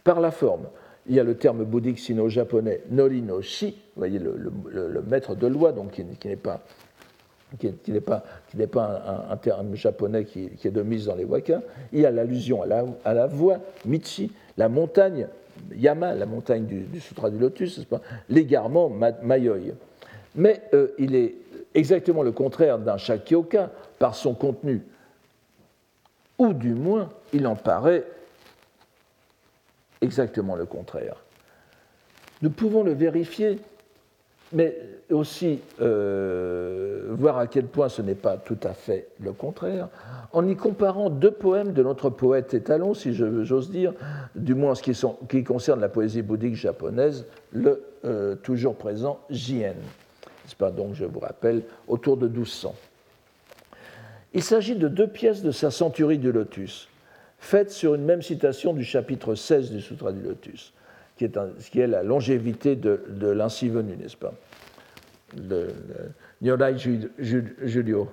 par 0.03 0.19
la 0.21 0.31
forme. 0.31 0.67
Il 1.07 1.15
y 1.15 1.19
a 1.19 1.23
le 1.23 1.35
terme 1.35 1.63
bouddhique 1.65 1.99
sino-japonais 1.99 2.81
nori 2.89 3.21
no 3.21 3.41
shi, 3.41 3.67
vous 3.67 3.99
voyez 3.99 4.19
le, 4.19 5.03
maître 5.05 5.35
de 5.35 5.47
loi, 5.47 5.71
donc 5.71 5.91
qui, 5.91 6.27
n'est 6.27 6.35
pas, 6.35 6.61
qui, 7.59 7.73
n'est 7.91 7.99
pas, 7.99 8.23
qui 8.49 8.57
n'est 8.57 8.67
pas 8.67 9.27
un, 9.29 9.37
terme 9.37 9.75
japonais 9.75 10.25
qui, 10.25 10.49
est 10.63 10.71
de 10.71 10.81
mise 10.81 11.05
dans 11.05 11.15
les 11.15 11.25
wakas. 11.25 11.61
Il 11.91 11.99
y 11.99 12.05
a 12.05 12.11
l'allusion 12.11 12.63
à 12.63 13.13
la, 13.13 13.27
voie, 13.27 13.59
michi, 13.85 14.31
la 14.57 14.69
montagne, 14.69 15.27
yama, 15.75 16.13
la 16.15 16.25
montagne 16.25 16.65
du, 16.65 16.99
Sutra 16.99 17.29
du 17.29 17.37
Lotus, 17.37 17.85
l'égarement, 18.29 18.89
mayoi. 19.21 19.57
Mais 20.35 20.61
euh, 20.73 20.87
il 20.97 21.15
est 21.15 21.35
exactement 21.75 22.23
le 22.23 22.31
contraire 22.31 22.79
d'un 22.79 22.97
shakyoka 22.97 23.71
par 23.99 24.15
son 24.15 24.33
contenu 24.33 24.81
ou 26.37 26.53
du 26.53 26.73
moins 26.73 27.09
il 27.33 27.47
en 27.47 27.55
paraît 27.55 28.03
exactement 30.01 30.55
le 30.55 30.65
contraire. 30.65 31.17
Nous 32.41 32.49
pouvons 32.49 32.83
le 32.83 32.93
vérifier 32.93 33.59
mais 34.53 34.77
aussi 35.11 35.59
euh, 35.81 37.07
voir 37.11 37.37
à 37.37 37.47
quel 37.47 37.65
point 37.65 37.89
ce 37.89 38.01
n'est 38.01 38.15
pas 38.15 38.37
tout 38.37 38.57
à 38.63 38.73
fait 38.73 39.09
le 39.21 39.33
contraire, 39.33 39.89
en 40.33 40.47
y 40.47 40.55
comparant 40.55 41.09
deux 41.09 41.31
poèmes 41.31 41.73
de 41.73 41.83
notre 41.83 42.09
poète 42.09 42.53
étalon, 42.53 42.93
si 42.93 43.13
j'ose 43.13 43.69
dire, 43.69 43.93
du 44.35 44.55
moins 44.55 44.71
en 44.71 44.75
ce 44.75 44.83
qui, 45.29 45.43
concerne 45.43 45.81
la 45.81 45.89
poésie 45.89 46.21
bouddhique 46.21 46.55
japonaise, 46.55 47.25
le 47.51 47.83
euh, 48.05 48.35
toujours 48.35 48.75
présent 48.75 49.19
Jien. 49.29 49.75
pas 50.57 50.71
Donc, 50.71 50.93
je 50.93 51.05
vous 51.05 51.19
rappelle, 51.19 51.63
autour 51.87 52.17
de 52.17 52.27
1200. 52.27 52.73
Il 54.35 54.43
s'agit 54.43 54.75
de 54.75 54.89
deux 54.89 55.07
pièces 55.07 55.41
de 55.41 55.51
sa 55.51 55.71
Centurie 55.71 56.17
du 56.17 56.31
Lotus, 56.33 56.89
faites 57.39 57.71
sur 57.71 57.95
une 57.95 58.03
même 58.03 58.21
citation 58.21 58.73
du 58.73 58.83
chapitre 58.83 59.33
16 59.33 59.71
du 59.71 59.79
Sutra 59.79 60.11
du 60.11 60.21
Lotus, 60.21 60.73
qui 61.15 61.23
est, 61.23 61.39
qui 61.71 61.79
est 61.79 61.87
la 61.87 62.03
longévité 62.03 62.75
de, 62.75 63.01
de 63.07 63.27
l'ainsi 63.27 63.69
venu, 63.69 63.95
n'est-ce 63.95 64.17
pas? 64.17 64.33
Le, 65.37 65.69
Julio 67.63 68.09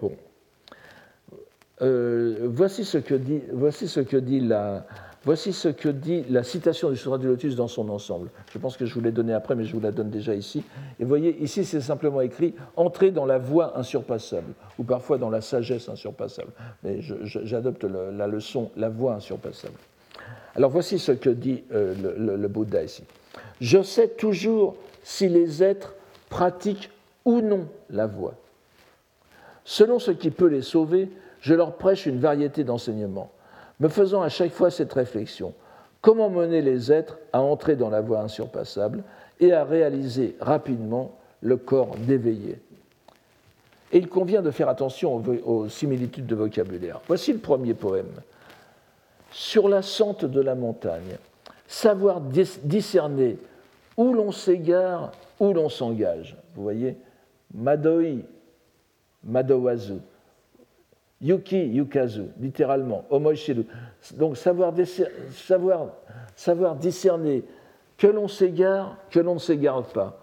euh, 1.82 2.38
voici, 2.44 2.84
ce 2.84 2.98
que 2.98 3.14
dit, 3.16 3.42
voici, 3.52 3.88
ce 3.88 3.98
que 3.98 4.16
dit 4.16 4.38
la, 4.38 4.86
voici 5.24 5.52
ce 5.52 5.68
que 5.68 5.88
dit 5.88 6.24
la 6.28 6.42
citation 6.42 6.90
du 6.90 6.96
Sutra 6.96 7.18
du 7.18 7.26
Lotus 7.26 7.56
dans 7.56 7.68
son 7.68 7.88
ensemble. 7.88 8.30
Je 8.52 8.58
pense 8.58 8.76
que 8.76 8.86
je 8.86 8.94
vous 8.94 9.00
l'ai 9.00 9.12
donné 9.12 9.32
après, 9.32 9.54
mais 9.54 9.64
je 9.64 9.72
vous 9.74 9.80
la 9.80 9.92
donne 9.92 10.10
déjà 10.10 10.34
ici. 10.34 10.64
Et 11.00 11.04
voyez, 11.04 11.36
ici, 11.42 11.64
c'est 11.64 11.80
simplement 11.80 12.20
écrit 12.20 12.54
Entrer 12.76 13.10
dans 13.10 13.26
la 13.26 13.38
voie 13.38 13.78
insurpassable, 13.78 14.52
ou 14.78 14.84
parfois 14.84 15.18
dans 15.18 15.30
la 15.30 15.40
sagesse 15.40 15.88
insurpassable. 15.88 16.52
Mais 16.82 17.00
j'adopte 17.00 17.84
la 17.84 18.26
leçon 18.26 18.70
la 18.76 18.88
voie 18.88 19.14
insurpassable. 19.14 19.74
Alors 20.54 20.70
voici 20.70 20.98
ce 20.98 21.12
que 21.12 21.30
dit 21.30 21.64
euh, 21.72 21.94
le 22.18 22.48
Bouddha 22.48 22.82
ici. 22.82 23.04
Je 23.60 23.82
sais 23.82 24.08
toujours 24.08 24.76
si 25.02 25.28
les 25.28 25.62
êtres 25.62 25.94
pratiquent 26.28 26.90
ou 27.24 27.40
non 27.40 27.68
la 27.90 28.06
voie. 28.06 28.34
Selon 29.64 29.98
ce 29.98 30.10
qui 30.10 30.30
peut 30.30 30.48
les 30.48 30.62
sauver, 30.62 31.08
je 31.40 31.54
leur 31.54 31.76
prêche 31.76 32.06
une 32.06 32.18
variété 32.18 32.64
d'enseignements, 32.64 33.30
me 33.82 33.88
faisant 33.88 34.22
à 34.22 34.28
chaque 34.28 34.52
fois 34.52 34.70
cette 34.70 34.92
réflexion. 34.92 35.52
Comment 36.00 36.30
mener 36.30 36.62
les 36.62 36.92
êtres 36.92 37.18
à 37.32 37.40
entrer 37.40 37.74
dans 37.74 37.90
la 37.90 38.00
voie 38.00 38.20
insurpassable 38.20 39.02
et 39.40 39.52
à 39.52 39.64
réaliser 39.64 40.36
rapidement 40.40 41.18
le 41.40 41.56
corps 41.56 41.96
d'éveillé? 41.96 42.60
Et 43.90 43.98
il 43.98 44.08
convient 44.08 44.40
de 44.40 44.52
faire 44.52 44.68
attention 44.68 45.20
aux, 45.44 45.68
similitudes 45.68 46.26
de 46.26 46.34
vocabulaire. 46.36 47.00
Voici 47.08 47.32
le 47.32 47.40
premier 47.40 47.74
poème. 47.74 48.12
Sur 49.32 49.68
la 49.68 49.82
sente 49.82 50.24
de 50.24 50.40
la 50.40 50.54
montagne, 50.54 51.16
savoir 51.66 52.20
discerner 52.20 53.36
où 53.96 54.12
l'on 54.12 54.30
s'égare, 54.30 55.10
où 55.40 55.52
l'on 55.52 55.68
s'engage. 55.68 56.36
Vous 56.54 56.62
voyez 56.62 56.96
Madoi, 57.52 58.22
Madowazu, 59.24 59.98
Yuki, 61.22 61.64
Yukazu, 61.68 62.24
littéralement, 62.40 63.04
Omoishiru. 63.10 63.64
Donc 64.14 64.36
savoir, 64.36 64.72
discerner 66.76 67.44
que 67.96 68.06
l'on 68.08 68.26
s'égare, 68.26 68.96
que 69.10 69.20
l'on 69.20 69.34
ne 69.34 69.38
s'égare 69.38 69.84
pas, 69.84 70.20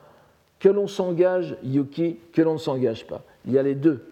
que 0.60 0.68
l'on 0.68 0.88
s'engage, 0.88 1.56
Yuki, 1.64 2.18
que 2.34 2.41
l'on 2.41 2.54
ne 2.54 2.58
s'engage 2.58 3.08
pas. 3.08 3.24
Il 3.45 3.54
y 3.54 3.58
a 3.58 3.64
les 3.64 3.76
deux, 3.76 4.06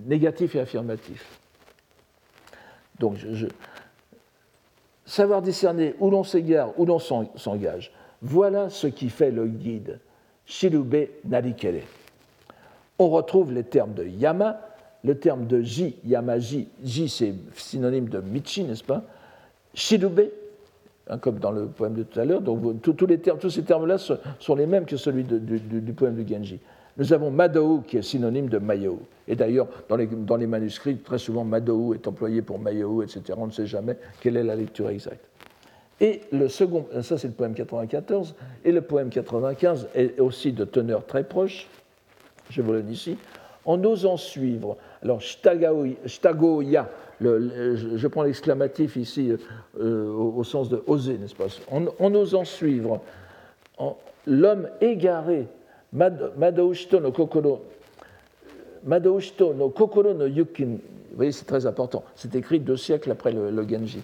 négatif 0.00 0.54
et 0.56 0.60
affirmatif. 0.60 1.38
Donc, 2.98 3.16
je, 3.16 3.46
savoir 5.04 5.42
discerner 5.42 5.94
où 5.98 6.10
l'on 6.10 6.24
s'égare, 6.24 6.72
où 6.80 6.86
l'on 6.86 6.98
s'engage, 6.98 7.92
voilà 8.22 8.70
ce 8.70 8.86
qui 8.86 9.10
fait 9.10 9.30
le 9.30 9.46
guide. 9.46 10.00
Shirube 10.46 11.08
Narikere. 11.26 11.82
On 12.98 13.08
retrouve 13.08 13.52
les 13.52 13.64
termes 13.64 13.94
de 13.94 14.04
Yama, 14.04 14.60
le 15.04 15.16
terme 15.16 15.46
de 15.46 15.60
Ji, 15.62 15.96
Yamaji, 16.04 16.68
Ji 16.82 17.08
c'est 17.08 17.34
synonyme 17.54 18.08
de 18.08 18.20
Michi, 18.20 18.64
n'est-ce 18.64 18.82
pas? 18.82 19.02
Shirube, 19.74 20.20
hein, 21.08 21.18
comme 21.18 21.38
dans 21.38 21.52
le 21.52 21.66
poème 21.66 21.94
de 21.94 22.02
tout 22.02 22.18
à 22.18 22.24
l'heure, 22.24 22.40
donc 22.40 22.82
tous, 22.82 23.06
les 23.06 23.18
termes, 23.18 23.38
tous 23.38 23.50
ces 23.50 23.62
termes-là 23.62 23.98
sont 23.98 24.54
les 24.56 24.66
mêmes 24.66 24.84
que 24.84 24.96
celui 24.96 25.22
du, 25.22 25.92
poème 25.92 26.22
de 26.22 26.28
Genji. 26.28 26.58
Nous 26.96 27.12
avons 27.12 27.30
Madou 27.30 27.84
qui 27.86 27.96
est 27.96 28.02
synonyme 28.02 28.48
de 28.48 28.58
Mayou. 28.58 28.98
Et 29.28 29.36
d'ailleurs, 29.36 29.68
dans 29.88 30.36
les, 30.36 30.46
manuscrits, 30.48 30.96
très 30.96 31.18
souvent 31.18 31.44
Madou 31.44 31.94
est 31.94 32.08
employé 32.08 32.42
pour 32.42 32.58
Mayou, 32.58 33.02
etc. 33.02 33.22
On 33.36 33.46
ne 33.46 33.52
sait 33.52 33.66
jamais 33.66 33.96
quelle 34.20 34.36
est 34.36 34.42
la 34.42 34.56
lecture 34.56 34.88
exacte. 34.88 35.24
Et 36.00 36.22
le 36.32 36.48
second, 36.48 36.86
ça 37.02 37.18
c'est 37.18 37.28
le 37.28 37.34
poème 37.34 37.54
94, 37.54 38.34
et 38.64 38.72
le 38.72 38.80
poème 38.82 39.10
95 39.10 39.88
est 39.94 40.18
aussi 40.18 40.52
de 40.52 40.64
teneur 40.64 41.06
très 41.06 41.24
proche, 41.24 41.68
je 42.50 42.62
vous 42.62 42.72
le 42.72 42.82
dis 42.82 42.94
ici, 42.94 43.18
en 43.64 43.82
osant 43.84 44.16
suivre. 44.16 44.76
Alors, 45.02 45.20
Shtagoya, 45.20 46.88
je 47.20 48.06
prends 48.06 48.22
l'exclamatif 48.22 48.96
ici 48.96 49.32
euh, 49.80 50.12
au, 50.12 50.44
sens 50.44 50.68
de 50.68 50.82
oser, 50.86 51.18
n'est-ce 51.18 51.34
pas? 51.34 51.46
En, 51.70 52.14
osant 52.14 52.44
suivre 52.44 53.00
l'homme 54.26 54.68
égaré, 54.80 55.46
Madoushito 55.92 57.00
no 57.00 57.12
Kokoro, 57.12 57.64
no 58.84 59.68
Kokoro 59.70 60.14
no 60.14 60.26
Yukin, 60.26 60.78
vous 61.10 61.16
voyez, 61.16 61.32
c'est 61.32 61.46
très 61.46 61.66
important. 61.66 62.04
C'est 62.14 62.34
écrit 62.36 62.60
deux 62.60 62.76
siècles 62.76 63.10
après 63.10 63.32
le, 63.32 63.66
Genji 63.68 64.02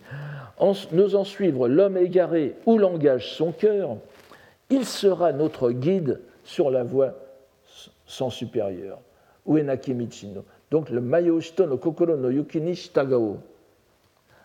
en 0.59 0.72
n'osant 0.92 1.24
suivre 1.24 1.68
l'homme 1.68 1.97
égaré 1.97 2.55
où 2.66 2.78
l'engage 2.78 3.34
son 3.34 3.53
cœur, 3.53 3.97
il 4.70 4.84
sera 4.84 5.32
notre 5.32 5.70
guide 5.70 6.20
sur 6.45 6.70
la 6.70 6.84
voie 6.84 7.14
sans 8.07 8.30
supérieur. 8.30 8.98
Uenaki 9.46 9.94
Michino. 9.94 10.44
Donc 10.70 10.90
le 10.90 11.00
Mayoshito 11.00 11.66
no 11.66 11.76
Kokoro 11.76 12.16
no 12.16 12.30
Yukini 12.30 12.74
Shitagao. 12.74 13.38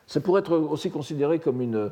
Ça 0.05 0.19
pourrait 0.21 0.41
être 0.41 0.57
aussi 0.57 0.89
considéré 0.89 1.39
comme 1.39 1.61
une, 1.61 1.91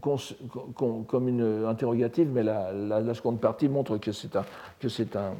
comme 0.00 1.28
une 1.28 1.64
interrogative, 1.66 2.28
mais 2.32 2.42
la, 2.42 2.72
la, 2.72 3.14
seconde 3.14 3.40
partie 3.40 3.68
montre 3.68 3.98
que 3.98 4.10
c'est 4.10 4.34
un, 4.34 4.44
que 4.80 4.88
un. 5.16 5.34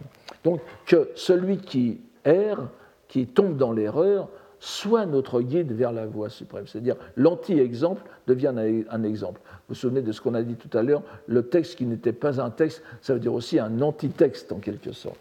Donc 0.45 0.61
que 0.85 1.11
celui 1.17 1.59
qui 1.59 2.01
erre, 2.25 2.69
qui 3.09 3.27
tombe 3.27 3.57
dans 3.57 3.73
l'erreur, 3.73 4.29
soit 4.67 5.07
notre 5.07 5.43
guide 5.43 5.71
vers 5.71 5.93
la 5.93 6.07
voie 6.07 6.29
suprême. 6.29 6.67
C'est-à-dire 6.67 6.97
l'anti-exemple 7.15 8.03
devient 8.27 8.53
un 8.91 9.03
exemple. 9.05 9.41
Vous 9.45 9.61
vous 9.69 9.75
souvenez 9.77 10.03
de 10.03 10.11
ce 10.11 10.21
qu'on 10.21 10.35
a 10.35 10.43
dit 10.43 10.57
tout 10.57 10.77
à 10.77 10.83
l'heure, 10.83 11.03
le 11.29 11.45
texte 11.45 11.77
qui 11.77 11.85
n'était 11.85 12.13
pas 12.13 12.41
un 12.41 12.51
texte, 12.51 12.83
ça 13.01 13.15
veut 13.15 13.21
dire 13.21 13.33
aussi 13.33 13.61
un 13.61 13.81
anti-texte 13.81 14.51
en 14.51 14.59
quelque 14.59 14.91
sorte. 14.91 15.21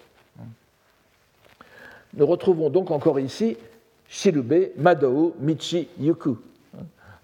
Nous 2.15 2.25
retrouvons 2.25 2.71
donc 2.71 2.89
encore 2.89 3.19
ici 3.19 3.55
Shirube, 4.07 4.71
Madou, 4.77 5.35
Michi, 5.39 5.89
Yuku. 5.99 6.37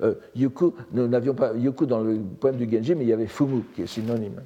Euh, 0.03 0.13
yuku, 0.35 0.73
nous 0.91 1.07
n'avions 1.07 1.33
pas 1.33 1.53
Yuku 1.55 1.87
dans 1.87 2.01
le 2.01 2.19
poème 2.39 2.57
du 2.57 2.69
Genji, 2.71 2.93
mais 2.93 3.03
il 3.03 3.09
y 3.09 3.13
avait 3.13 3.25
Fumu 3.25 3.63
qui 3.75 3.81
est 3.81 3.87
synonyme. 3.87 4.41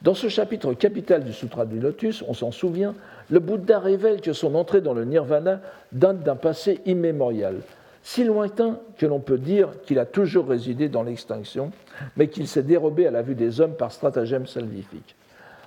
Dans 0.00 0.14
ce 0.14 0.28
chapitre 0.28 0.74
capital 0.74 1.24
du 1.24 1.32
Sutra 1.32 1.66
du 1.66 1.80
Lotus, 1.80 2.22
on 2.28 2.34
s'en 2.34 2.52
souvient, 2.52 2.94
le 3.30 3.40
Bouddha 3.40 3.78
révèle 3.78 4.20
que 4.20 4.32
son 4.32 4.54
entrée 4.54 4.80
dans 4.80 4.94
le 4.94 5.04
nirvana 5.04 5.60
date 5.92 6.22
d'un 6.22 6.36
passé 6.36 6.80
immémorial, 6.86 7.56
si 8.02 8.24
lointain 8.24 8.80
que 8.96 9.06
l'on 9.06 9.20
peut 9.20 9.38
dire 9.38 9.82
qu'il 9.82 9.98
a 9.98 10.06
toujours 10.06 10.48
résidé 10.48 10.88
dans 10.88 11.02
l'extinction, 11.02 11.70
mais 12.16 12.28
qu'il 12.28 12.48
s'est 12.48 12.62
dérobé 12.62 13.06
à 13.06 13.10
la 13.10 13.22
vue 13.22 13.34
des 13.34 13.60
hommes 13.60 13.74
par 13.74 13.92
stratagème 13.92 14.46
salvifique. 14.46 15.14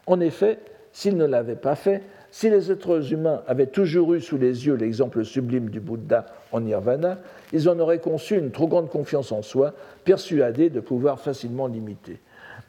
En 0.08 0.20
effet, 0.20 0.60
s'il 0.92 1.18
ne 1.18 1.26
l'avait 1.26 1.56
pas 1.56 1.76
fait, 1.76 2.04
si 2.32 2.50
les 2.50 2.72
êtres 2.72 3.14
humains 3.14 3.44
avaient 3.46 3.68
toujours 3.68 4.14
eu 4.14 4.22
sous 4.22 4.38
les 4.38 4.66
yeux 4.66 4.76
l'exemple 4.76 5.24
sublime 5.24 5.70
du 5.70 5.80
Bouddha 5.80 6.26
en 6.52 6.62
nirvana, 6.62 7.20
ils 7.54 7.70
en 7.70 7.78
auraient 7.78 8.00
conçu 8.00 8.38
une 8.38 8.52
trop 8.52 8.68
grande 8.68 8.90
confiance 8.90 9.32
en 9.32 9.42
soi, 9.42 9.74
persuadés 10.06 10.70
de 10.70 10.80
pouvoir 10.80 11.20
facilement 11.20 11.68
l'imiter. 11.68 12.20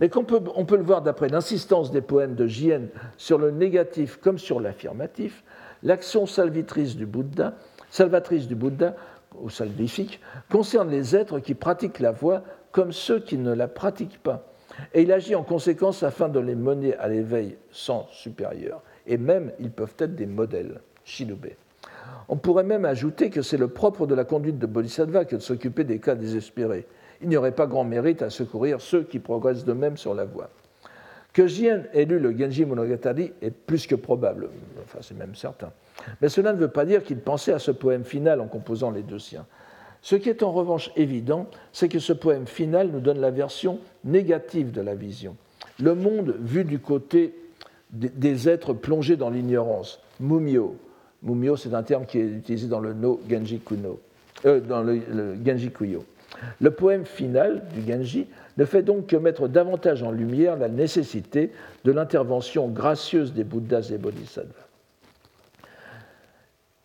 Mais 0.03 0.11
on 0.16 0.24
peut, 0.24 0.40
on 0.57 0.64
peut 0.64 0.76
le 0.76 0.82
voir 0.82 1.03
d'après 1.03 1.28
l'insistance 1.28 1.92
des 1.92 2.00
poèmes 2.00 2.34
de 2.34 2.48
Jien 2.48 2.88
sur 3.16 3.38
le 3.38 3.53
négatif 3.53 4.16
comme 4.16 4.36
sur 4.36 4.59
l'affirmatif, 4.59 5.44
l'action 5.84 6.26
salvatrice 6.26 6.96
du 6.96 7.07
Bouddha, 7.07 7.55
salvatrice 7.88 8.48
du 8.48 8.57
Bouddha 8.57 8.96
ou 9.40 9.48
salvifique 9.48 10.20
concerne 10.50 10.90
les 10.90 11.14
êtres 11.14 11.38
qui 11.38 11.55
pratiquent 11.55 12.00
la 12.00 12.11
voie 12.11 12.42
comme 12.72 12.90
ceux 12.90 13.20
qui 13.20 13.38
ne 13.38 13.55
la 13.55 13.68
pratiquent 13.68 14.20
pas. 14.20 14.53
Et 14.92 15.03
il 15.03 15.12
agit 15.12 15.36
en 15.36 15.44
conséquence 15.44 16.03
afin 16.03 16.28
de 16.28 16.40
les 16.40 16.57
mener 16.57 16.96
à 16.96 17.07
l'éveil 17.07 17.57
sans 17.70 18.09
supérieur. 18.11 18.82
Et 19.07 19.18
même, 19.18 19.53
ils 19.61 19.70
peuvent 19.70 19.94
être 20.00 20.16
des 20.16 20.26
modèles, 20.26 20.80
Shinube. 21.05 21.46
On 22.28 22.36
pourrait 22.36 22.64
même 22.64 22.86
ajouter 22.86 23.30
que 23.30 23.42
c'est 23.42 23.57
le 23.57 23.68
propre 23.68 24.09
de 24.09 24.16
la 24.16 24.24
conduite 24.24 24.59
de 24.59 24.66
Bodhisattva 24.66 25.26
que 25.26 25.36
de 25.36 25.40
s'occuper 25.40 25.84
des 25.84 26.00
cas 26.00 26.16
désespérés 26.16 26.88
il 27.23 27.29
n'y 27.29 27.37
aurait 27.37 27.53
pas 27.53 27.66
grand 27.66 27.85
mérite 27.85 28.23
à 28.23 28.31
secourir 28.31 28.81
ceux 28.81 29.03
qui 29.03 29.18
progressent 29.18 29.64
de 29.64 29.73
même 29.73 29.97
sur 29.97 30.14
la 30.14 30.25
voie. 30.25 30.51
Que 31.33 31.47
Jien 31.47 31.85
ait 31.95 32.05
lu 32.05 32.18
le 32.18 32.37
Genji 32.37 32.64
Monogatari 32.64 33.33
est 33.41 33.51
plus 33.51 33.87
que 33.87 33.95
probable, 33.95 34.51
enfin 34.85 34.99
c'est 35.01 35.16
même 35.16 35.35
certain. 35.35 35.73
Mais 36.20 36.29
cela 36.29 36.53
ne 36.53 36.59
veut 36.59 36.68
pas 36.68 36.85
dire 36.85 37.03
qu'il 37.05 37.18
pensait 37.18 37.53
à 37.53 37.59
ce 37.59 37.70
poème 37.70 38.05
final 38.05 38.41
en 38.41 38.47
composant 38.47 38.91
les 38.91 39.03
deux 39.03 39.18
siens. 39.18 39.47
Ce 40.03 40.16
qui 40.16 40.29
est 40.29 40.43
en 40.43 40.53
revanche 40.53 40.91
évident, 40.97 41.47
c'est 41.73 41.89
que 41.89 42.01
ce 42.01 42.12
poème 42.12 42.47
final 42.47 42.89
nous 42.89 43.01
donne 43.01 43.20
la 43.20 43.31
version 43.31 43.79
négative 44.05 44.73
de 44.73 44.81
la 44.81 44.95
vision, 44.95 45.37
le 45.81 45.95
monde 45.95 46.37
vu 46.41 46.64
du 46.64 46.81
côté 46.81 47.35
des 47.93 48.49
êtres 48.49 48.73
plongés 48.73 49.16
dans 49.16 49.31
l'ignorance, 49.31 50.01
mumio. 50.18 50.77
Mumio, 51.23 51.57
c'est 51.57 51.75
un 51.75 51.83
terme 51.83 52.05
qui 52.05 52.18
est 52.18 52.27
utilisé 52.27 52.66
dans 52.66 52.81
le 52.81 52.95
no 52.95 53.20
Genji 53.29 53.61
Kuno, 53.61 54.01
euh, 54.45 54.61
dans 54.61 54.83
le, 54.83 55.37
Genji 55.45 55.70
Kuyo. 55.70 56.05
Le 56.61 56.70
poème 56.70 57.05
final 57.05 57.62
du 57.74 57.90
Genji 57.90 58.26
ne 58.57 58.64
fait 58.64 58.82
donc 58.82 59.07
que 59.07 59.16
mettre 59.16 59.49
davantage 59.49 60.03
en 60.03 60.11
lumière 60.11 60.57
la 60.57 60.68
nécessité 60.68 61.53
de 61.84 61.93
l'intervention 61.93 62.68
gracieuse 62.68 63.32
des 63.32 63.45
Bouddhas 63.45 63.90
et 63.93 63.99
Bodhisattvas. 63.99 64.68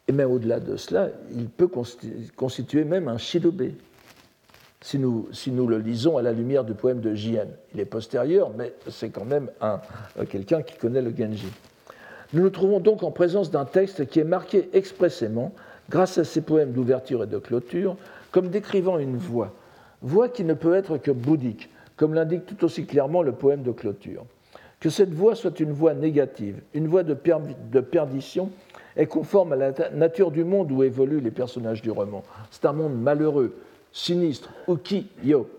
Et 0.08 0.14
même 0.14 0.32
au-delà 0.32 0.60
de 0.60 0.78
cela, 0.78 1.10
il 1.36 1.50
peut 1.50 1.70
constituer 2.36 2.86
même 2.86 3.08
un 3.10 3.18
shidobé, 3.18 3.76
si 4.82 5.00
nous, 5.00 5.28
si 5.34 5.52
nous, 5.52 5.68
le 5.68 5.80
lisons 5.80 6.18
à 6.18 6.22
la 6.22 6.32
lumière 6.32 6.64
du 6.64 6.74
poème 6.74 7.02
de 7.02 7.14
Jien. 7.14 7.48
Il 7.74 7.80
est 7.80 7.86
postérieur, 7.86 8.52
mais 8.58 8.74
c'est 8.88 9.10
quand 9.10 9.26
même 9.26 9.50
euh, 9.62 9.76
quelqu'un 10.30 10.62
qui 10.62 10.78
connaît 10.78 11.02
le 11.02 11.14
Genji. 11.16 11.52
Nous 12.34 12.44
nous 12.44 12.50
trouvons 12.50 12.80
donc 12.80 13.04
en 13.04 13.12
présence 13.12 13.52
d'un 13.52 13.66
texte 13.66 14.06
qui 14.08 14.20
est 14.20 14.26
marqué 14.26 14.70
expressément, 14.74 15.54
grâce 15.90 16.18
à 16.18 16.24
ses 16.24 16.42
poèmes 16.42 16.72
d'ouverture 16.72 17.24
et 17.24 17.28
de 17.28 17.38
clôture, 17.38 17.98
comme 18.38 18.50
décrivant 18.50 19.00
une 19.00 19.18
voix, 19.18 19.52
voix 20.04 20.30
qui 20.30 20.44
ne 20.44 20.54
peut 20.54 20.76
être 20.76 21.00
que 21.00 21.10
bouddhique, 21.10 21.72
comme 21.96 22.14
l'indique 22.14 22.46
tout 22.46 22.66
aussi 22.66 22.86
clairement 22.86 23.24
le 23.24 23.32
poème 23.32 23.64
de 23.64 23.72
clôture. 23.72 24.28
Que 24.80 24.92
cette 24.92 25.12
voix 25.12 25.34
soit 25.34 25.60
une 25.60 25.72
voix 25.72 25.96
négative, 25.96 26.62
une 26.76 26.88
voix 26.88 27.02
de, 27.02 27.16
perdition, 27.16 28.52
est 28.96 29.08
conforme 29.08 29.54
à 29.54 29.56
la 29.56 29.74
nature 29.92 30.30
du 30.30 30.44
monde 30.44 30.72
où 30.72 30.84
évoluent 30.84 31.20
les 31.20 31.32
personnages 31.32 31.82
du 31.82 31.90
roman. 31.90 32.24
C'est 32.52 32.66
un 32.66 32.74
monde 32.74 33.02
malheureux, 33.02 33.56
sinistre, 33.92 34.54
uki-yo. 34.68 35.50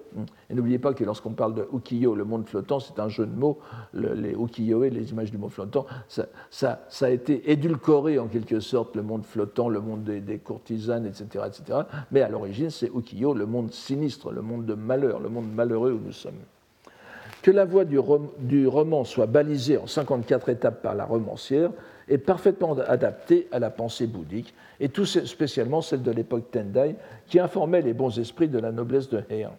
Et 0.51 0.55
n'oubliez 0.55 0.79
pas 0.79 0.95
que 0.95 1.05
lorsqu'on 1.05 1.33
parle 1.33 1.55
de 1.55 1.69
ukiyo, 1.73 2.15
le 2.15 2.25
monde 2.25 2.47
flottant, 2.47 2.81
c'est 2.81 2.99
un 2.99 3.09
jeu 3.09 3.27
de 3.27 3.35
mots. 3.35 3.59
les 3.93 4.33
ukiyo-e, 4.33 4.89
les 4.89 5.11
images 5.11 5.31
du 5.31 5.39
monde 5.39 5.51
flottant, 5.51 5.87
ça, 6.09 6.81
a 7.01 7.11
été 7.11 7.51
édulcoré 7.51 8.19
en 8.19 8.27
quelque 8.27 8.61
sorte, 8.61 8.97
le 8.97 9.03
monde 9.03 9.25
flottant, 9.25 9.69
le 9.69 9.81
monde 9.81 10.05
des, 10.05 10.39
courtisanes, 10.39 11.07
etc., 11.07 11.45
etc. 11.47 11.81
Mais 12.11 12.23
à 12.23 12.29
l'origine, 12.29 12.71
c'est 12.71 12.91
ukiyo, 12.95 13.35
le 13.35 13.47
monde 13.47 13.73
sinistre, 13.73 14.33
le 14.33 14.43
monde 14.43 14.67
de 14.67 14.75
malheur, 14.75 15.21
le 15.21 15.29
monde 15.29 15.53
malheureux 15.53 15.93
où 15.93 16.01
nous 16.05 16.13
sommes. 16.13 16.35
Que 17.43 17.51
la 17.51 17.65
voix 17.65 17.85
du, 17.85 17.99
du 18.41 18.67
roman 18.67 19.05
soit 19.05 19.27
balisée 19.27 19.79
en 19.79 19.87
54 19.87 20.49
étapes 20.49 20.83
par 20.83 20.95
la 20.95 21.05
romancière 21.05 21.71
est 22.09 22.19
parfaitement 22.19 22.77
adaptée 22.79 23.49
à 23.53 23.59
la 23.59 23.71
pensée 23.71 24.07
bouddhique, 24.07 24.55
et 24.81 24.89
tout 24.89 25.05
spécialement 25.05 25.81
celle 25.81 26.03
de 26.03 26.11
l'époque 26.11 26.51
Tendai, 26.51 26.97
qui 27.27 27.39
informait 27.39 27.83
les 27.83 27.93
bons 27.93 28.19
esprits 28.19 28.49
de 28.49 28.59
la 28.59 28.73
noblesse 28.73 29.09
de 29.09 29.23
Heian. 29.31 29.57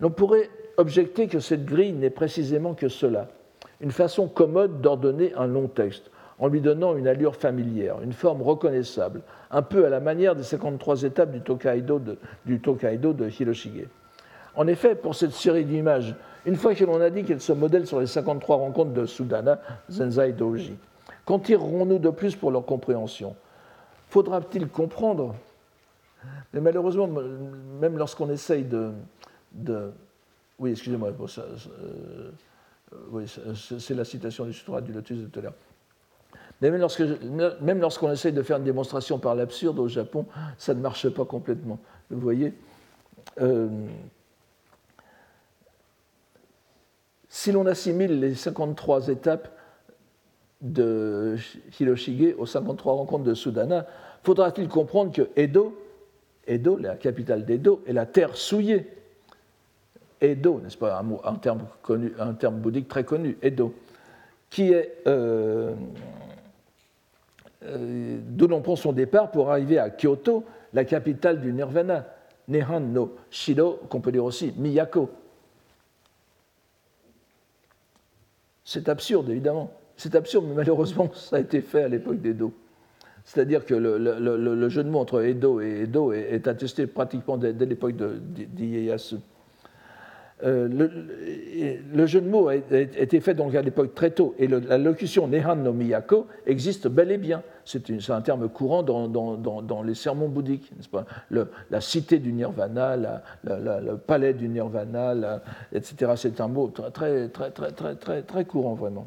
L'on 0.00 0.10
pourrait 0.10 0.50
objecter 0.76 1.28
que 1.28 1.40
cette 1.40 1.64
grille 1.64 1.92
n'est 1.92 2.10
précisément 2.10 2.74
que 2.74 2.88
cela, 2.88 3.28
une 3.80 3.90
façon 3.90 4.28
commode 4.28 4.80
d'ordonner 4.80 5.32
un 5.34 5.46
long 5.46 5.68
texte, 5.68 6.10
en 6.38 6.48
lui 6.48 6.60
donnant 6.60 6.96
une 6.96 7.06
allure 7.06 7.36
familière, 7.36 8.00
une 8.02 8.14
forme 8.14 8.42
reconnaissable, 8.42 9.20
un 9.50 9.62
peu 9.62 9.84
à 9.84 9.90
la 9.90 10.00
manière 10.00 10.34
des 10.34 10.42
53 10.42 11.02
étapes 11.02 11.32
du 11.32 11.40
Tokaido 11.40 11.98
de, 11.98 13.28
Hiroshige. 13.28 13.88
En 14.56 14.66
effet, 14.66 14.94
pour 14.94 15.14
cette 15.14 15.32
série 15.32 15.64
d'images, 15.64 16.14
une 16.46 16.56
fois 16.56 16.74
que 16.74 16.84
l'on 16.84 17.00
a 17.00 17.10
dit 17.10 17.24
qu'elle 17.24 17.42
se 17.42 17.52
modèle 17.52 17.86
sur 17.86 18.00
les 18.00 18.06
53 18.06 18.56
rencontres 18.56 18.92
de 18.92 19.04
Sudana, 19.04 19.60
Zenzai 19.90 20.32
Doji, 20.32 20.74
qu'en 21.26 21.38
tirerons-nous 21.38 21.98
de 21.98 22.10
plus 22.10 22.34
pour 22.34 22.50
leur 22.50 22.64
compréhension? 22.64 23.36
Faudra-t-il 24.08 24.66
comprendre? 24.66 25.34
Mais 26.52 26.60
malheureusement, 26.60 27.06
même 27.06 27.98
lorsqu'on 27.98 28.30
essaye 28.30 28.64
de, 28.64 28.90
oui, 30.58 30.70
excusez-moi, 30.72 31.12
euh, 31.38 33.26
c'est 33.78 33.94
la 33.94 34.04
citation 34.04 34.44
du 34.44 34.52
Sutra 34.52 34.80
du 34.80 34.92
Lotus 34.92 35.20
de 35.20 35.26
tout 35.26 35.38
à 35.38 35.42
l'heure. 35.42 35.54
Mais 36.60 36.70
même 36.70 37.80
lorsqu'on 37.80 38.12
essaye 38.12 38.32
de 38.32 38.42
faire 38.42 38.58
une 38.58 38.64
démonstration 38.64 39.18
par 39.18 39.34
l'absurde 39.34 39.78
au 39.78 39.88
Japon, 39.88 40.26
ça 40.58 40.74
ne 40.74 40.80
marche 40.80 41.08
pas 41.08 41.24
complètement. 41.24 41.78
Vous 42.10 42.20
voyez 42.20 42.52
euh, 43.40 43.68
Si 47.28 47.50
l'on 47.50 47.64
assimile 47.64 48.20
les 48.20 48.34
53 48.34 49.08
étapes 49.08 49.48
de 50.60 51.36
Hiroshige 51.78 52.34
aux 52.36 52.44
53 52.44 52.92
rencontres 52.92 53.24
de 53.24 53.32
Sudana, 53.32 53.86
faudra-t-il 54.22 54.68
comprendre 54.68 55.12
que 55.12 55.30
Edo, 55.36 55.74
Edo, 56.46 56.76
la 56.76 56.96
capitale 56.96 57.46
d'Edo, 57.46 57.82
est 57.86 57.94
la 57.94 58.04
terre 58.04 58.36
souillée 58.36 58.99
Edo, 60.20 60.60
n'est-ce 60.62 60.76
pas, 60.76 61.02
un, 61.24 61.34
terme 62.34 62.60
bouddhique 62.60 62.88
très 62.88 63.04
connu, 63.04 63.38
Edo, 63.42 63.74
qui 64.50 64.72
est 64.72 65.02
euh, 65.06 65.74
euh, 67.64 68.18
d'où 68.22 68.46
l'on 68.46 68.60
prend 68.60 68.76
son 68.76 68.92
départ 68.92 69.30
pour 69.30 69.50
arriver 69.50 69.78
à 69.78 69.90
Kyoto, 69.90 70.44
la 70.72 70.84
capitale 70.84 71.40
du 71.40 71.52
Nirvana, 71.52 72.06
Nehan 72.48 72.80
no 72.80 73.16
Shiro, 73.30 73.80
qu'on 73.88 74.00
peut 74.00 74.12
dire 74.12 74.24
aussi 74.24 74.52
Miyako. 74.56 75.10
C'est 78.64 78.88
absurde, 78.88 79.28
évidemment. 79.30 79.72
C'est 79.96 80.14
absurde, 80.14 80.46
mais 80.48 80.54
malheureusement, 80.54 81.10
ça 81.14 81.36
a 81.36 81.40
été 81.40 81.60
fait 81.60 81.82
à 81.84 81.88
l'époque 81.88 82.20
d'Edo. 82.20 82.52
C'est-à-dire 83.24 83.64
que 83.66 83.74
le, 83.74 84.68
jeu 84.68 84.82
de 84.82 84.88
mots 84.88 85.00
entre 85.00 85.22
Edo 85.22 85.60
et 85.60 85.82
Edo 85.82 86.12
est, 86.12 86.48
attesté 86.48 86.86
pratiquement 86.86 87.36
dès, 87.36 87.52
dès 87.52 87.66
l'époque 87.66 87.94
d'Ieyasu. 87.94 89.16
Euh, 90.42 90.68
le, 91.92 92.06
jeu 92.06 92.20
de 92.20 92.28
mots 92.28 92.48
a, 92.48 92.56
été 92.56 93.20
fait 93.20 93.34
donc 93.34 93.54
à 93.54 93.62
l'époque 93.62 93.94
très 93.94 94.10
tôt, 94.10 94.34
et 94.38 94.46
la 94.46 94.78
locution 94.78 95.28
Nehan 95.28 95.56
no 95.56 95.72
Miyako 95.72 96.26
existe 96.46 96.88
bel 96.88 97.10
et 97.10 97.18
bien. 97.18 97.42
C'est 97.64 98.10
un 98.10 98.20
terme 98.22 98.48
courant 98.48 98.82
dans, 98.82 99.82
les 99.82 99.94
sermons 99.94 100.28
bouddhiques, 100.28 100.72
n'est-ce 100.76 100.88
pas? 100.88 101.04
La 101.30 101.80
cité 101.80 102.18
du 102.18 102.32
nirvana, 102.32 102.96
le 103.44 103.96
palais 103.96 104.34
du 104.34 104.48
nirvana, 104.48 105.40
etc. 105.72 106.12
C'est 106.16 106.40
un 106.40 106.48
mot 106.48 106.68
très, 106.68 107.28
très, 107.28 107.50
très, 107.50 107.70
très, 107.70 107.94
très, 107.94 108.22
très 108.22 108.44
courant, 108.44 108.74
vraiment. 108.74 109.06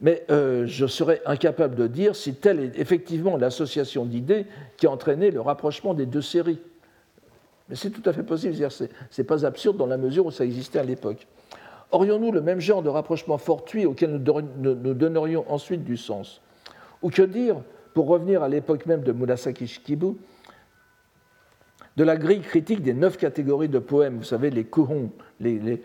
Mais 0.00 0.24
euh, 0.30 0.66
je 0.66 0.86
serais 0.86 1.20
incapable 1.26 1.74
de 1.74 1.86
dire 1.86 2.14
si 2.14 2.34
telle 2.34 2.60
est 2.60 2.78
effectivement 2.78 3.36
l'association 3.36 4.04
d'idées 4.04 4.46
qui 4.76 4.86
a 4.86 4.90
entraîné 4.90 5.30
le 5.30 5.40
rapprochement 5.40 5.94
des 5.94 6.06
deux 6.06 6.22
séries. 6.22 6.60
Mais 7.68 7.76
c'est 7.76 7.90
tout 7.90 8.02
à 8.08 8.12
fait 8.12 8.22
possible, 8.22 8.54
ce 8.70 8.84
n'est 8.84 9.24
pas 9.24 9.44
absurde 9.44 9.76
dans 9.76 9.86
la 9.86 9.98
mesure 9.98 10.26
où 10.26 10.30
ça 10.30 10.44
existait 10.44 10.78
à 10.78 10.84
l'époque. 10.84 11.26
Aurions-nous 11.90 12.32
le 12.32 12.40
même 12.40 12.60
genre 12.60 12.82
de 12.82 12.88
rapprochement 12.88 13.38
fortuit 13.38 13.86
auquel 13.86 14.10
nous 14.10 14.94
donnerions 14.94 15.44
ensuite 15.50 15.84
du 15.84 15.96
sens? 15.96 16.40
Ou 17.02 17.10
que 17.10 17.22
dire, 17.22 17.56
pour 17.94 18.08
revenir 18.08 18.42
à 18.42 18.48
l'époque 18.48 18.86
même 18.86 19.02
de 19.02 19.12
Murasaki 19.12 19.66
Shikibu, 19.66 20.14
de 21.96 22.04
la 22.04 22.16
grille 22.16 22.40
critique 22.40 22.82
des 22.82 22.94
neuf 22.94 23.16
catégories 23.16 23.68
de 23.68 23.80
poèmes, 23.80 24.18
vous 24.18 24.24
savez, 24.24 24.50
les 24.50 24.64
kuhon, 24.64 25.10
les, 25.40 25.80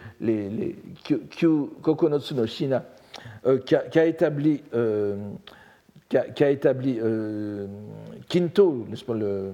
kokonotsu 1.81 2.35
no 2.35 2.45
shina, 2.45 2.85
euh, 3.45 3.57
qu'a 3.57 4.05
établi, 4.05 4.61
euh, 4.75 5.17
euh, 6.13 7.67
Kinto, 8.29 8.85
n'est-ce 8.89 9.03
pas, 9.03 9.15
le, 9.15 9.53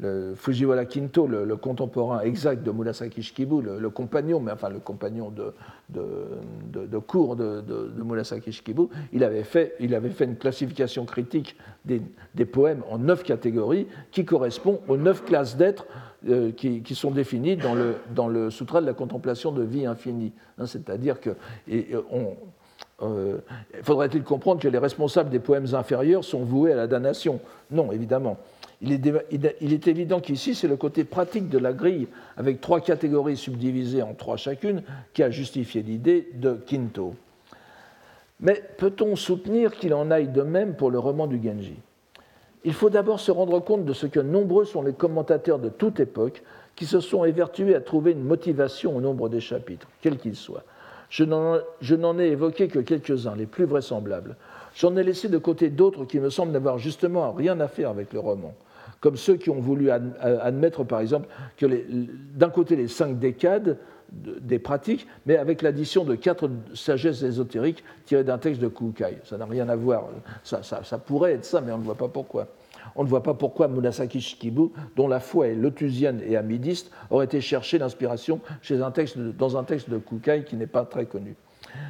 le 0.00 0.34
Fujiwara 0.36 0.84
Kinto, 0.84 1.26
le, 1.26 1.56
contemporain 1.56 2.20
exact 2.20 2.62
de 2.62 2.70
Murasaki 2.70 3.22
Shikibu, 3.22 3.62
le, 3.62 3.90
compagnon, 3.90 4.38
mais 4.40 4.52
enfin 4.52 4.68
le 4.68 4.78
compagnon 4.78 5.30
de, 5.30 6.98
cours 6.98 7.36
de, 7.36 7.92
Murasaki 8.04 8.52
Shikibu, 8.52 8.82
il 9.12 9.24
avait, 9.24 9.42
fait, 9.42 9.74
une 9.80 10.36
classification 10.36 11.04
critique 11.04 11.56
des, 11.84 12.44
poèmes 12.44 12.82
en 12.90 12.98
neuf 12.98 13.24
catégories 13.24 13.88
qui 14.12 14.24
correspond 14.24 14.80
aux 14.88 14.96
neuf 14.96 15.24
classes 15.24 15.56
d'êtres 15.56 15.86
euh, 16.28 16.52
qui, 16.52 16.94
sont 16.94 17.10
définies 17.10 17.56
dans 17.56 17.74
le, 17.74 17.96
dans 18.14 18.28
de 18.28 18.86
la 18.86 18.94
contemplation 18.94 19.52
de 19.52 19.62
vie 19.62 19.86
infinie. 19.86 20.32
Hein, 20.58 20.66
c'est-à-dire 20.66 21.20
que 21.20 21.30
euh, 23.02 23.38
faudrait-il 23.82 24.22
comprendre 24.22 24.60
que 24.60 24.68
les 24.68 24.78
responsables 24.78 25.30
des 25.30 25.38
poèmes 25.38 25.74
inférieurs 25.74 26.24
sont 26.24 26.44
voués 26.44 26.72
à 26.72 26.76
la 26.76 26.86
damnation? 26.86 27.40
Non, 27.70 27.92
évidemment. 27.92 28.38
Il 28.80 28.92
est, 29.72 29.88
évident 29.88 30.20
qu'ici, 30.20 30.54
c'est 30.54 30.68
le 30.68 30.76
côté 30.76 31.02
pratique 31.02 31.48
de 31.48 31.58
la 31.58 31.72
grille, 31.72 32.06
avec 32.36 32.60
trois 32.60 32.80
catégories 32.80 33.36
subdivisées 33.36 34.02
en 34.02 34.14
trois 34.14 34.36
chacune, 34.36 34.82
qui 35.14 35.24
a 35.24 35.30
justifié 35.30 35.82
l'idée 35.82 36.28
de 36.34 36.54
Quinto. 36.54 37.14
Mais 38.40 38.62
peut-on 38.76 39.16
soutenir 39.16 39.72
qu'il 39.72 39.94
en 39.94 40.12
aille 40.12 40.28
de 40.28 40.42
même 40.42 40.74
pour 40.74 40.92
le 40.92 41.00
roman 41.00 41.26
du 41.26 41.42
Genji? 41.42 41.74
Il 42.64 42.72
faut 42.72 42.90
d'abord 42.90 43.18
se 43.18 43.32
rendre 43.32 43.58
compte 43.58 43.84
de 43.84 43.92
ce 43.92 44.06
que 44.06 44.20
nombreux 44.20 44.64
sont 44.64 44.82
les 44.82 44.92
commentateurs 44.92 45.58
de 45.58 45.70
toute 45.70 45.98
époque 45.98 46.42
qui 46.76 46.86
se 46.86 47.00
sont 47.00 47.24
évertués 47.24 47.74
à 47.74 47.80
trouver 47.80 48.12
une 48.12 48.22
motivation 48.22 48.96
au 48.96 49.00
nombre 49.00 49.28
des 49.28 49.40
chapitres, 49.40 49.88
quels 50.02 50.18
qu'ils 50.18 50.36
soient. 50.36 50.62
Je 51.10 51.24
n'en 51.24 52.18
ai 52.18 52.26
évoqué 52.26 52.68
que 52.68 52.78
quelques-uns, 52.78 53.34
les 53.34 53.46
plus 53.46 53.64
vraisemblables. 53.64 54.36
J'en 54.76 54.96
ai 54.96 55.02
laissé 55.02 55.28
de 55.28 55.38
côté 55.38 55.70
d'autres 55.70 56.04
qui 56.04 56.20
me 56.20 56.30
semblent 56.30 56.52
n'avoir 56.52 56.78
justement 56.78 57.32
rien 57.32 57.58
à 57.58 57.66
faire 57.66 57.90
avec 57.90 58.12
le 58.12 58.20
roman 58.20 58.54
comme 59.00 59.16
ceux 59.16 59.36
qui 59.36 59.50
ont 59.50 59.60
voulu 59.60 59.90
admettre, 59.90 60.84
par 60.84 61.00
exemple, 61.00 61.28
que 61.56 61.66
d'un 62.34 62.50
côté 62.50 62.76
les 62.76 62.88
cinq 62.88 63.18
décades 63.18 63.78
des 64.12 64.58
pratiques, 64.58 65.06
mais 65.26 65.36
avec 65.36 65.62
l'addition 65.62 66.04
de 66.04 66.14
quatre 66.14 66.50
sagesses 66.74 67.22
ésotériques 67.22 67.84
tirées 68.06 68.24
d'un 68.24 68.38
texte 68.38 68.60
de 68.60 68.68
Kukai. 68.68 69.18
Ça 69.24 69.36
n'a 69.36 69.44
rien 69.44 69.68
à 69.68 69.76
voir. 69.76 70.08
Ça, 70.42 70.62
ça, 70.62 70.98
pourrait 70.98 71.34
être 71.34 71.44
ça, 71.44 71.60
mais 71.60 71.72
on 71.72 71.78
ne 71.78 71.82
voit 71.82 71.94
pas 71.94 72.08
pourquoi. 72.08 72.48
On 72.96 73.04
ne 73.04 73.08
voit 73.08 73.22
pas 73.22 73.34
pourquoi 73.34 73.68
Munasaki 73.68 74.20
Shikibu, 74.20 74.70
dont 74.96 75.08
la 75.08 75.20
foi 75.20 75.48
est 75.48 75.54
lotusienne 75.54 76.22
et 76.26 76.36
amidiste, 76.36 76.90
aurait 77.10 77.26
été 77.26 77.40
chercher 77.40 77.78
l'inspiration 77.78 78.40
dans 78.70 79.56
un 79.56 79.64
texte 79.64 79.90
de 79.90 79.98
Kukai 79.98 80.44
qui 80.44 80.56
n'est 80.56 80.66
pas 80.66 80.84
très 80.84 81.04
connu. 81.04 81.36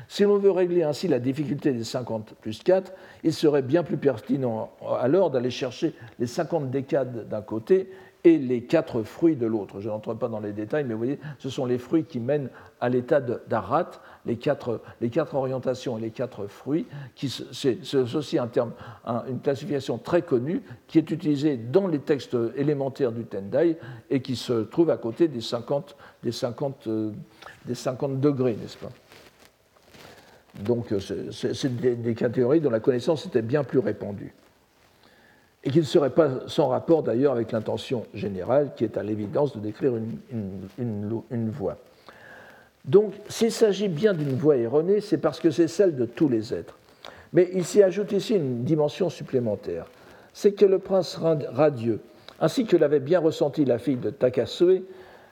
Si 0.09 0.25
l'on 0.25 0.39
veut 0.39 0.51
régler 0.51 0.83
ainsi 0.83 1.09
la 1.09 1.19
difficulté 1.19 1.73
des 1.73 1.85
50 1.85 2.35
plus 2.41 2.63
4, 2.63 2.93
il 3.25 3.33
serait 3.33 3.63
bien 3.63 3.83
plus 3.83 3.97
pertinent 3.97 4.71
alors 5.01 5.31
d'aller 5.31 5.51
chercher 5.51 5.95
les 6.19 6.27
50 6.27 6.71
décades 6.71 7.29
d'un 7.29 7.43
côté 7.43 7.91
et 8.25 8.39
les 8.39 8.63
quatre 8.63 9.03
fruits 9.03 9.37
de 9.37 9.47
l'autre. 9.47 9.81
Je 9.81 9.89
n'entre 9.89 10.15
pas 10.15 10.29
dans 10.29 10.41
les 10.41 10.53
détails, 10.53 10.85
mais 10.85 10.95
vous 10.95 10.99
voyez, 10.99 11.19
ce 11.39 11.51
sont 11.51 11.67
les 11.67 11.79
fruits 11.79 12.05
qui 12.05 12.19
mènent 12.21 12.51
à 12.81 12.89
l'état 12.89 13.21
d'Arat, 13.21 13.91
les 14.27 14.37
quatre, 14.37 14.81
orientations 15.35 15.99
et 15.99 16.01
les 16.01 16.11
quatre 16.11 16.47
fruits, 16.47 16.87
c'est 17.53 18.15
aussi 18.15 18.39
un 18.39 18.47
terme, 18.47 18.73
une 19.29 19.41
classification 19.41 19.99
très 19.99 20.23
connue 20.23 20.63
qui 20.87 20.99
est 20.99 21.11
utilisée 21.11 21.57
dans 21.57 21.87
les 21.87 22.01
textes 22.01 22.37
élémentaires 22.57 23.13
du 23.13 23.25
Tendai 23.25 23.79
et 24.11 24.21
qui 24.21 24.37
se 24.37 24.65
trouve 24.65 24.91
à 24.91 24.97
côté 24.97 25.29
des 25.29 25.41
50, 25.41 25.97
des 26.23 26.33
50, 26.33 26.87
euh, 26.89 27.13
des 27.65 27.75
50 27.75 28.21
degrés, 28.21 28.57
n'est-ce 28.61 28.77
pas? 28.77 28.91
Donc, 30.55 30.93
euh, 30.93 30.99
c'est 31.31 31.77
des, 31.77 31.95
des 31.95 32.15
catégories 32.15 32.61
dont 32.61 32.71
la 32.71 32.81
connaissance 32.81 33.27
était 33.27 33.43
bien 33.43 33.65
plus 33.65 33.79
répandue 33.79 34.35
et 35.65 35.71
qui 35.71 35.79
ne 35.79 35.85
serait 35.85 36.11
pas 36.11 36.31
sans 36.47 36.69
rapport 36.69 37.03
d'ailleurs 37.03 37.33
avec 37.33 37.53
l'intention 37.53 38.07
générale 38.15 38.73
qui 38.77 38.85
est 38.85 38.97
à 38.97 39.03
l'évidence 39.03 39.57
de 39.57 39.61
décrire 39.61 39.93
une, 40.79 41.51
voix. 41.51 41.77
Donc 42.85 43.13
s'il 43.29 43.53
s'agit 43.53 43.89
bien 43.89 44.15
d'une 44.15 44.37
voix 44.37 44.57
erronée, 44.57 45.01
c'est 45.01 45.19
parce 45.19 45.41
que 45.41 45.51
c'est 45.51 45.69
celle 45.69 45.97
de 45.97 46.07
tous 46.07 46.29
les 46.29 46.55
êtres. 46.55 46.79
Mais 47.33 47.51
il 47.53 47.65
s'y 47.65 47.83
ajoute 47.83 48.13
ici 48.13 48.35
une 48.37 48.65
dimension 48.65 49.11
supplémentaire, 49.11 49.87
c'est 50.33 50.53
que 50.53 50.65
le 50.65 50.79
prince 50.79 51.17
radieux, 51.17 52.01
ainsi 52.41 52.65
que 52.65 52.77
l'avait 52.77 53.01
bien 53.01 53.19
ressenti 53.19 53.65
la 53.65 53.79
fille 53.79 53.97
de 53.97 54.11
Takasue, 54.11 54.85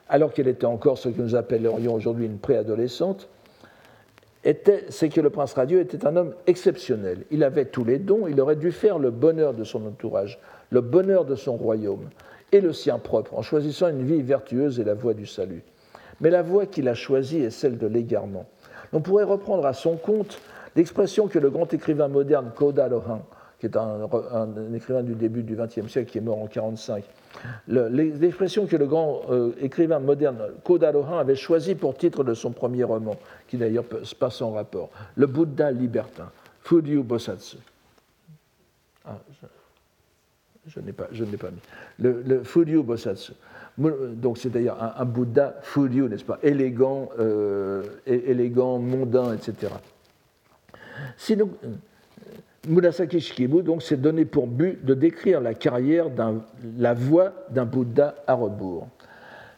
alors 0.09 0.33
qu'elle 0.33 0.47
était 0.47 0.65
encore 0.65 0.97
ce 0.97 1.09
que 1.09 1.21
nous 1.21 1.35
appellerions 1.35 1.93
aujourd'hui 1.93 2.25
une 2.25 2.37
préadolescente, 2.37 3.27
c'est 4.89 5.09
que 5.09 5.21
le 5.21 5.29
prince 5.29 5.53
radieux 5.53 5.79
était 5.79 6.05
un 6.05 6.15
homme 6.15 6.33
exceptionnel. 6.45 7.25
Il 7.31 7.43
avait 7.43 7.65
tous 7.65 7.83
les 7.83 7.99
dons, 7.99 8.27
il 8.27 8.39
aurait 8.39 8.55
dû 8.55 8.71
faire 8.71 8.99
le 8.99 9.11
bonheur 9.11 9.53
de 9.53 9.63
son 9.63 9.85
entourage, 9.85 10.39
le 10.69 10.81
bonheur 10.81 11.25
de 11.25 11.35
son 11.35 11.57
royaume, 11.57 12.09
et 12.51 12.61
le 12.61 12.71
sien 12.71 12.97
propre, 12.99 13.33
en 13.37 13.41
choisissant 13.41 13.89
une 13.89 14.03
vie 14.03 14.21
vertueuse 14.21 14.79
et 14.79 14.83
la 14.83 14.93
voie 14.93 15.13
du 15.13 15.25
salut. 15.25 15.63
Mais 16.21 16.29
la 16.29 16.41
voie 16.41 16.65
qu'il 16.65 16.87
a 16.87 16.93
choisie 16.93 17.41
est 17.41 17.49
celle 17.49 17.77
de 17.77 17.87
l'égarement. 17.87 18.45
On 18.93 19.01
pourrait 19.01 19.25
reprendre 19.25 19.65
à 19.65 19.73
son 19.73 19.97
compte 19.97 20.39
l'expression 20.75 21.27
que 21.27 21.39
le 21.39 21.49
grand 21.49 21.73
écrivain 21.73 22.07
moderne 22.07 22.51
Koda 22.55 22.87
Lohan 22.87 23.21
qui 23.59 23.65
est 23.65 23.75
un, 23.75 24.07
écrivain 24.75 25.01
du 25.01 25.15
début 25.15 25.41
du 25.41 25.55
XXe 25.55 25.87
siècle, 25.87 26.11
qui 26.11 26.19
est 26.19 26.21
mort 26.21 26.37
en 26.37 26.47
1945. 26.47 27.03
L'expression 27.67 28.67
que 28.67 28.75
le 28.75 28.85
grand 28.85 29.21
euh, 29.29 29.51
écrivain 29.59 29.99
moderne 29.99 30.37
Koda 30.63 30.91
Lohan 30.91 31.17
avait 31.17 31.35
choisie 31.35 31.75
pour 31.75 31.97
titre 31.97 32.23
de 32.23 32.33
son 32.33 32.51
premier 32.51 32.83
roman, 32.83 33.17
qui 33.47 33.57
d'ailleurs 33.57 33.85
passe 34.19 34.41
en 34.41 34.51
rapport, 34.51 34.89
Le 35.15 35.25
Bouddha 35.25 35.71
libertin, 35.71 36.29
Fudyu 36.61 37.01
Bosatsu. 37.01 37.57
Ah, 39.05 39.17
je, 40.67 40.79
n'ai 40.79 40.91
pas, 40.91 41.05
pas 41.05 41.51
mis. 41.51 41.61
Le, 41.99 42.21
le 42.23 42.81
Bosatsu. 42.81 43.33
Donc 43.77 44.37
c'est 44.37 44.49
d'ailleurs 44.49 44.77
un, 44.99 45.05
Bouddha 45.05 45.55
Fudyu, 45.61 46.09
n'est-ce 46.09 46.25
pas? 46.25 46.39
Élégant, 46.43 47.09
euh, 47.19 47.83
élégant, 48.05 48.77
mondain, 48.77 49.33
etc. 49.33 49.71
Sinon, 51.15 51.49
Murasaki 52.67 53.19
Shikibu 53.19 53.61
donc 53.61 53.81
s'est 53.81 53.97
donné 53.97 54.25
pour 54.25 54.47
but 54.47 54.83
de 54.83 54.93
décrire 54.93 55.41
la 55.41 55.53
carrière, 55.53 56.07
la 56.77 56.93
voie 56.93 57.33
d'un 57.49 57.65
Bouddha 57.65 58.15
à 58.25 58.33
rebours. 58.33 58.87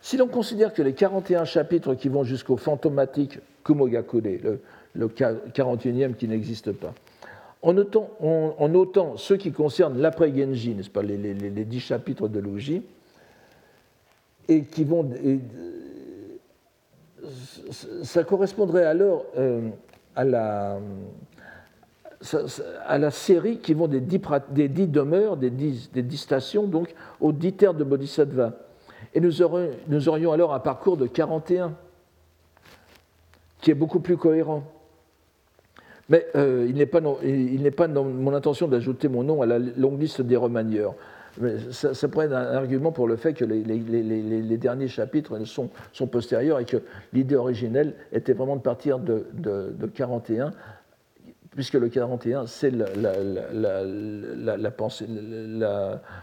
Si 0.02 0.18
l'on 0.18 0.28
considère 0.28 0.74
que 0.74 0.82
les 0.82 0.94
41 0.94 1.46
chapitres 1.46 1.94
qui 1.96 2.10
vont 2.10 2.24
jusqu'au 2.24 2.58
fantomatique 2.58 3.40
Kumogakure, 3.64 4.22
le, 4.24 4.60
le 4.94 5.08
41e 5.08 6.16
qui 6.16 6.28
n'existe 6.28 6.72
pas, 6.72 6.94
en 7.62 7.74
notant, 7.74 9.18
ceux 9.18 9.36
qui 9.36 9.52
concernent 9.52 10.00
l'après-Genji, 10.00 10.76
n'est-ce 10.76 10.90
pas, 10.90 11.02
les, 11.02 11.18
les, 11.18 11.66
10 11.66 11.80
chapitres 11.80 12.30
de 12.30 12.40
Luji, 12.40 12.82
et 14.48 14.64
qui 14.64 14.84
vont. 14.86 15.10
ça 18.04 18.24
correspondrait 18.24 18.86
alors 18.86 19.26
euh, 19.38 19.70
à 20.16 20.24
la 20.24 20.80
à 22.86 22.98
la 22.98 23.12
série 23.12 23.60
qui 23.60 23.74
vont 23.74 23.88
des 23.88 24.02
dix, 24.02 24.20
demeures, 24.88 25.38
des 25.38 25.50
dix, 25.50 26.18
stations, 26.18 26.68
donc 26.68 26.94
aux 27.22 27.32
dix 27.32 27.54
terres 27.54 27.74
de 27.74 27.84
Bodhisattva. 27.84 28.54
Et 29.14 29.22
nous 29.22 29.42
aurions, 29.42 30.32
alors 30.32 30.54
un 30.54 30.60
parcours 30.60 30.98
de 30.98 31.08
41, 31.08 31.74
qui 33.62 33.72
est 33.72 33.76
beaucoup 33.76 34.00
plus 34.00 34.18
cohérent. 34.18 34.64
Mais 36.10 36.26
euh, 36.36 36.66
il 36.68 36.76
n'est 36.76 36.86
pas, 37.72 37.88
mon 37.88 38.34
intention 38.34 38.68
d'ajouter 38.68 39.08
mon 39.08 39.24
nom 39.24 39.42
à 39.42 39.46
la 39.46 39.60
longue 39.60 40.02
liste 40.02 40.22
des 40.22 40.36
remanieurs. 40.36 40.96
Mais 41.40 41.56
ça, 41.72 42.08
pourrait 42.10 42.26
être 42.26 42.34
un 42.34 42.56
argument 42.56 42.92
pour 42.92 43.08
le 43.08 43.16
fait 43.16 43.34
que 43.34 43.46
les, 43.46 44.58
derniers 44.58 44.88
chapitres 44.90 45.40
sont, 45.46 45.70
postérieurs 46.08 46.60
et 46.60 46.66
que 46.66 46.78
l'idée 47.14 47.36
originelle 47.36 47.94
était 48.12 48.34
vraiment 48.34 48.58
de 48.58 48.62
partir 48.62 49.00
de 49.00 49.88
41 49.94 50.52
puisque 51.52 51.74
le 51.74 51.90
41, 51.90 52.46
c'est 52.48 52.72
la, 52.72 52.88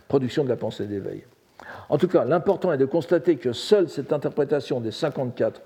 production 0.09 0.45
de 0.45 0.49
la 0.49 0.57
pensée 0.57 0.87
d'éveil. 0.87 1.25
En 1.89 1.99
tout 1.99 2.09
cas, 2.09 2.25
l'important 2.25 2.73
est 2.73 2.79
de 2.79 2.85
constater 2.85 3.37
que 3.37 3.53
seule 3.53 3.89
cette 3.89 4.13
interprétation 4.13 4.81
des 4.81 4.91
54 4.91 5.61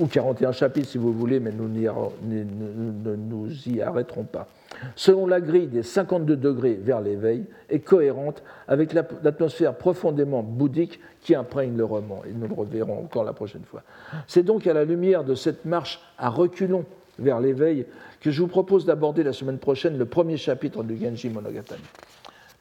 ou 0.00 0.06
41 0.06 0.52
chapitres, 0.52 0.88
si 0.88 0.98
vous 0.98 1.12
voulez, 1.12 1.40
mais 1.40 1.52
nous 1.52 1.68
ne 1.68 3.16
nous 3.16 3.68
y 3.68 3.82
arrêterons 3.82 4.24
pas, 4.24 4.48
selon 4.96 5.26
la 5.26 5.40
grille 5.40 5.66
des 5.66 5.82
52 5.82 6.36
degrés 6.36 6.78
vers 6.82 7.00
l'éveil, 7.00 7.44
est 7.68 7.80
cohérente 7.80 8.42
avec 8.66 8.94
l'atmosphère 8.94 9.74
profondément 9.74 10.42
bouddhique 10.42 10.98
qui 11.20 11.34
imprègne 11.34 11.76
le 11.76 11.84
roman, 11.84 12.22
et 12.26 12.32
nous 12.32 12.48
le 12.48 12.54
reverrons 12.54 13.04
encore 13.04 13.24
la 13.24 13.34
prochaine 13.34 13.64
fois. 13.64 13.82
C'est 14.26 14.42
donc 14.42 14.66
à 14.66 14.72
la 14.72 14.84
lumière 14.84 15.24
de 15.24 15.34
cette 15.34 15.66
marche 15.66 16.00
à 16.18 16.30
reculons 16.30 16.86
vers 17.18 17.40
l'éveil 17.40 17.86
que 18.22 18.30
je 18.30 18.40
vous 18.40 18.48
propose 18.48 18.86
d'aborder 18.86 19.22
la 19.24 19.34
semaine 19.34 19.58
prochaine 19.58 19.98
le 19.98 20.06
premier 20.06 20.38
chapitre 20.38 20.82
du 20.84 20.96
Genji 20.96 21.28
Monogatari. 21.28 21.82